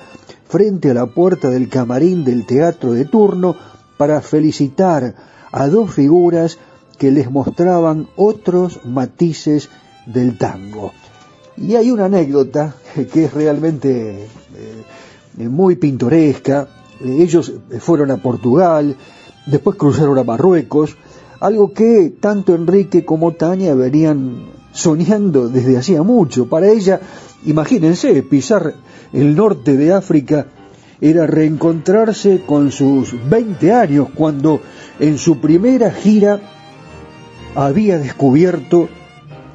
frente 0.48 0.92
a 0.92 0.94
la 0.94 1.06
puerta 1.06 1.50
del 1.50 1.70
camarín 1.70 2.26
del 2.26 2.46
teatro 2.46 2.94
de 2.94 3.06
turno 3.06 3.56
para 3.98 4.20
felicitar 4.22 5.16
a 5.52 5.68
dos 5.68 5.94
figuras 5.94 6.58
que 6.98 7.12
les 7.12 7.30
mostraban 7.30 8.08
otros 8.16 8.86
matices 8.86 9.70
del 10.06 10.38
tango. 10.38 10.92
Y 11.58 11.76
hay 11.76 11.92
una 11.92 12.06
anécdota 12.06 12.76
que 13.14 13.26
es 13.26 13.34
realmente 13.34 14.28
eh, 15.38 15.50
muy 15.50 15.76
pintoresca. 15.76 16.68
Ellos 17.04 17.52
fueron 17.80 18.12
a 18.12 18.18
Portugal, 18.18 18.96
después 19.48 19.78
cruzaron 19.78 20.18
a 20.18 20.24
Marruecos, 20.24 20.96
algo 21.40 21.74
que 21.74 22.14
tanto 22.20 22.54
Enrique 22.54 23.04
como 23.04 23.34
Tania 23.34 23.74
venían 23.74 24.52
soñando 24.72 25.50
desde 25.50 25.78
hacía 25.78 26.04
mucho. 26.04 26.48
Para 26.48 26.70
ella, 26.70 27.02
imagínense, 27.46 28.22
pisar 28.24 28.76
el 29.12 29.36
norte 29.36 29.76
de 29.76 29.92
África 29.92 30.46
era 31.02 31.26
reencontrarse 31.26 32.42
con 32.46 32.72
sus 32.72 33.16
20 33.28 33.74
años 33.74 34.08
cuando 34.14 34.62
en 35.00 35.18
su 35.18 35.40
primera 35.40 35.92
gira 35.92 36.40
había 37.56 37.98
descubierto 37.98 38.88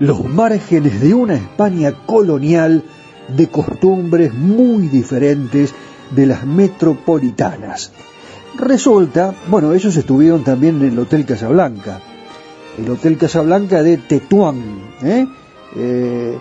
los 0.01 0.25
márgenes 0.25 1.01
de 1.01 1.15
una 1.15 1.35
España 1.35 1.93
colonial 2.05 2.83
de 3.29 3.49
costumbres 3.49 4.35
muy 4.35 4.89
diferentes 4.89 5.73
de 6.11 6.27
las 6.27 6.45
metropolitanas. 6.45 7.93
Resulta, 8.57 9.35
bueno, 9.49 9.73
ellos 9.73 9.97
estuvieron 9.97 10.45
también 10.45 10.81
en 10.83 10.93
el 10.93 10.99
Hotel 10.99 11.25
Casablanca, 11.25 12.01
el 12.79 12.91
Hotel 12.91 13.17
Casablanca 13.17 13.83
de 13.83 13.99
Tetuán. 13.99 14.63
¿eh? 15.03 15.27
Eh, 15.77 16.39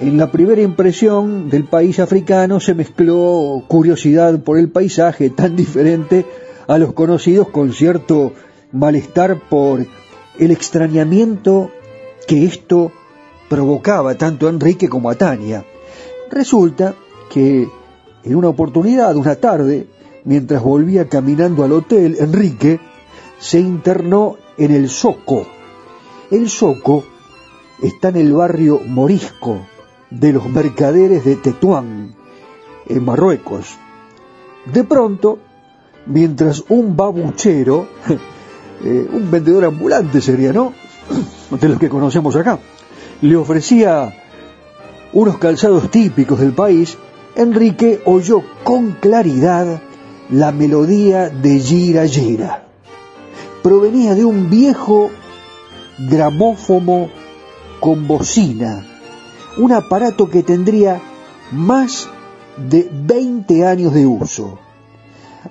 en 0.00 0.16
la 0.16 0.30
primera 0.30 0.62
impresión 0.62 1.50
del 1.50 1.64
país 1.64 1.98
africano 1.98 2.60
se 2.60 2.74
mezcló 2.74 3.64
curiosidad 3.66 4.38
por 4.40 4.58
el 4.58 4.70
paisaje 4.70 5.30
tan 5.30 5.56
diferente 5.56 6.24
a 6.68 6.78
los 6.78 6.92
conocidos 6.92 7.48
con 7.48 7.72
cierto 7.72 8.32
malestar 8.70 9.40
por 9.48 9.84
el 10.38 10.50
extrañamiento 10.52 11.70
que 12.28 12.44
esto 12.44 12.92
provocaba 13.48 14.14
tanto 14.14 14.46
a 14.46 14.50
Enrique 14.50 14.88
como 14.88 15.10
a 15.10 15.16
Tania. 15.16 15.64
Resulta 16.30 16.94
que 17.32 17.68
en 18.22 18.36
una 18.36 18.48
oportunidad, 18.48 19.16
una 19.16 19.34
tarde, 19.34 19.88
mientras 20.24 20.62
volvía 20.62 21.08
caminando 21.08 21.64
al 21.64 21.72
hotel, 21.72 22.16
Enrique 22.20 22.78
se 23.40 23.58
internó 23.58 24.36
en 24.58 24.72
el 24.72 24.88
Soco. 24.90 25.44
El 26.30 26.48
Soco 26.48 27.02
está 27.82 28.10
en 28.10 28.16
el 28.16 28.32
barrio 28.32 28.80
morisco 28.86 29.58
de 30.10 30.32
los 30.32 30.48
mercaderes 30.48 31.24
de 31.24 31.36
Tetuán, 31.36 32.14
en 32.86 33.04
Marruecos. 33.04 33.76
De 34.72 34.84
pronto, 34.84 35.38
mientras 36.06 36.64
un 36.68 36.96
babuchero, 36.96 37.86
eh, 38.84 39.08
un 39.12 39.30
vendedor 39.30 39.66
ambulante 39.66 40.20
sería, 40.20 40.52
¿no? 40.52 40.72
De 41.50 41.68
los 41.68 41.78
que 41.78 41.88
conocemos 41.88 42.36
acá, 42.36 42.58
le 43.22 43.36
ofrecía 43.36 44.14
unos 45.12 45.38
calzados 45.38 45.90
típicos 45.90 46.38
del 46.38 46.52
país, 46.52 46.98
Enrique 47.34 48.02
oyó 48.04 48.42
con 48.64 48.92
claridad 48.92 49.80
la 50.30 50.52
melodía 50.52 51.30
de 51.30 51.58
Gira 51.58 52.06
Gira. 52.06 52.64
Provenía 53.62 54.14
de 54.14 54.24
un 54.24 54.50
viejo 54.50 55.10
gramófono 55.98 57.08
con 57.80 58.06
bocina, 58.06 58.97
un 59.58 59.72
aparato 59.72 60.30
que 60.30 60.42
tendría 60.42 61.00
más 61.52 62.08
de 62.56 62.88
20 62.90 63.66
años 63.66 63.92
de 63.94 64.06
uso. 64.06 64.58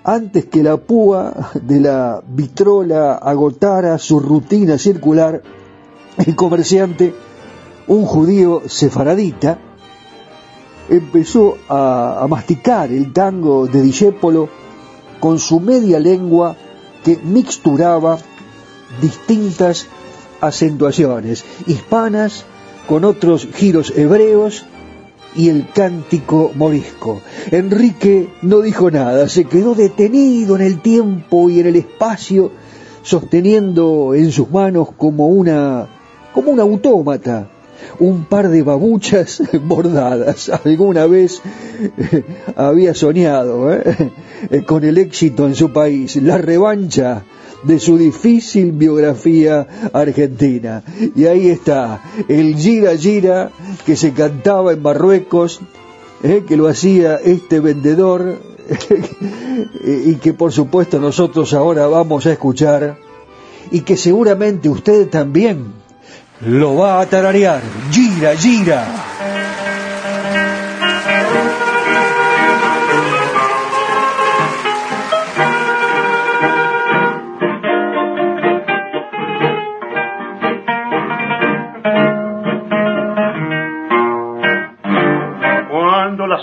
Antes 0.04 0.46
que 0.46 0.64
la 0.64 0.78
púa 0.78 1.52
de 1.62 1.80
la 1.80 2.22
vitrola 2.28 3.16
agotara 3.16 3.98
su 3.98 4.20
rutina 4.20 4.78
circular, 4.78 5.42
el 6.18 6.36
comerciante, 6.36 7.14
un 7.88 8.06
judío 8.06 8.64
sefaradita, 8.68 9.60
empezó 10.90 11.58
a, 11.70 12.26
masticar 12.30 12.92
el 12.92 13.14
tango 13.14 13.68
de 13.68 13.82
Discépolo 13.82 14.50
con 15.20 15.40
su 15.40 15.60
media 15.60 16.00
lengua 16.00 16.56
que 17.04 17.18
mixturaba 17.18 18.18
distintas 19.02 19.88
acentuaciones 20.42 21.44
hispanas 21.66 22.46
con 22.88 23.06
otros 23.06 23.48
giros 23.54 23.94
hebreos 23.96 24.66
y 25.36 25.50
el 25.50 25.68
cántico 25.70 26.52
morisco. 26.56 27.22
Enrique 27.52 28.30
no 28.42 28.62
dijo 28.62 28.90
nada, 28.90 29.30
se 29.30 29.46
quedó 29.46 29.76
detenido 29.76 30.56
en 30.56 30.64
el 30.64 30.82
tiempo 30.82 31.50
y 31.50 31.60
en 31.60 31.68
el 31.68 31.76
espacio, 31.76 32.52
sosteniendo 33.04 34.16
en 34.16 34.32
sus 34.32 34.50
manos 34.50 34.90
como 34.98 35.28
una 35.28 35.88
como 36.34 36.52
un 36.52 36.60
autómata 36.60 37.50
un 38.00 38.26
par 38.26 38.50
de 38.50 38.64
babuchas 38.64 39.42
bordadas. 39.64 40.50
Alguna 40.50 41.06
vez 41.06 41.42
eh, 41.98 42.24
había 42.56 42.94
soñado 42.94 43.74
eh, 43.74 44.12
con 44.66 44.84
el 44.84 44.98
éxito 44.98 45.48
en 45.48 45.56
su 45.56 45.72
país, 45.72 46.16
la 46.18 46.38
revancha 46.38 47.24
de 47.64 47.80
su 47.80 47.98
difícil 47.98 48.72
biografía 48.72 49.90
argentina. 49.94 50.84
Y 51.16 51.26
ahí 51.26 51.50
está, 51.50 52.02
el 52.28 52.56
gira 52.56 52.96
gira 52.98 53.52
que 53.86 53.96
se 53.96 54.14
cantaba 54.14 54.74
en 54.74 54.82
Marruecos, 54.82 55.60
que 56.48 56.58
lo 56.58 56.68
hacía 56.68 57.16
este 57.16 57.60
vendedor 57.60 58.40
y 59.86 60.16
que 60.16 60.34
por 60.34 60.52
supuesto 60.52 61.00
nosotros 61.00 61.54
ahora 61.54 61.88
vamos 61.88 62.26
a 62.26 62.34
escuchar 62.34 62.98
y 63.72 63.82
que 63.82 63.98
seguramente 63.98 64.70
usted 64.70 65.10
también 65.10 65.74
lo 66.42 66.76
va 66.76 67.02
a 67.02 67.06
tararear. 67.06 67.62
Gira, 67.92 68.36
gira. 68.36 69.07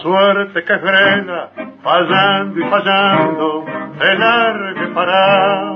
Suerte 0.05 0.63
que 0.65 0.79
frena, 0.79 1.49
fallando 1.83 2.61
y 2.61 2.69
fallando, 2.69 3.65
el 4.01 4.19
largue 4.19 4.87
para. 4.89 5.73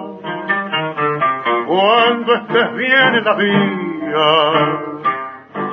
Cuando 1.67 2.35
estés 2.35 2.75
bien 2.75 3.15
en 3.15 3.25
la 3.25 3.35
vida, 3.35 4.29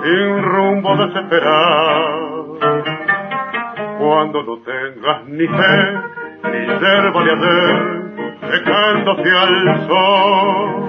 sin 0.03 0.43
rumbo 0.43 0.95
desesperado. 0.95 2.59
Cuando 3.99 4.43
no 4.43 4.57
tengas 4.59 5.25
ni 5.25 5.47
fe, 5.47 5.99
ni 6.43 6.65
yerba 6.65 7.23
de 7.23 7.31
hacer, 7.33 7.75
secándose 8.51 9.37
al 9.37 9.87
sol. 9.87 10.87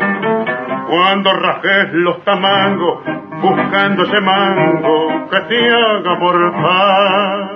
Cuando 0.89 1.33
rajes 1.33 1.93
los 1.95 2.23
tamangos, 2.23 3.01
buscando 3.43 4.05
ese 4.05 4.21
mango 4.21 5.29
que 5.31 5.41
te 5.41 5.71
haga 5.71 6.19
por 6.21 6.53
paz. 6.53 7.56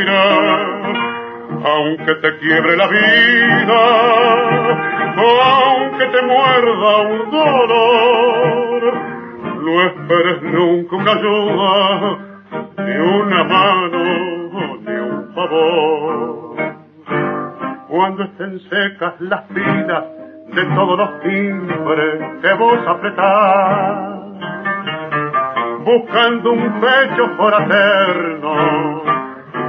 aunque 1.63 2.15
te 2.15 2.37
quiebre 2.39 2.75
la 2.75 2.87
vida, 2.87 3.79
aunque 5.17 6.05
te 6.05 6.21
muerda 6.23 6.97
un 7.01 7.31
dolor, 7.31 8.93
no 9.61 9.83
esperes 9.83 10.41
nunca 10.41 10.95
una 10.95 11.11
ayuda, 11.11 12.17
ni 12.77 12.97
una 12.97 13.43
mano, 13.43 14.03
ni 14.85 14.95
un 14.95 15.33
favor. 15.35 16.55
Cuando 17.87 18.23
estén 18.23 18.59
secas 18.61 19.13
las 19.19 19.47
vidas 19.49 20.03
de 20.53 20.63
todos 20.75 20.97
los 20.97 21.19
timbres 21.21 22.41
que 22.41 22.53
vos 22.53 22.79
apretás, 22.87 24.21
buscando 25.83 26.51
un 26.53 26.81
pecho 26.81 27.29
fraterno 27.37 29.21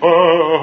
favor. 0.00 0.58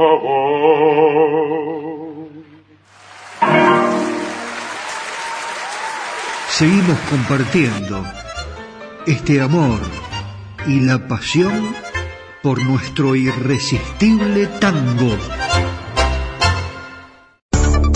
Seguimos 6.50 6.98
compartiendo 7.10 8.06
este 9.06 9.42
amor 9.42 9.80
y 10.68 10.80
la 10.80 11.08
pasión 11.08 11.76
por 12.42 12.64
nuestro 12.64 13.16
irresistible 13.16 14.48
tango. 14.60 15.18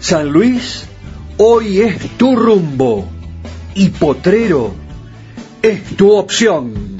San 0.00 0.28
Luis, 0.30 0.84
hoy 1.36 1.80
es 1.80 1.98
tu 2.16 2.34
rumbo 2.36 3.06
y 3.74 3.88
Potrero 3.90 4.74
es 5.62 5.82
tu 5.96 6.12
opción. 6.12 6.93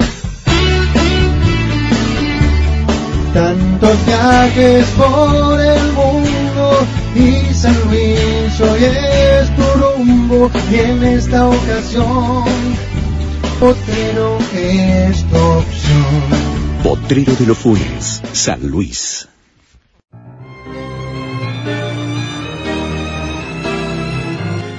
Tantos 3.35 4.05
viajes 4.05 4.85
por 4.91 5.59
el 5.59 5.91
mundo 5.91 6.87
y 7.15 7.53
San 7.53 7.75
Luis 7.89 8.61
hoy 8.61 8.85
es 8.85 9.55
tu 9.57 9.63
rumbo 9.77 10.49
y 10.71 10.75
en 10.75 11.03
esta 11.03 11.45
ocasión 11.45 12.45
Potrero 13.59 14.37
es 14.53 15.21
tu 15.25 15.35
opción. 15.35 16.81
Potrero 16.81 17.33
de 17.35 17.45
los 17.45 17.57
Funes, 17.57 18.21
San 18.31 18.69
Luis. 18.69 19.27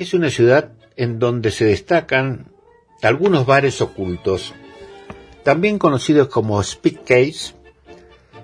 es 0.00 0.14
una 0.14 0.30
ciudad 0.30 0.72
en 0.96 1.18
donde 1.18 1.50
se 1.50 1.66
destacan 1.66 2.46
algunos 3.02 3.44
bares 3.44 3.82
ocultos, 3.82 4.54
también 5.44 5.78
conocidos 5.78 6.28
como 6.28 6.62
speedcase, 6.62 7.54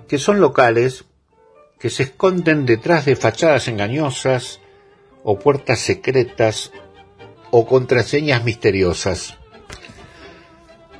que 0.07 0.19
son 0.19 0.39
locales 0.39 1.05
que 1.79 1.89
se 1.89 2.03
esconden 2.03 2.67
detrás 2.67 3.05
de 3.05 3.15
fachadas 3.15 3.67
engañosas 3.67 4.59
o 5.23 5.39
puertas 5.39 5.79
secretas 5.79 6.71
o 7.49 7.65
contraseñas 7.65 8.43
misteriosas. 8.43 9.35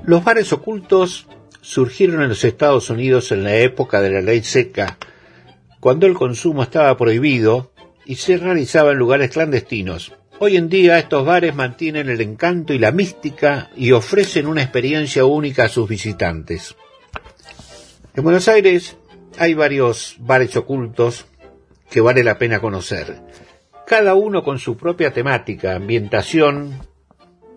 Los 0.04 0.24
bares 0.24 0.52
ocultos 0.54 1.28
surgieron 1.62 2.24
en 2.24 2.30
los 2.30 2.44
Estados 2.44 2.90
Unidos 2.90 3.32
en 3.32 3.44
la 3.44 3.58
época 3.58 4.02
de 4.02 4.10
la 4.10 4.22
ley 4.22 4.42
seca, 4.42 4.98
cuando 5.80 6.08
el 6.08 6.16
consumo 6.16 6.64
estaba 6.64 6.98
prohibido 6.98 7.72
y 8.06 8.16
se 8.16 8.38
realizaba 8.38 8.94
en 8.94 8.98
lugares 8.98 9.30
clandestinos. 9.30 10.17
Hoy 10.40 10.56
en 10.56 10.70
día 10.70 11.00
estos 11.00 11.26
bares 11.26 11.56
mantienen 11.56 12.10
el 12.10 12.22
encanto 12.22 12.72
y 12.72 12.78
la 12.78 12.92
mística 12.92 13.72
y 13.76 13.92
ofrecen 13.92 14.46
una 14.46 14.62
experiencia 14.62 15.26
única 15.26 15.64
a 15.64 15.68
sus 15.68 15.90
visitantes. 15.90 16.76
En 18.16 18.24
Buenos 18.24 18.48
Aires 18.48 18.98
hay 19.40 19.56
varios 19.56 20.16
bares 20.20 20.56
ocultos 20.56 21.26
que 21.90 22.02
vale 22.02 22.24
la 22.24 22.38
pena 22.38 22.60
conocer, 22.60 23.20
cada 23.88 24.14
uno 24.14 24.44
con 24.44 24.60
su 24.60 24.78
propia 24.78 25.12
temática, 25.12 25.76
ambientación 25.76 26.82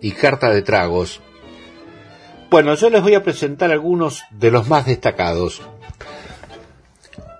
y 0.00 0.12
carta 0.12 0.48
de 0.48 0.62
tragos. 0.62 1.20
Bueno, 2.50 2.74
yo 2.76 2.88
les 2.88 3.02
voy 3.02 3.14
a 3.14 3.22
presentar 3.22 3.70
algunos 3.72 4.22
de 4.30 4.50
los 4.50 4.68
más 4.68 4.86
destacados. 4.86 5.60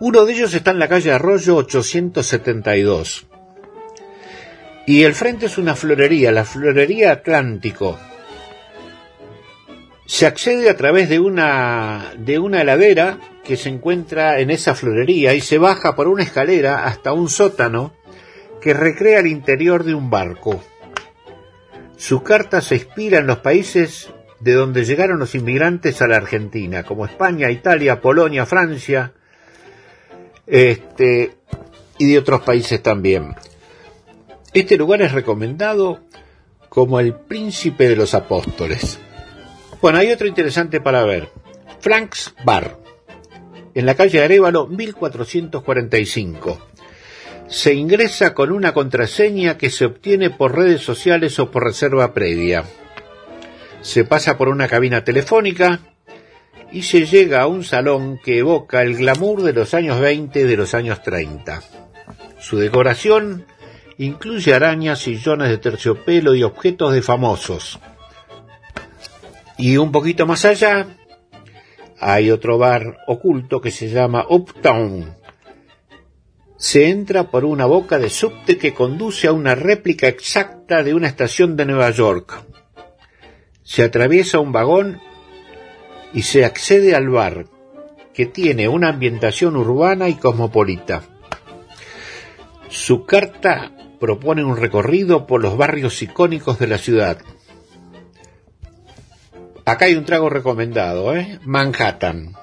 Uno 0.01 0.27
de 0.27 0.35
ellos 0.35 0.53
está 0.53 0.73
en 0.73 0.81
la 0.81 0.89
calle 0.89 1.13
Arroyo 1.13 1.57
872 1.57 3.30
y 4.91 5.05
el 5.05 5.15
frente 5.15 5.47
es 5.47 5.57
una 5.57 5.77
florería, 5.77 6.33
la 6.33 6.45
florería 6.45 7.13
Atlántico. 7.13 7.97
Se 10.05 10.27
accede 10.27 10.69
a 10.69 10.77
través 10.77 11.09
de 11.09 11.21
una, 11.21 12.13
de 12.19 12.41
una 12.41 12.63
heladera 12.63 13.21
que 13.45 13.57
se 13.57 13.69
encuentra 13.69 14.41
en 14.41 14.51
esa 14.51 14.75
florería 14.75 15.33
y 15.35 15.43
se 15.43 15.59
baja 15.59 15.95
por 15.95 16.09
una 16.09 16.25
escalera 16.25 16.87
hasta 16.87 17.13
un 17.13 17.29
sótano 17.29 17.95
que 18.61 18.75
recrea 18.75 19.21
el 19.21 19.29
interior 19.29 19.85
de 19.85 19.95
un 19.95 20.11
barco. 20.11 20.61
Su 21.97 22.25
carta 22.25 22.61
se 22.61 22.75
inspira 22.75 23.19
en 23.19 23.29
los 23.29 23.39
países 23.39 24.11
de 24.41 24.55
donde 24.55 24.85
llegaron 24.85 25.21
los 25.21 25.37
inmigrantes 25.37 26.03
a 26.03 26.09
la 26.09 26.17
Argentina, 26.17 26.83
como 26.83 27.07
España, 27.07 27.49
Italia, 27.53 28.01
Polonia, 28.01 28.45
Francia, 28.45 29.13
este, 30.49 31.37
y 31.97 32.11
de 32.11 32.19
otros 32.19 32.41
países 32.41 32.83
también. 32.83 33.37
Este 34.53 34.77
lugar 34.77 35.03
es 35.03 35.13
recomendado 35.13 36.01
como 36.69 36.99
el 36.99 37.15
príncipe 37.15 37.89
de 37.89 37.97
los 37.97 38.15
apóstoles. 38.15 38.99
Bueno, 39.81 39.99
hay 39.99 40.11
otro 40.11 40.27
interesante 40.27 40.81
para 40.81 41.05
ver. 41.05 41.29
Frank's 41.81 42.35
Bar, 42.45 42.79
en 43.75 43.87
la 43.87 43.95
calle 43.95 44.23
Arevalo 44.23 44.67
1445. 44.67 46.67
Se 47.47 47.75
ingresa 47.75 48.35
con 48.35 48.53
una 48.53 48.75
contraseña 48.75 49.57
que 49.57 49.71
se 49.71 49.85
obtiene 49.85 50.31
por 50.31 50.57
redes 50.57 50.83
sociales 50.83 51.39
o 51.39 51.51
por 51.51 51.65
reserva 51.65 52.13
previa. 52.13 52.65
Se 53.83 54.05
pasa 54.05 54.37
por 54.37 54.49
una 54.49 54.69
cabina 54.69 55.05
telefónica 55.05 55.81
y 56.73 56.83
se 56.83 57.07
llega 57.07 57.43
a 57.43 57.47
un 57.47 57.65
salón 57.65 58.21
que 58.23 58.39
evoca 58.39 58.83
el 58.83 58.97
glamour 58.97 59.43
de 59.43 59.53
los 59.53 59.75
años 59.75 60.01
20 60.01 60.41
y 60.41 60.45
de 60.45 60.57
los 60.57 60.75
años 60.75 61.03
30. 61.03 61.63
Su 62.39 62.59
decoración 62.59 63.47
incluye 64.01 64.55
arañas, 64.55 65.01
sillones 65.01 65.51
de 65.51 65.59
terciopelo 65.59 66.35
y 66.35 66.43
objetos 66.43 66.95
de 66.95 67.03
famosos. 67.03 67.79
Y 69.59 69.77
un 69.77 69.93
poquito 69.93 70.27
más 70.27 70.47
allá 70.47 70.87
hay 72.01 72.31
otro 72.31 72.57
bar 72.57 72.97
oculto 73.07 73.61
que 73.61 73.71
se 73.71 73.91
llama 73.91 74.25
Uptown. 74.27 75.15
Se 76.57 76.89
entra 76.89 77.31
por 77.31 77.45
una 77.45 77.67
boca 77.67 77.99
de 77.99 78.09
subte 78.09 78.57
que 78.57 78.73
conduce 78.73 79.29
a 79.29 79.33
una 79.33 79.55
réplica 79.55 80.09
exacta 80.09 80.83
de 80.83 80.95
una 80.95 81.09
estación 81.09 81.55
de 81.59 81.67
Nueva 81.67 81.91
York. 81.91 82.43
Se 83.63 83.83
atraviesa 83.83 84.39
un 84.41 84.51
vagón 84.51 84.99
y 86.15 86.23
se 86.23 86.47
accede 86.47 86.95
al 86.95 87.11
bar, 87.11 87.45
que 88.15 88.25
tiene 88.25 88.67
una 88.67 88.89
ambientación 88.89 89.57
urbana 89.57 90.09
y 90.09 90.15
cosmopolita. 90.15 91.03
Su 92.71 93.05
carta 93.05 93.73
propone 94.01 94.43
un 94.43 94.57
recorrido 94.57 95.27
por 95.27 95.43
los 95.43 95.57
barrios 95.57 96.03
icónicos 96.03 96.59
de 96.59 96.67
la 96.67 96.79
ciudad. 96.79 97.19
Acá 99.65 99.85
hay 99.85 99.95
un 99.95 100.07
trago 100.07 100.31
recomendado, 100.31 101.15
¿eh? 101.15 101.39
Manhattan. 101.45 102.35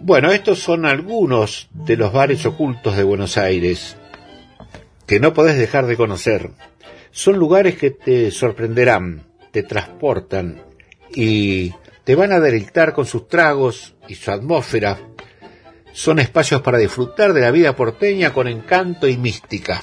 Bueno, 0.00 0.30
estos 0.32 0.60
son 0.60 0.86
algunos 0.86 1.68
de 1.72 1.96
los 1.96 2.12
bares 2.12 2.46
ocultos 2.46 2.96
de 2.96 3.02
Buenos 3.02 3.36
Aires 3.36 3.96
que 5.06 5.20
no 5.20 5.34
podés 5.34 5.58
dejar 5.58 5.86
de 5.86 5.96
conocer. 5.96 6.50
Son 7.10 7.36
lugares 7.36 7.76
que 7.76 7.90
te 7.90 8.30
sorprenderán, 8.30 9.24
te 9.50 9.62
transportan 9.62 10.62
y 11.14 11.72
te 12.04 12.14
van 12.14 12.32
a 12.32 12.40
deleitar 12.40 12.92
con 12.92 13.06
sus 13.06 13.28
tragos 13.28 13.94
y 14.08 14.14
su 14.14 14.30
atmósfera 14.30 14.98
son 15.94 16.18
espacios 16.18 16.60
para 16.60 16.78
disfrutar 16.78 17.32
de 17.32 17.40
la 17.40 17.52
vida 17.52 17.76
porteña 17.76 18.32
con 18.32 18.48
encanto 18.48 19.06
y 19.06 19.16
mística. 19.16 19.82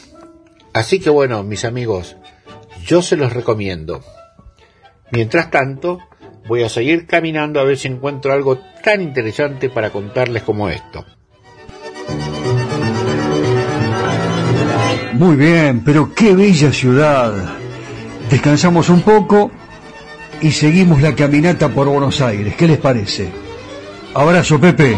Así 0.73 0.99
que 0.99 1.09
bueno, 1.09 1.41
mis 1.43 1.63
amigos, 1.63 2.17
yo 2.85 3.01
se 3.01 3.15
los 3.15 3.31
recomiendo. 3.31 4.03
Mientras 5.11 5.49
tanto, 5.49 5.99
voy 6.47 6.63
a 6.63 6.69
seguir 6.69 7.07
caminando 7.07 7.61
a 7.61 7.63
ver 7.63 7.77
si 7.77 7.87
encuentro 7.87 8.33
algo 8.33 8.59
tan 8.83 9.01
interesante 9.01 9.69
para 9.69 9.89
contarles 9.89 10.43
como 10.43 10.69
esto. 10.69 11.05
Muy 15.13 15.35
bien, 15.37 15.83
pero 15.83 16.13
qué 16.13 16.35
bella 16.35 16.73
ciudad. 16.73 17.33
Descansamos 18.29 18.89
un 18.89 19.01
poco 19.01 19.49
y 20.41 20.51
seguimos 20.51 21.01
la 21.01 21.15
caminata 21.15 21.69
por 21.69 21.87
Buenos 21.87 22.19
Aires. 22.19 22.55
¿Qué 22.55 22.67
les 22.67 22.79
parece? 22.79 23.29
Abrazo, 24.13 24.59
Pepe. 24.59 24.97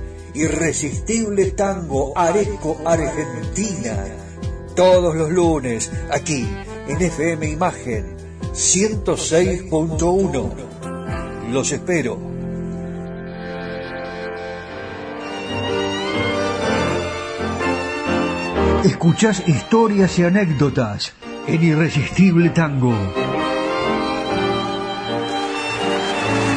Irresistible 0.33 1.51
Tango 1.51 2.17
Areco 2.17 2.77
Argentina. 2.85 3.97
Todos 4.75 5.15
los 5.15 5.29
lunes, 5.29 5.91
aquí, 6.09 6.47
en 6.87 7.01
FM 7.01 7.49
Imagen 7.49 8.15
106.1. 8.53 11.51
Los 11.51 11.73
espero. 11.73 12.17
Escuchás 18.85 19.43
historias 19.47 20.17
y 20.17 20.23
anécdotas 20.23 21.11
en 21.47 21.61
Irresistible 21.61 22.51
Tango. 22.51 22.95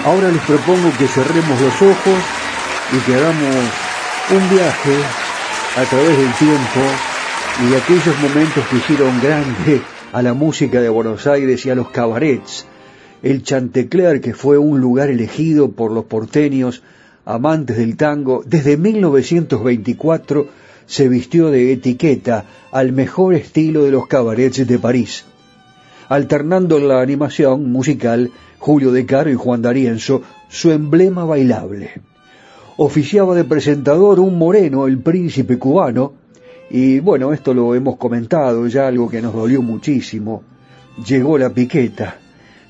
Ahora 0.04 0.30
les 0.30 0.42
propongo 0.42 0.92
que 0.98 1.08
cerremos 1.08 1.60
los 1.60 1.82
ojos 1.82 2.43
y 2.92 2.98
que 2.98 3.14
hagamos 3.14 3.54
un 4.30 4.50
viaje 4.50 4.96
a 5.76 5.84
través 5.84 6.18
del 6.18 6.32
tiempo 6.34 6.80
y 7.62 7.70
de 7.70 7.76
aquellos 7.76 8.20
momentos 8.20 8.64
que 8.68 8.76
hicieron 8.76 9.20
grande 9.20 9.82
a 10.12 10.22
la 10.22 10.34
música 10.34 10.80
de 10.80 10.88
Buenos 10.88 11.26
Aires 11.26 11.64
y 11.64 11.70
a 11.70 11.74
los 11.74 11.88
cabarets. 11.90 12.66
El 13.22 13.42
Chantecler, 13.42 14.20
que 14.20 14.34
fue 14.34 14.58
un 14.58 14.80
lugar 14.80 15.08
elegido 15.08 15.72
por 15.72 15.92
los 15.92 16.04
porteños 16.04 16.82
amantes 17.24 17.76
del 17.76 17.96
tango, 17.96 18.42
desde 18.44 18.76
1924 18.76 20.46
se 20.86 21.08
vistió 21.08 21.50
de 21.50 21.72
etiqueta 21.72 22.44
al 22.70 22.92
mejor 22.92 23.34
estilo 23.34 23.84
de 23.84 23.92
los 23.92 24.06
cabarets 24.06 24.66
de 24.66 24.78
París. 24.78 25.24
Alternando 26.08 26.78
la 26.78 27.00
animación 27.00 27.72
musical, 27.72 28.30
Julio 28.58 28.92
De 28.92 29.06
Caro 29.06 29.30
y 29.30 29.34
Juan 29.34 29.62
D'Arienzo, 29.62 30.22
su 30.48 30.70
emblema 30.70 31.24
bailable 31.24 31.92
oficiaba 32.76 33.34
de 33.34 33.44
presentador 33.44 34.20
un 34.20 34.38
moreno, 34.38 34.86
el 34.86 34.98
príncipe 34.98 35.58
cubano, 35.58 36.12
y 36.70 36.98
bueno, 37.00 37.32
esto 37.32 37.54
lo 37.54 37.74
hemos 37.74 37.96
comentado, 37.96 38.66
ya 38.66 38.88
algo 38.88 39.08
que 39.08 39.22
nos 39.22 39.34
dolió 39.34 39.62
muchísimo. 39.62 40.42
Llegó 41.06 41.38
la 41.38 41.50
piqueta, 41.50 42.16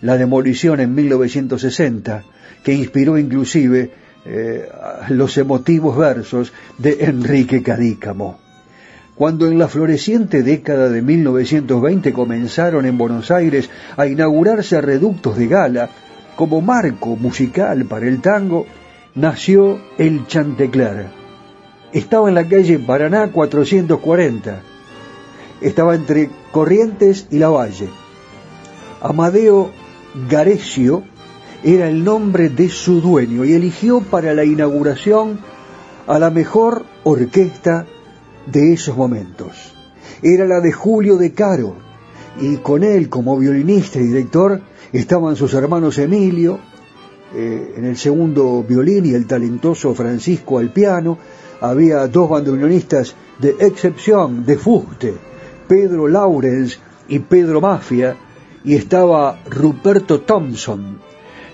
la 0.02 0.18
demolición 0.18 0.80
en 0.80 0.94
1960, 0.94 2.24
que 2.62 2.72
inspiró 2.72 3.16
inclusive 3.18 3.92
eh, 4.26 4.68
los 5.10 5.36
emotivos 5.38 5.96
versos 5.96 6.52
de 6.78 7.04
Enrique 7.04 7.62
Cadícamo. 7.62 8.38
Cuando 9.14 9.46
en 9.46 9.58
la 9.58 9.68
floreciente 9.68 10.42
década 10.42 10.88
de 10.88 11.00
1920 11.00 12.12
comenzaron 12.12 12.84
en 12.84 12.98
Buenos 12.98 13.30
Aires 13.30 13.70
a 13.96 14.06
inaugurarse 14.06 14.80
reductos 14.80 15.36
de 15.36 15.46
gala 15.46 15.88
como 16.34 16.60
marco 16.60 17.14
musical 17.14 17.84
para 17.84 18.08
el 18.08 18.20
tango, 18.20 18.66
nació 19.14 19.78
el 19.98 20.26
Chantecler. 20.26 21.06
Estaba 21.92 22.28
en 22.28 22.34
la 22.34 22.48
calle 22.48 22.78
Paraná 22.78 23.30
440. 23.30 24.60
Estaba 25.60 25.94
entre 25.94 26.30
Corrientes 26.50 27.28
y 27.30 27.38
La 27.38 27.48
Valle. 27.48 27.88
Amadeo 29.00 29.70
Garecio 30.28 31.04
era 31.62 31.88
el 31.88 32.04
nombre 32.04 32.48
de 32.48 32.68
su 32.68 33.00
dueño 33.00 33.44
y 33.44 33.52
eligió 33.52 34.00
para 34.00 34.34
la 34.34 34.44
inauguración 34.44 35.38
a 36.06 36.18
la 36.18 36.30
mejor 36.30 36.84
orquesta 37.04 37.86
de 38.46 38.74
esos 38.74 38.96
momentos. 38.96 39.72
Era 40.22 40.46
la 40.46 40.60
de 40.60 40.72
Julio 40.72 41.16
de 41.16 41.32
Caro 41.32 41.76
y 42.40 42.56
con 42.56 42.82
él 42.82 43.08
como 43.08 43.38
violinista 43.38 44.00
y 44.00 44.08
director 44.08 44.60
estaban 44.92 45.36
sus 45.36 45.54
hermanos 45.54 45.98
Emilio, 45.98 46.58
eh, 47.34 47.74
en 47.76 47.84
el 47.84 47.96
segundo 47.96 48.64
violín 48.66 49.06
y 49.06 49.14
el 49.14 49.26
talentoso 49.26 49.94
Francisco 49.94 50.58
al 50.58 50.72
piano. 50.72 51.18
Había 51.60 52.06
dos 52.08 52.30
bandoneonistas 52.30 53.14
de 53.38 53.56
excepción, 53.58 54.44
de 54.44 54.56
fuste, 54.56 55.14
Pedro 55.66 56.08
Laurens 56.08 56.78
y 57.08 57.18
Pedro 57.20 57.60
Mafia, 57.60 58.16
y 58.64 58.74
estaba 58.74 59.40
Ruperto 59.50 60.20
Thompson, 60.20 60.98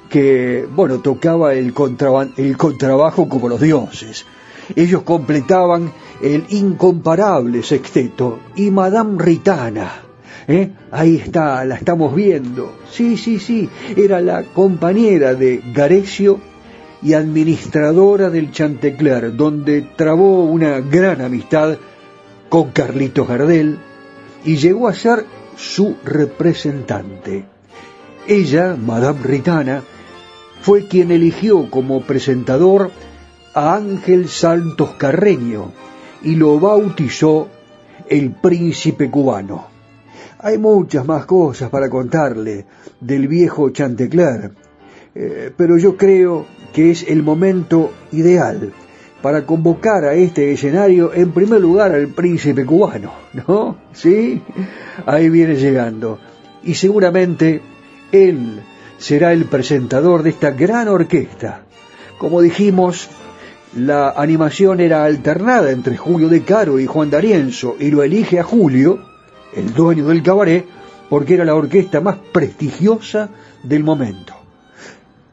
que, 0.08 0.68
bueno, 0.74 0.98
tocaba 0.98 1.54
el, 1.54 1.72
el 2.36 2.56
contrabajo 2.56 3.28
como 3.28 3.48
los 3.48 3.60
dioses. 3.60 4.26
Ellos 4.76 5.02
completaban 5.02 5.92
el 6.22 6.44
incomparable 6.50 7.62
sexteto 7.62 8.38
y 8.54 8.70
Madame 8.70 9.22
Ritana, 9.22 10.09
¿Eh? 10.48 10.70
Ahí 10.90 11.16
está, 11.16 11.64
la 11.64 11.76
estamos 11.76 12.14
viendo. 12.14 12.78
Sí, 12.90 13.16
sí, 13.16 13.38
sí, 13.38 13.68
era 13.96 14.20
la 14.20 14.42
compañera 14.42 15.34
de 15.34 15.62
Garecio 15.72 16.40
y 17.02 17.14
administradora 17.14 18.30
del 18.30 18.50
Chantecler, 18.50 19.34
donde 19.34 19.82
trabó 19.96 20.44
una 20.44 20.80
gran 20.80 21.20
amistad 21.20 21.78
con 22.48 22.70
Carlitos 22.72 23.28
Gardel 23.28 23.78
y 24.44 24.56
llegó 24.56 24.88
a 24.88 24.94
ser 24.94 25.24
su 25.56 25.96
representante. 26.04 27.44
Ella, 28.26 28.76
Madame 28.76 29.20
Ritana, 29.22 29.82
fue 30.62 30.86
quien 30.86 31.10
eligió 31.10 31.70
como 31.70 32.02
presentador 32.02 32.90
a 33.54 33.74
Ángel 33.74 34.28
Santos 34.28 34.90
Carreño 34.98 35.72
y 36.22 36.36
lo 36.36 36.60
bautizó 36.60 37.48
el 38.08 38.30
príncipe 38.32 39.10
cubano. 39.10 39.68
Hay 40.42 40.56
muchas 40.56 41.06
más 41.06 41.26
cosas 41.26 41.68
para 41.68 41.90
contarle 41.90 42.64
del 42.98 43.28
viejo 43.28 43.68
Chantecler, 43.68 44.50
eh, 45.14 45.52
pero 45.54 45.76
yo 45.76 45.98
creo 45.98 46.46
que 46.72 46.90
es 46.90 47.02
el 47.06 47.22
momento 47.22 47.92
ideal 48.12 48.72
para 49.20 49.44
convocar 49.44 50.04
a 50.06 50.14
este 50.14 50.50
escenario 50.50 51.12
en 51.12 51.32
primer 51.32 51.60
lugar 51.60 51.92
al 51.92 52.08
príncipe 52.08 52.64
cubano, 52.64 53.12
¿no? 53.34 53.76
¿Sí? 53.92 54.40
Ahí 55.04 55.28
viene 55.28 55.56
llegando. 55.56 56.18
Y 56.62 56.72
seguramente 56.72 57.60
él 58.10 58.62
será 58.96 59.34
el 59.34 59.44
presentador 59.44 60.22
de 60.22 60.30
esta 60.30 60.52
gran 60.52 60.88
orquesta. 60.88 61.64
Como 62.16 62.40
dijimos, 62.40 63.10
la 63.76 64.12
animación 64.12 64.80
era 64.80 65.04
alternada 65.04 65.70
entre 65.70 65.98
Julio 65.98 66.30
de 66.30 66.42
Caro 66.44 66.78
y 66.78 66.86
Juan 66.86 67.10
D'Arienzo 67.10 67.76
y 67.78 67.90
lo 67.90 68.02
elige 68.02 68.40
a 68.40 68.42
Julio 68.42 69.09
el 69.54 69.72
dueño 69.74 70.06
del 70.06 70.22
cabaret, 70.22 70.66
porque 71.08 71.34
era 71.34 71.44
la 71.44 71.54
orquesta 71.54 72.00
más 72.00 72.16
prestigiosa 72.32 73.30
del 73.62 73.84
momento. 73.84 74.34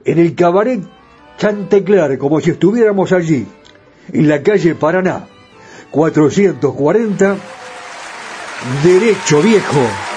En 0.03 0.19
el 0.19 0.35
cabaret 0.35 0.81
Chantecler, 1.37 2.17
como 2.17 2.39
si 2.39 2.51
estuviéramos 2.51 3.11
allí, 3.11 3.45
en 4.11 4.27
la 4.27 4.41
calle 4.41 4.73
Paraná, 4.75 5.27
440, 5.91 7.37
derecho 8.83 9.41
viejo. 9.41 10.16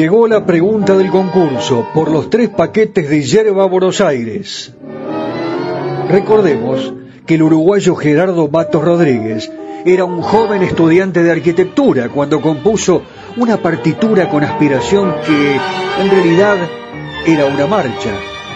Llegó 0.00 0.26
la 0.26 0.46
pregunta 0.46 0.96
del 0.96 1.10
concurso 1.10 1.86
por 1.92 2.10
los 2.10 2.30
tres 2.30 2.48
paquetes 2.48 3.10
de 3.10 3.20
Yerba 3.20 3.66
Buenos 3.66 4.00
Aires. 4.00 4.72
Recordemos 6.08 6.94
que 7.26 7.34
el 7.34 7.42
uruguayo 7.42 7.94
Gerardo 7.96 8.48
Matos 8.48 8.82
Rodríguez 8.82 9.52
era 9.84 10.06
un 10.06 10.22
joven 10.22 10.62
estudiante 10.62 11.22
de 11.22 11.30
arquitectura 11.30 12.08
cuando 12.08 12.40
compuso 12.40 13.02
una 13.36 13.58
partitura 13.58 14.30
con 14.30 14.42
aspiración 14.42 15.16
que 15.26 15.56
en 16.00 16.10
realidad 16.10 16.56
era 17.26 17.44
una 17.44 17.66
marcha 17.66 18.14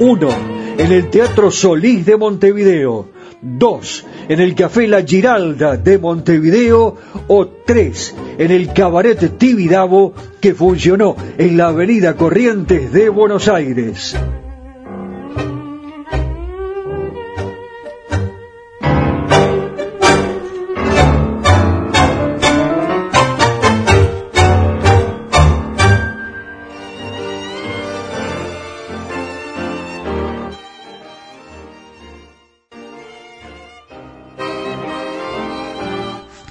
1. 0.00 0.57
En 0.78 0.92
el 0.92 1.10
Teatro 1.10 1.50
Solís 1.50 2.06
de 2.06 2.16
Montevideo. 2.16 3.08
2. 3.42 4.06
En 4.28 4.40
el 4.40 4.54
Café 4.54 4.86
La 4.86 5.02
Giralda 5.02 5.76
de 5.76 5.98
Montevideo. 5.98 6.96
O 7.26 7.48
3. 7.48 8.14
En 8.38 8.52
el 8.52 8.72
Cabaret 8.72 9.38
Tibidabo 9.38 10.14
que 10.40 10.54
funcionó 10.54 11.16
en 11.36 11.56
la 11.56 11.68
Avenida 11.68 12.14
Corrientes 12.14 12.92
de 12.92 13.08
Buenos 13.08 13.48
Aires. 13.48 14.16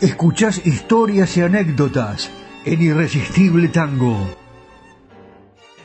Escuchás 0.01 0.63
historias 0.63 1.35
y 1.37 1.41
anécdotas 1.41 2.29
en 2.65 2.83
Irresistible 2.83 3.69
Tango. 3.69 4.15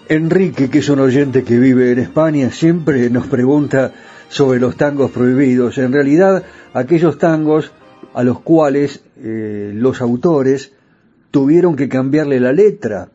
Enrique, 0.06 0.68
que 0.68 0.80
es 0.80 0.88
un 0.90 0.98
oyente 0.98 1.44
que 1.44 1.58
vive 1.58 1.92
en 1.92 1.98
España, 1.98 2.50
siempre 2.50 3.08
nos 3.08 3.26
pregunta 3.26 3.94
sobre 4.28 4.60
los 4.60 4.76
tangos 4.76 5.12
prohibidos. 5.12 5.78
En 5.78 5.94
realidad, 5.94 6.44
aquellos 6.74 7.16
tangos 7.16 7.72
a 8.12 8.22
los 8.22 8.40
cuales 8.40 9.02
eh, 9.16 9.72
los 9.74 10.02
autores 10.02 10.72
tuvieron 11.30 11.74
que 11.74 11.88
cambiarle 11.88 12.38
la 12.38 12.52
letra 12.52 13.08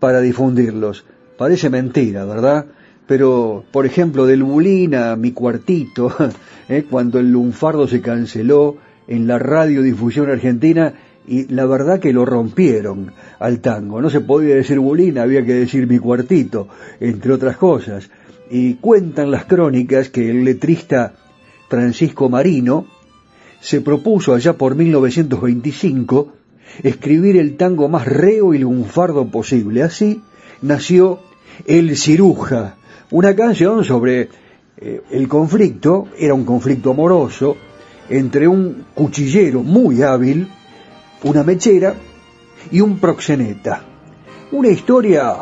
para 0.00 0.20
difundirlos. 0.20 1.04
Parece 1.38 1.70
mentira, 1.70 2.24
¿verdad? 2.24 2.66
Pero, 3.06 3.64
por 3.70 3.86
ejemplo, 3.86 4.26
del 4.26 4.42
Bulín 4.42 4.96
a 4.96 5.14
Mi 5.14 5.30
Cuartito, 5.30 6.12
eh, 6.68 6.86
cuando 6.90 7.20
el 7.20 7.30
lunfardo 7.30 7.86
se 7.86 8.00
canceló, 8.00 8.78
en 9.08 9.26
la 9.26 9.38
radiodifusión 9.38 10.30
argentina 10.30 10.94
y 11.26 11.46
la 11.52 11.66
verdad 11.66 12.00
que 12.00 12.12
lo 12.12 12.24
rompieron 12.24 13.12
al 13.38 13.60
tango. 13.60 14.00
No 14.00 14.10
se 14.10 14.20
podía 14.20 14.54
decir 14.54 14.78
bulín, 14.78 15.18
había 15.18 15.44
que 15.44 15.54
decir 15.54 15.86
mi 15.86 15.98
cuartito, 15.98 16.68
entre 17.00 17.32
otras 17.32 17.56
cosas. 17.56 18.10
Y 18.50 18.74
cuentan 18.74 19.30
las 19.30 19.46
crónicas 19.46 20.10
que 20.10 20.30
el 20.30 20.44
letrista 20.44 21.14
Francisco 21.68 22.28
Marino 22.28 22.86
se 23.60 23.80
propuso 23.80 24.34
allá 24.34 24.52
por 24.52 24.74
1925 24.74 26.32
escribir 26.82 27.36
el 27.36 27.56
tango 27.56 27.88
más 27.88 28.06
reo 28.06 28.52
y 28.52 28.58
lunfardo 28.58 29.26
posible. 29.28 29.82
Así 29.82 30.20
nació 30.60 31.20
El 31.66 31.96
Ciruja, 31.96 32.76
una 33.10 33.34
canción 33.34 33.84
sobre 33.84 34.28
eh, 34.76 35.02
el 35.10 35.28
conflicto, 35.28 36.08
era 36.18 36.34
un 36.34 36.44
conflicto 36.44 36.90
amoroso, 36.90 37.56
entre 38.08 38.48
un 38.48 38.84
cuchillero 38.94 39.62
muy 39.62 40.02
hábil, 40.02 40.48
una 41.22 41.42
mechera 41.42 41.94
y 42.70 42.80
un 42.80 42.98
proxeneta. 42.98 43.82
Una 44.52 44.68
historia 44.68 45.34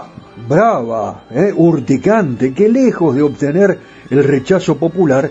brava, 0.48 1.24
¿eh? 1.30 1.52
urticante, 1.54 2.52
que 2.54 2.68
lejos 2.68 3.14
de 3.14 3.22
obtener 3.22 3.78
el 4.10 4.24
rechazo 4.24 4.76
popular, 4.76 5.30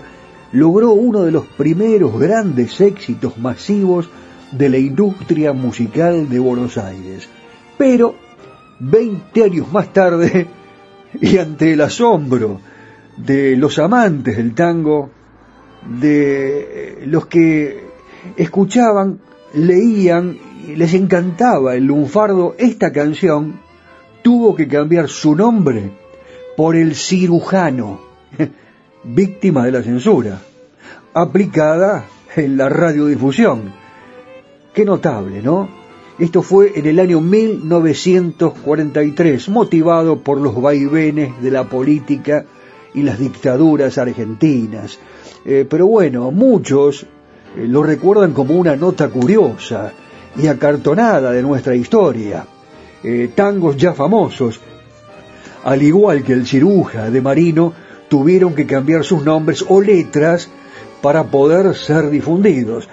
logró 0.52 0.92
uno 0.92 1.22
de 1.22 1.32
los 1.32 1.46
primeros 1.46 2.18
grandes 2.18 2.80
éxitos 2.80 3.38
masivos 3.38 4.08
de 4.50 4.68
la 4.68 4.78
industria 4.78 5.52
musical 5.52 6.28
de 6.28 6.38
Buenos 6.38 6.76
Aires. 6.78 7.28
Pero, 7.78 8.14
20 8.80 9.44
años 9.44 9.72
más 9.72 9.92
tarde, 9.92 10.46
y 11.20 11.38
ante 11.38 11.72
el 11.72 11.80
asombro 11.80 12.60
de 13.16 13.56
los 13.56 13.78
amantes 13.78 14.36
del 14.36 14.54
tango, 14.54 15.10
de 15.86 17.02
los 17.06 17.26
que 17.26 17.84
escuchaban, 18.36 19.20
leían 19.54 20.38
y 20.66 20.74
les 20.76 20.94
encantaba 20.94 21.74
el 21.74 21.86
lunfardo, 21.86 22.54
esta 22.58 22.92
canción 22.92 23.60
tuvo 24.22 24.54
que 24.54 24.68
cambiar 24.68 25.08
su 25.08 25.34
nombre 25.34 25.90
por 26.56 26.76
el 26.76 26.94
cirujano, 26.94 27.98
víctima 29.04 29.64
de 29.64 29.72
la 29.72 29.82
censura, 29.82 30.40
aplicada 31.12 32.04
en 32.36 32.56
la 32.56 32.68
radiodifusión. 32.68 33.72
Qué 34.72 34.84
notable, 34.84 35.42
¿no? 35.42 35.68
Esto 36.18 36.42
fue 36.42 36.78
en 36.78 36.84
el 36.86 37.00
año 37.00 37.20
1943, 37.20 39.48
motivado 39.48 40.20
por 40.20 40.38
los 40.38 40.60
vaivenes 40.60 41.42
de 41.42 41.50
la 41.50 41.64
política 41.64 42.44
y 42.94 43.02
las 43.02 43.18
dictaduras 43.18 43.98
argentinas, 43.98 45.00
eh, 45.44 45.66
pero 45.68 45.86
bueno, 45.86 46.30
muchos 46.30 47.02
eh, 47.02 47.66
lo 47.66 47.82
recuerdan 47.82 48.32
como 48.32 48.54
una 48.54 48.76
nota 48.76 49.08
curiosa 49.08 49.92
y 50.36 50.46
acartonada 50.46 51.32
de 51.32 51.42
nuestra 51.42 51.74
historia. 51.74 52.46
Eh, 53.02 53.30
tangos 53.34 53.76
ya 53.76 53.94
famosos, 53.94 54.60
al 55.64 55.82
igual 55.82 56.22
que 56.22 56.32
el 56.32 56.46
ciruja 56.46 57.10
de 57.10 57.20
Marino, 57.20 57.72
tuvieron 58.08 58.54
que 58.54 58.66
cambiar 58.66 59.04
sus 59.04 59.24
nombres 59.24 59.64
o 59.68 59.80
letras 59.80 60.48
para 61.00 61.24
poder 61.24 61.74
ser 61.74 62.10
difundidos. 62.10 62.88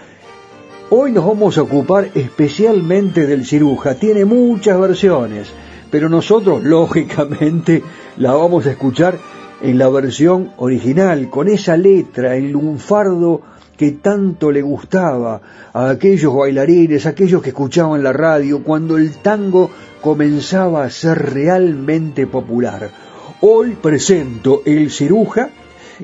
Hoy 0.89 1.12
nos 1.12 1.26
vamos 1.26 1.58
a 1.60 1.62
ocupar 1.62 2.10
especialmente 2.16 3.28
del 3.28 3.45
ciruja. 3.45 3.93
Tiene 3.93 4.26
muchas 4.26 4.80
versiones, 4.80 5.52
pero 5.91 6.10
nosotros 6.10 6.64
lógicamente 6.64 7.84
la 8.18 8.34
vamos 8.34 8.66
a 8.66 8.72
escuchar 8.72 9.20
en 9.62 9.78
la 9.78 9.89
versión 9.89 10.51
original, 10.57 11.30
con 11.30 11.47
esa 11.47 11.78
letra, 11.78 12.36
el 12.36 12.51
lunfardo 12.51 13.41
que 13.78 13.91
tanto 13.91 14.51
le 14.51 14.62
gustaba 14.62 15.41
a 15.74 15.89
aquellos 15.89 16.36
bailarines, 16.36 17.05
a 17.05 17.10
aquellos 17.10 17.41
que 17.41 17.49
escuchaban 17.49 18.03
la 18.03 18.14
radio, 18.14 18.64
cuando 18.64 18.97
el 18.97 19.18
tango 19.18 19.70
comenzaba 20.01 20.84
a 20.84 20.89
ser 20.89 21.34
realmente 21.34 22.26
popular. 22.28 22.90
Hoy 23.41 23.77
presento 23.81 24.61
El 24.65 24.91
Ciruja, 24.91 25.49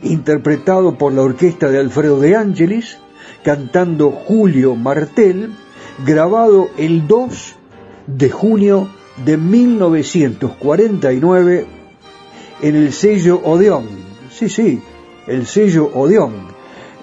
interpretado 0.03 0.97
por 0.97 1.13
la 1.13 1.21
orquesta 1.21 1.69
de 1.69 1.79
Alfredo 1.79 2.19
de 2.19 2.35
Ángelis, 2.35 2.97
cantando 3.43 4.11
Julio 4.11 4.75
Martel, 4.75 5.51
grabado 6.05 6.67
el 6.77 7.07
2 7.07 7.55
de 8.07 8.29
junio 8.29 8.89
de 9.25 9.37
1949 9.37 11.84
en 12.61 12.75
el 12.75 12.93
sello 12.93 13.41
Odeón. 13.43 13.87
Sí, 14.31 14.49
sí, 14.49 14.81
el 15.27 15.45
sello 15.45 15.89
Odeón. 15.93 16.47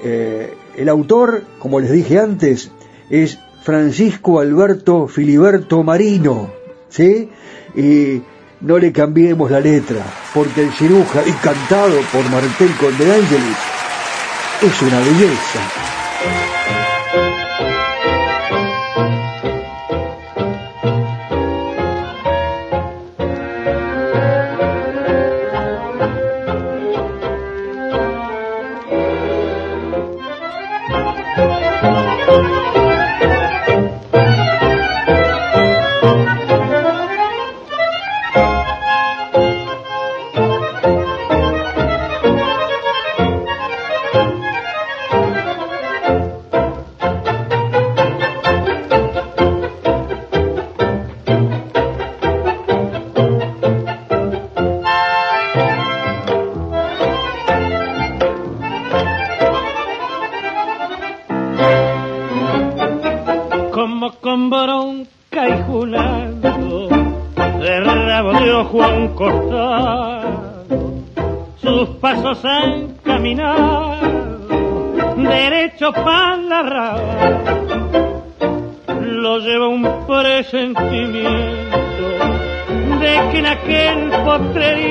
Eh, 0.02 0.54
el 0.76 0.88
autor, 0.88 1.44
como 1.58 1.80
les 1.80 1.90
dije 1.90 2.18
antes, 2.18 2.70
es 3.10 3.38
Francisco 3.62 4.40
Alberto 4.40 5.06
Filiberto 5.06 5.82
Marino, 5.82 6.50
¿sí? 6.88 7.28
Y 7.76 8.22
no 8.60 8.78
le 8.78 8.92
cambiemos 8.92 9.50
la 9.50 9.60
letra, 9.60 10.04
porque 10.34 10.62
el 10.62 10.72
ciruja, 10.72 11.22
y 11.26 11.32
cantado 11.32 11.96
por 12.12 12.22
Martel 12.30 12.70
Conde 12.80 13.12
Ángeles, 13.12 13.56
es 14.62 14.82
una 14.82 14.98
belleza. 15.00 15.91
La 75.94 76.62
rama, 76.62 77.16
lo 79.00 79.38
lleva 79.38 79.68
un 79.68 80.06
presentimiento 80.06 81.78
de 83.00 83.28
que 83.30 83.38
en 83.38 83.46
aquel 83.46 84.10
potrerito 84.24 84.81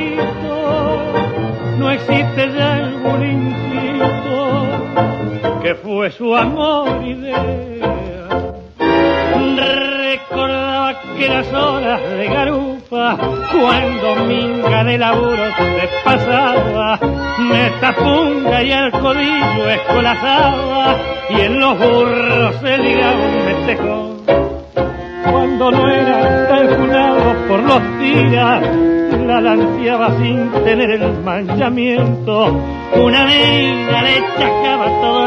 sin 30.20 30.52
tener 30.64 30.92
el 30.92 31.24
manchamiento. 31.24 32.56
Una 32.96 33.24
amiga 33.24 34.02
le 34.04 34.16
chacaba 34.38 34.86
todo 35.02 35.21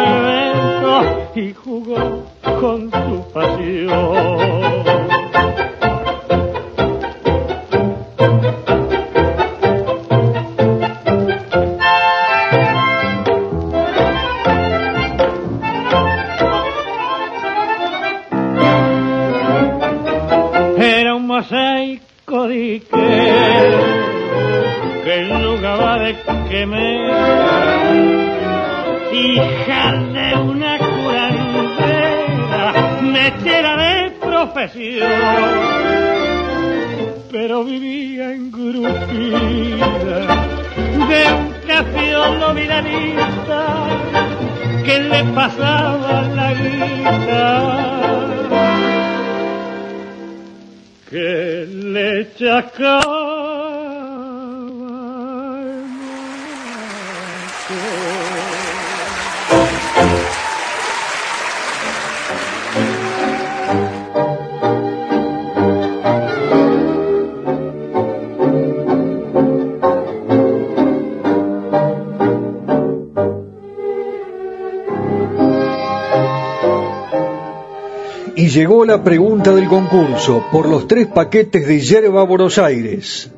pregunta 79.05 79.55
del 79.55 79.69
concurso 79.69 80.47
por 80.51 80.67
los 80.67 80.89
tres 80.89 81.07
paquetes 81.07 81.67
de 81.69 81.79
yerba 81.79 82.25
Buenos 82.25 82.59
Aires. 82.59 83.31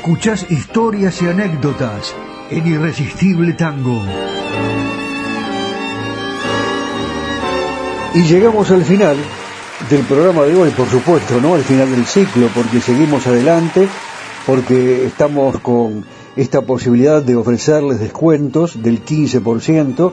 Escuchás 0.00 0.50
historias 0.50 1.20
y 1.20 1.26
anécdotas 1.26 2.14
en 2.50 2.66
Irresistible 2.66 3.52
Tango. 3.52 4.02
Y 8.14 8.22
llegamos 8.22 8.70
al 8.70 8.82
final 8.82 9.18
del 9.90 10.00
programa 10.04 10.44
de 10.44 10.56
hoy, 10.56 10.70
por 10.70 10.88
supuesto, 10.88 11.38
¿no? 11.42 11.54
Al 11.54 11.64
final 11.64 11.90
del 11.90 12.06
ciclo, 12.06 12.48
porque 12.54 12.80
seguimos 12.80 13.26
adelante, 13.26 13.88
porque 14.46 15.04
estamos 15.04 15.60
con 15.60 16.06
esta 16.34 16.62
posibilidad 16.62 17.22
de 17.22 17.36
ofrecerles 17.36 18.00
descuentos 18.00 18.82
del 18.82 19.04
15% 19.04 20.12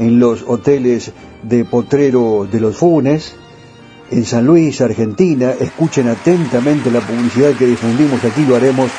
en 0.00 0.18
los 0.18 0.42
hoteles 0.44 1.12
de 1.44 1.64
Potrero 1.64 2.48
de 2.50 2.58
los 2.58 2.76
Funes, 2.76 3.36
en 4.10 4.24
San 4.24 4.44
Luis, 4.44 4.80
Argentina. 4.80 5.52
Escuchen 5.52 6.08
atentamente 6.08 6.90
la 6.90 6.98
publicidad 6.98 7.52
que 7.52 7.66
difundimos 7.66 8.24
aquí, 8.24 8.44
lo 8.44 8.56
haremos 8.56 8.90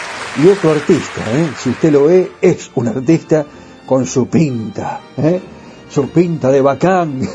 y 0.43 0.49
otro 0.49 0.73
artista, 0.73 1.21
¿eh? 1.37 1.49
si 1.57 1.71
usted 1.71 1.93
lo 1.93 2.07
ve, 2.07 2.33
es 2.41 2.71
un 2.75 2.89
artista 2.89 3.47
con 3.87 4.05
su 4.05 4.27
pinta, 4.27 5.01
¿eh? 5.17 5.41
su 5.89 6.09
pinta 6.09 6.51
de 6.51 6.61
bacán. 6.61 7.21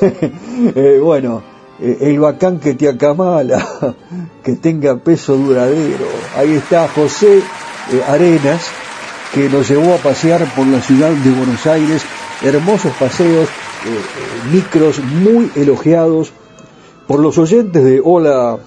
Eh, 0.75 0.99
bueno, 0.99 1.43
el 1.79 2.19
bacán 2.19 2.59
que 2.59 2.73
te 2.73 2.89
acamala, 2.89 3.95
que 4.43 4.55
tenga 4.55 4.97
peso 4.97 5.37
duradero. 5.37 6.07
Ahí 6.35 6.53
está 6.53 6.87
José 6.87 7.43
Arenas, 8.07 8.65
que 9.35 9.47
nos 9.47 9.69
llevó 9.69 9.93
a 9.93 9.97
pasear 9.97 10.43
por 10.55 10.65
la 10.65 10.81
ciudad 10.81 11.11
de 11.11 11.29
Buenos 11.29 11.67
Aires, 11.67 12.01
hermosos 12.41 12.91
paseos, 12.93 13.47
micros 14.51 14.99
muy 14.99 15.51
elogiados 15.55 16.33
por 17.07 17.19
los 17.19 17.37
oyentes 17.37 17.83
de 17.83 18.01
Hola 18.03 18.59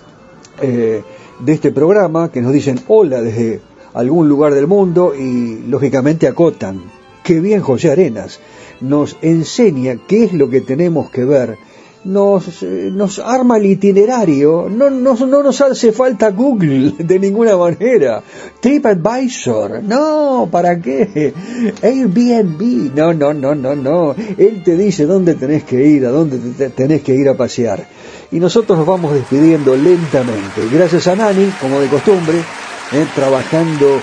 de 0.61 1.53
este 1.53 1.73
programa, 1.73 2.31
que 2.31 2.43
nos 2.43 2.53
dicen 2.53 2.81
hola 2.89 3.23
desde 3.23 3.61
algún 3.95 4.29
lugar 4.29 4.55
del 4.55 4.67
mundo 4.67 5.15
y 5.15 5.61
lógicamente 5.69 6.27
acotan. 6.27 6.83
Qué 7.23 7.41
bien 7.41 7.61
José 7.61 7.91
Arenas 7.91 8.41
nos 8.81 9.17
enseña 9.23 9.97
qué 10.07 10.25
es 10.25 10.33
lo 10.33 10.49
que 10.49 10.61
tenemos 10.61 11.11
que 11.11 11.25
ver, 11.25 11.59
nos, 12.05 12.63
eh, 12.63 12.91
nos 12.93 13.19
arma 13.19 13.59
el 13.59 13.67
itinerario, 13.67 14.69
no, 14.71 14.89
no, 14.89 15.15
no 15.15 15.43
nos 15.43 15.61
hace 15.61 15.93
falta 15.93 16.31
Google 16.31 16.95
de 16.99 17.19
ninguna 17.19 17.57
manera, 17.57 18.23
TripAdvisor, 18.61 19.83
no, 19.83 20.49
¿para 20.51 20.81
qué? 20.81 21.35
Airbnb, 21.83 22.95
no, 22.95 23.13
no, 23.13 23.35
no, 23.35 23.55
no, 23.55 23.75
no, 23.75 24.15
él 24.39 24.63
te 24.65 24.77
dice 24.77 25.05
dónde 25.05 25.35
tenés 25.35 25.65
que 25.65 25.85
ir, 25.87 26.07
a 26.07 26.11
dónde 26.11 26.71
tenés 26.71 27.03
que 27.03 27.15
ir 27.15 27.29
a 27.29 27.37
pasear. 27.37 27.87
Y 28.33 28.39
nosotros 28.39 28.79
nos 28.79 28.87
vamos 28.87 29.13
despidiendo 29.13 29.77
lentamente, 29.77 30.69
gracias 30.73 31.07
a 31.09 31.17
Nani, 31.17 31.53
como 31.61 31.81
de 31.81 31.89
costumbre, 31.89 32.39
eh, 32.39 33.07
trabajando 33.15 33.97
eh, 33.97 34.01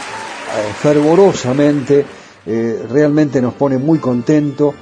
fervorosamente. 0.81 2.05
Realmente 2.89 3.41
nos 3.41 3.55
pone 3.55 3.77
muy 3.77 3.99
contento, 3.99 4.73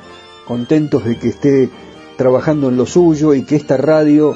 contentos 0.46 1.04
de 1.04 1.18
que 1.18 1.30
esté 1.30 1.70
trabajando 2.18 2.70
en 2.70 2.78
lo 2.78 2.86
suyo 2.86 3.34
y 3.34 3.44
que 3.44 3.56
esta 3.56 3.78
radio 3.78 4.36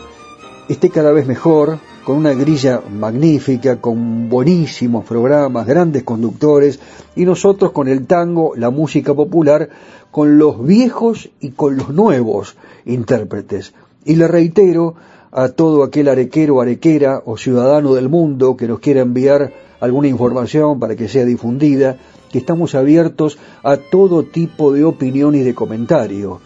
esté 0.68 0.89
cada 0.89 1.11
vez 1.11 1.27
mejor, 1.27 1.80
con 2.06 2.18
una 2.18 2.34
grilla 2.34 2.81
magnífica, 2.89 3.81
con 3.81 4.30
buenísimos 4.30 5.06
programas, 5.06 5.68
grandes 5.68 6.03
conductores, 6.03 6.80
y 7.15 7.26
nosotros 7.26 7.72
con 7.72 7.88
el 7.88 8.07
tango, 8.07 8.53
la 8.56 8.69
música 8.69 9.14
popular, 9.14 9.69
con 10.11 10.38
los 10.38 10.65
viejos 10.65 11.30
y 11.39 11.51
con 11.51 11.77
los 11.77 11.89
nuevos 11.89 12.56
intérpretes. 12.85 13.73
Y 14.06 14.15
le 14.15 14.27
reitero 14.27 14.95
a 15.31 15.49
todo 15.49 15.84
aquel 15.84 16.07
arequero, 16.07 16.61
arequera 16.61 17.22
o 17.26 17.38
ciudadano 17.38 17.93
del 17.93 18.10
mundo 18.10 18.57
que 18.57 18.68
nos 18.68 18.80
quiera 18.80 19.01
enviar 19.01 19.53
alguna 19.80 20.07
información 20.07 20.80
para 20.80 20.95
que 20.95 21.07
sea 21.07 21.26
difundida, 21.26 21.97
que 22.31 22.39
estamos 22.39 22.76
abiertos 22.76 23.38
a 23.64 23.77
todo 23.77 24.23
tipo 24.23 24.73
de 24.73 24.84
opinión 24.84 25.35
y 25.35 25.39
de 25.39 25.53
comentario. 25.53 26.41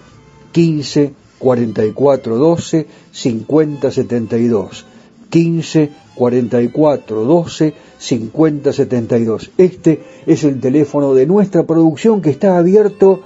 15 0.52 1.23
44 1.44 2.38
12 2.38 2.88
50 3.12 3.92
72. 3.92 4.86
15 5.30 5.90
44 6.16 7.24
12 7.26 7.74
50 7.98 8.74
72. 8.74 9.52
Este 9.58 10.04
es 10.26 10.46
el 10.46 10.62
teléfono 10.62 11.14
de 11.14 11.26
nuestra 11.26 11.64
producción 11.64 12.22
que 12.22 12.30
está 12.30 12.58
abierto 12.58 13.22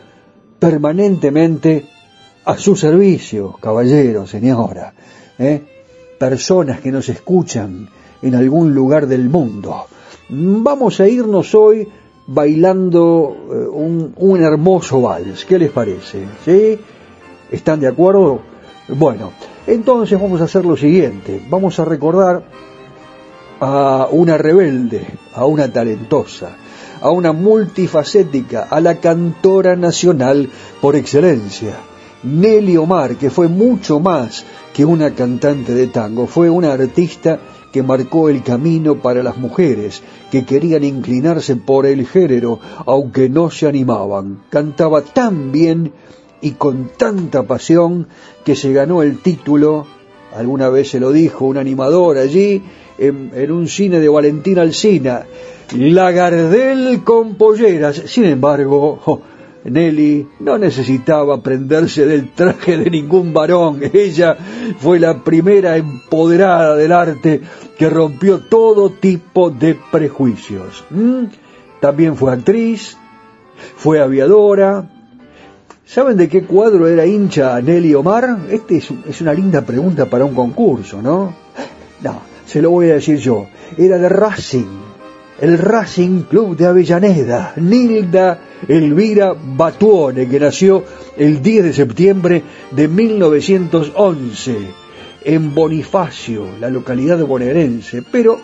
permanentemente 0.58 1.86
a 2.46 2.58
su 2.58 2.76
servicio, 2.76 3.56
caballero, 3.62 4.26
señora. 4.26 4.94
¿eh? 5.38 5.62
Personas 6.18 6.80
que 6.80 6.92
nos 6.92 7.10
escuchan 7.10 7.88
en 8.24 8.34
algún 8.34 8.74
lugar 8.74 9.06
del 9.06 9.30
mundo. 9.30 9.86
Vamos 10.30 11.00
a 11.00 11.08
irnos 11.08 11.54
hoy 11.54 11.88
bailando 12.26 13.36
eh, 13.52 13.68
un, 13.68 14.14
un, 14.18 14.42
hermoso 14.42 15.02
vals. 15.02 15.46
¿Qué 15.46 15.60
les 15.60 15.72
parece? 15.72 16.26
¿Sí? 16.44 16.80
¿Están 17.52 17.80
de 17.80 17.88
acuerdo? 17.88 18.42
Bueno, 18.90 19.32
entonces 19.66 20.20
vamos 20.20 20.42
a 20.42 20.46
hacer 20.46 20.66
lo 20.66 20.76
siguiente. 20.76 21.42
Vamos 21.50 21.80
a 21.80 21.86
recordar 21.86 22.44
a 23.60 24.08
una 24.12 24.38
rebelde, 24.38 25.06
a 25.34 25.46
una 25.46 25.72
talentosa, 25.72 26.50
a 27.02 27.10
una 27.10 27.32
multifacética, 27.32 28.68
a 28.70 28.80
la 28.82 28.96
cantora 28.96 29.76
nacional 29.76 30.50
por 30.82 30.96
excelencia. 30.96 31.76
Nelly 32.24 32.78
Omar, 32.78 33.16
que 33.16 33.30
fue 33.30 33.48
mucho 33.48 34.00
más 34.00 34.44
que 34.74 34.86
una 34.86 35.14
cantante 35.14 35.74
de 35.74 35.88
tango, 35.88 36.28
fue 36.28 36.50
una 36.50 36.74
artista 36.74 37.40
que 37.72 37.84
marcó 37.84 38.30
el 38.30 38.44
camino 38.44 38.96
para 39.02 39.22
las 39.22 39.38
mujeres 39.38 40.02
que 40.32 40.46
querían 40.46 40.84
inclinarse 40.84 41.56
por 41.56 41.86
el 41.86 42.08
género, 42.08 42.60
aunque 42.86 43.30
no 43.30 43.52
se 43.52 43.68
animaban. 43.68 44.40
Cantaba 44.50 45.02
tan 45.02 45.52
bien 45.52 45.94
y 46.42 46.52
con 46.52 46.92
tanta 46.98 47.44
pasión 47.44 48.08
que 48.44 48.56
se 48.56 48.74
ganó 48.74 49.02
el 49.02 49.20
título, 49.20 49.88
alguna 50.36 50.70
vez 50.70 50.90
se 50.90 51.00
lo 51.00 51.12
dijo 51.12 51.46
un 51.46 51.58
animador 51.58 52.18
allí, 52.18 52.62
en, 52.98 53.52
un 53.52 53.68
cine 53.68 54.00
de 54.00 54.10
Valentín 54.10 54.60
Alsina, 54.60 55.26
la 55.76 56.12
Gardel 56.12 57.04
con 57.04 57.36
polleras. 57.36 58.04
Sin 58.06 58.26
embargo, 58.26 59.22
Nelly 59.64 60.28
no 60.40 60.58
necesitaba 60.58 61.42
prenderse 61.42 62.06
del 62.06 62.32
traje 62.32 62.78
de 62.78 62.90
ningún 62.90 63.34
varón. 63.34 63.82
Ella 63.94 64.38
fue 64.80 65.00
la 65.00 65.24
primera 65.24 65.78
empoderada 65.78 66.76
del 66.76 66.92
arte 66.92 67.42
que 67.78 67.90
rompió 67.90 68.40
todo 68.40 68.90
tipo 68.90 69.50
de 69.50 69.78
prejuicios. 69.92 70.86
¿Mm? 70.90 71.26
También 71.80 72.16
fue 72.16 72.34
actriz, 72.34 72.98
fue 73.76 74.00
aviadora. 74.00 74.90
¿Saben 75.88 76.18
de 76.18 76.30
qué 76.30 76.44
cuadro 76.44 76.88
era 76.88 77.06
hincha 77.06 77.60
Nelly 77.62 77.96
Omar? 77.96 78.38
Este 78.52 78.78
es, 78.78 78.92
es 79.10 79.22
una 79.22 79.34
linda 79.34 79.62
pregunta 79.62 80.06
para 80.06 80.26
un 80.26 80.36
concurso, 80.36 81.02
¿no? 81.02 81.34
No, 82.02 82.22
se 82.46 82.62
lo 82.62 82.72
voy 82.72 82.92
a 82.92 82.96
decir 82.96 83.18
yo. 83.18 83.48
Era 83.78 83.98
de 83.98 84.10
Racing 84.10 84.88
el 85.40 85.58
Racing 85.58 86.24
Club 86.24 86.58
de 86.58 86.66
Avellaneda, 86.66 87.54
Nilda 87.58 88.40
Elvira 88.68 89.34
Batuone, 89.34 90.28
que 90.28 90.40
nació 90.40 90.84
el 91.16 91.42
10 91.42 91.64
de 91.66 91.74
septiembre 91.74 92.44
de 92.72 92.88
1911 92.88 94.58
en 95.24 95.54
Bonifacio, 95.54 96.48
la 96.60 96.70
localidad 96.70 97.24
bonaerense, 97.26 98.02
pero 98.02 98.40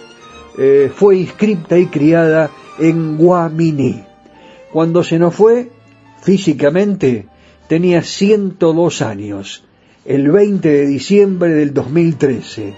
eh, 0.57 0.91
fue 0.93 1.17
inscripta 1.17 1.77
y 1.77 1.87
criada 1.87 2.51
en 2.77 3.17
Guaminí. 3.17 4.03
Cuando 4.71 5.03
se 5.03 5.17
nos 5.17 5.33
fue, 5.33 5.69
físicamente, 6.21 7.27
tenía 7.67 8.01
102 8.01 9.01
años. 9.01 9.63
el 10.05 10.31
20 10.31 10.67
de 10.67 10.85
diciembre 10.85 11.53
del 11.53 11.73
2013. 11.73 12.73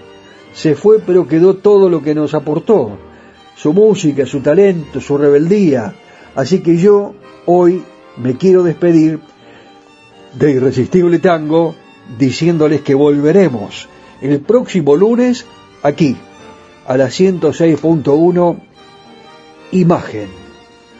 Se 0.54 0.74
fue 0.76 1.00
pero 1.00 1.26
quedó 1.26 1.54
todo 1.54 1.90
lo 1.90 2.00
que 2.02 2.14
nos 2.14 2.34
aportó, 2.34 2.96
su 3.56 3.72
música, 3.72 4.24
su 4.26 4.40
talento, 4.40 5.00
su 5.00 5.18
rebeldía. 5.18 5.92
Así 6.36 6.60
que 6.60 6.76
yo 6.76 7.14
hoy 7.46 7.82
me 8.16 8.36
quiero 8.36 8.62
despedir 8.62 9.18
de 10.38 10.52
Irresistible 10.52 11.18
Tango 11.18 11.74
diciéndoles 12.18 12.82
que 12.82 12.94
volveremos 12.94 13.88
el 14.20 14.40
próximo 14.40 14.94
lunes 14.94 15.46
aquí 15.82 16.16
a 16.86 16.96
la 16.96 17.06
106.1 17.06 18.56
imagen 19.72 20.28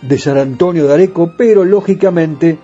de 0.02 0.18
San 0.18 0.38
Antonio 0.38 0.86
de 0.86 0.94
Areco, 0.94 1.32
pero 1.36 1.64
lógicamente 1.64 2.58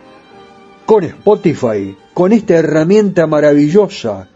con 0.87 1.05
Spotify, 1.05 1.97
con 2.15 2.33
esta 2.33 2.55
herramienta 2.55 3.27
maravillosa. 3.27 4.29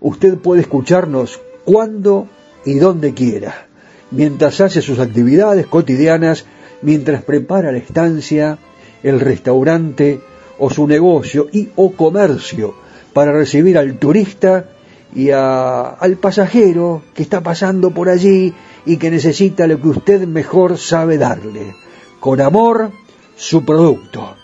Usted 0.00 0.36
puede 0.36 0.62
escucharnos 0.62 1.40
cuando 1.64 2.28
y 2.64 2.74
donde 2.74 3.14
quiera, 3.14 3.66
mientras 4.10 4.60
hace 4.60 4.82
sus 4.82 4.98
actividades 4.98 5.66
cotidianas, 5.66 6.44
mientras 6.82 7.22
prepara 7.22 7.72
la 7.72 7.78
estancia, 7.78 8.58
el 9.02 9.20
restaurante 9.20 10.20
o 10.58 10.70
su 10.70 10.86
negocio 10.86 11.48
y 11.52 11.68
o 11.76 11.92
comercio 11.92 12.74
para 13.12 13.32
recibir 13.32 13.78
al 13.78 13.98
turista 13.98 14.70
y 15.14 15.30
al 15.30 16.16
pasajero 16.20 17.02
que 17.14 17.22
está 17.22 17.40
pasando 17.40 17.90
por 17.90 18.08
allí 18.08 18.52
y 18.84 18.96
que 18.96 19.10
necesita 19.10 19.66
lo 19.66 19.80
que 19.80 19.88
usted 19.88 20.26
mejor 20.26 20.76
sabe 20.78 21.18
darle. 21.18 21.74
Con 22.18 22.40
amor, 22.40 22.90
su 23.36 23.64
producto, 23.64 24.34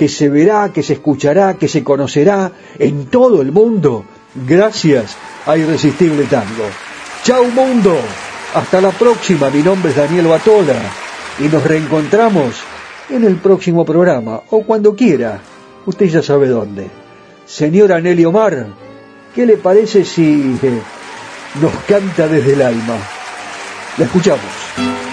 que 0.00 0.08
se 0.08 0.30
verá, 0.30 0.72
que 0.72 0.82
se 0.82 0.94
escuchará, 0.94 1.58
que 1.58 1.68
se 1.68 1.84
conocerá 1.84 2.50
en 2.78 3.10
todo 3.10 3.42
el 3.42 3.52
mundo 3.52 4.06
gracias 4.46 5.14
a 5.44 5.58
Irresistible 5.58 6.24
Tango. 6.24 6.64
Chau 7.22 7.44
mundo, 7.50 7.94
hasta 8.54 8.80
la 8.80 8.92
próxima, 8.92 9.50
mi 9.50 9.62
nombre 9.62 9.90
es 9.90 9.98
Daniel 9.98 10.28
Batola 10.28 10.80
y 11.38 11.48
nos 11.48 11.62
reencontramos 11.64 12.54
en 13.10 13.24
el 13.24 13.36
próximo 13.36 13.84
programa 13.84 14.40
o 14.48 14.62
cuando 14.62 14.96
quiera, 14.96 15.38
usted 15.84 16.06
ya 16.06 16.22
sabe 16.22 16.48
dónde. 16.48 16.88
Señora 17.44 18.00
Nelly 18.00 18.24
Omar, 18.24 18.68
¿qué 19.34 19.44
le 19.44 19.58
parece 19.58 20.06
si 20.06 20.58
eh, 20.62 20.80
nos 21.60 21.74
canta 21.86 22.26
desde 22.26 22.54
el 22.54 22.62
alma? 22.62 22.96
La 23.98 24.06
escuchamos. 24.06 25.09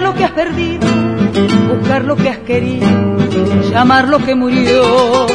Llorar 0.00 0.02
lo 0.02 0.14
que 0.14 0.24
has 0.24 0.30
perdido, 0.32 0.88
buscar 1.68 2.04
lo 2.04 2.16
que 2.16 2.28
has 2.28 2.38
querido? 2.38 2.86
llamar 3.70 4.08
lo 4.08 4.18
que 4.18 4.34
murió. 4.34 5.26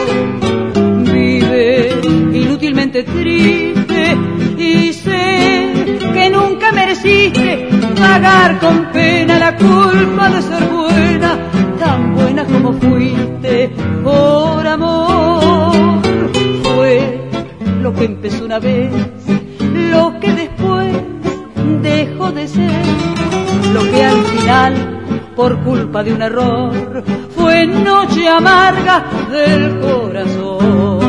Vive 1.03 2.01
inútilmente 2.33 3.03
triste 3.03 4.17
y 4.57 4.93
sé 4.93 5.97
que 6.13 6.29
nunca 6.29 6.71
mereciste 6.71 7.69
pagar 7.97 8.59
con 8.59 8.91
pena 8.91 9.39
la 9.39 9.55
culpa 9.55 10.29
de 10.29 10.41
ser 10.41 10.63
buena, 10.65 11.37
tan 11.79 12.15
buena 12.15 12.45
como 12.45 12.73
fuiste 12.73 13.69
por 14.03 14.67
amor. 14.67 16.01
Fue 16.63 17.29
lo 17.81 17.93
que 17.93 18.05
empezó 18.05 18.45
una 18.45 18.59
vez, 18.59 18.91
lo 19.91 20.19
que 20.19 20.33
después 20.33 20.95
dejó 21.81 22.31
de 22.31 22.47
ser, 22.47 23.14
lo 23.73 23.81
que 23.91 24.03
al 24.03 24.23
final 24.23 24.73
por 25.35 25.59
culpa 25.63 26.03
de 26.03 26.13
un 26.13 26.21
error 26.21 27.03
fue 27.35 27.65
noche 27.67 28.27
amarga 28.27 29.03
del 29.31 29.79
corazón. 29.79 31.04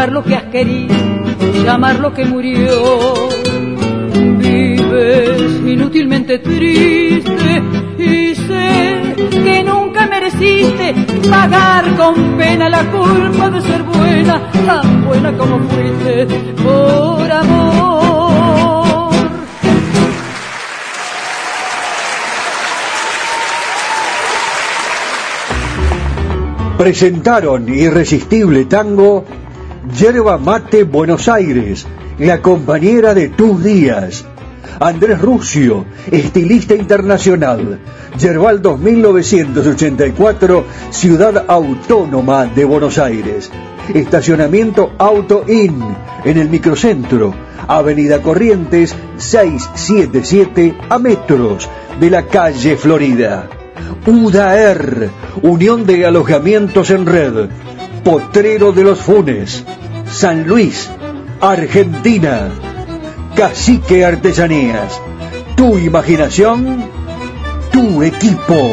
Buscar 0.00 0.12
lo 0.12 0.24
que 0.24 0.34
has 0.34 0.44
querido, 0.44 0.94
llamar 1.62 2.00
lo 2.00 2.14
que 2.14 2.24
murió? 2.24 3.28
Vives 4.38 5.60
inútilmente 5.66 6.38
triste 6.38 7.62
y 7.98 8.34
sé 8.34 9.14
que 9.30 9.62
nunca 9.62 10.06
mereciste 10.06 10.94
pagar 11.28 11.96
con 11.96 12.38
pena 12.38 12.70
la 12.70 12.90
culpa 12.90 13.50
de 13.50 13.60
ser 13.60 13.82
buena, 13.82 14.50
tan 14.64 15.04
buena 15.04 15.36
como 15.36 15.58
fuiste 15.68 16.26
por 16.62 17.30
amor. 17.30 18.70
Presentaron 26.78 27.68
Irresistible 27.68 28.64
Tango, 28.64 29.26
Yerba 29.88 30.36
Mate 30.36 30.84
Buenos 30.84 31.26
Aires, 31.28 31.86
la 32.18 32.42
compañera 32.42 33.14
de 33.14 33.30
tus 33.30 33.64
días. 33.64 34.26
Andrés 34.78 35.18
Rucio, 35.20 35.86
estilista 36.10 36.74
internacional. 36.74 37.80
Yerbal 38.18 38.60
2984, 38.60 40.64
Ciudad 40.90 41.46
Autónoma 41.48 42.44
de 42.44 42.66
Buenos 42.66 42.98
Aires. 42.98 43.50
Estacionamiento 43.92 44.92
Auto 44.98 45.44
In, 45.48 45.82
en 46.24 46.36
el 46.36 46.50
microcentro. 46.50 47.34
Avenida 47.66 48.20
Corrientes 48.20 48.94
677 49.16 50.76
a 50.90 50.98
metros 50.98 51.70
de 51.98 52.10
la 52.10 52.26
calle 52.26 52.76
Florida. 52.76 53.48
UDAER, 54.06 55.08
Unión 55.42 55.86
de 55.86 56.04
Alojamientos 56.04 56.90
en 56.90 57.06
Red. 57.06 57.48
Potrero 58.04 58.72
de 58.72 58.84
los 58.84 59.00
Funes. 59.00 59.64
San 60.10 60.46
Luis, 60.46 60.90
Argentina. 61.40 62.48
Cacique 63.36 64.04
Artesanías. 64.04 65.00
Tu 65.56 65.78
imaginación, 65.78 66.84
tu 67.72 68.02
equipo. 68.02 68.72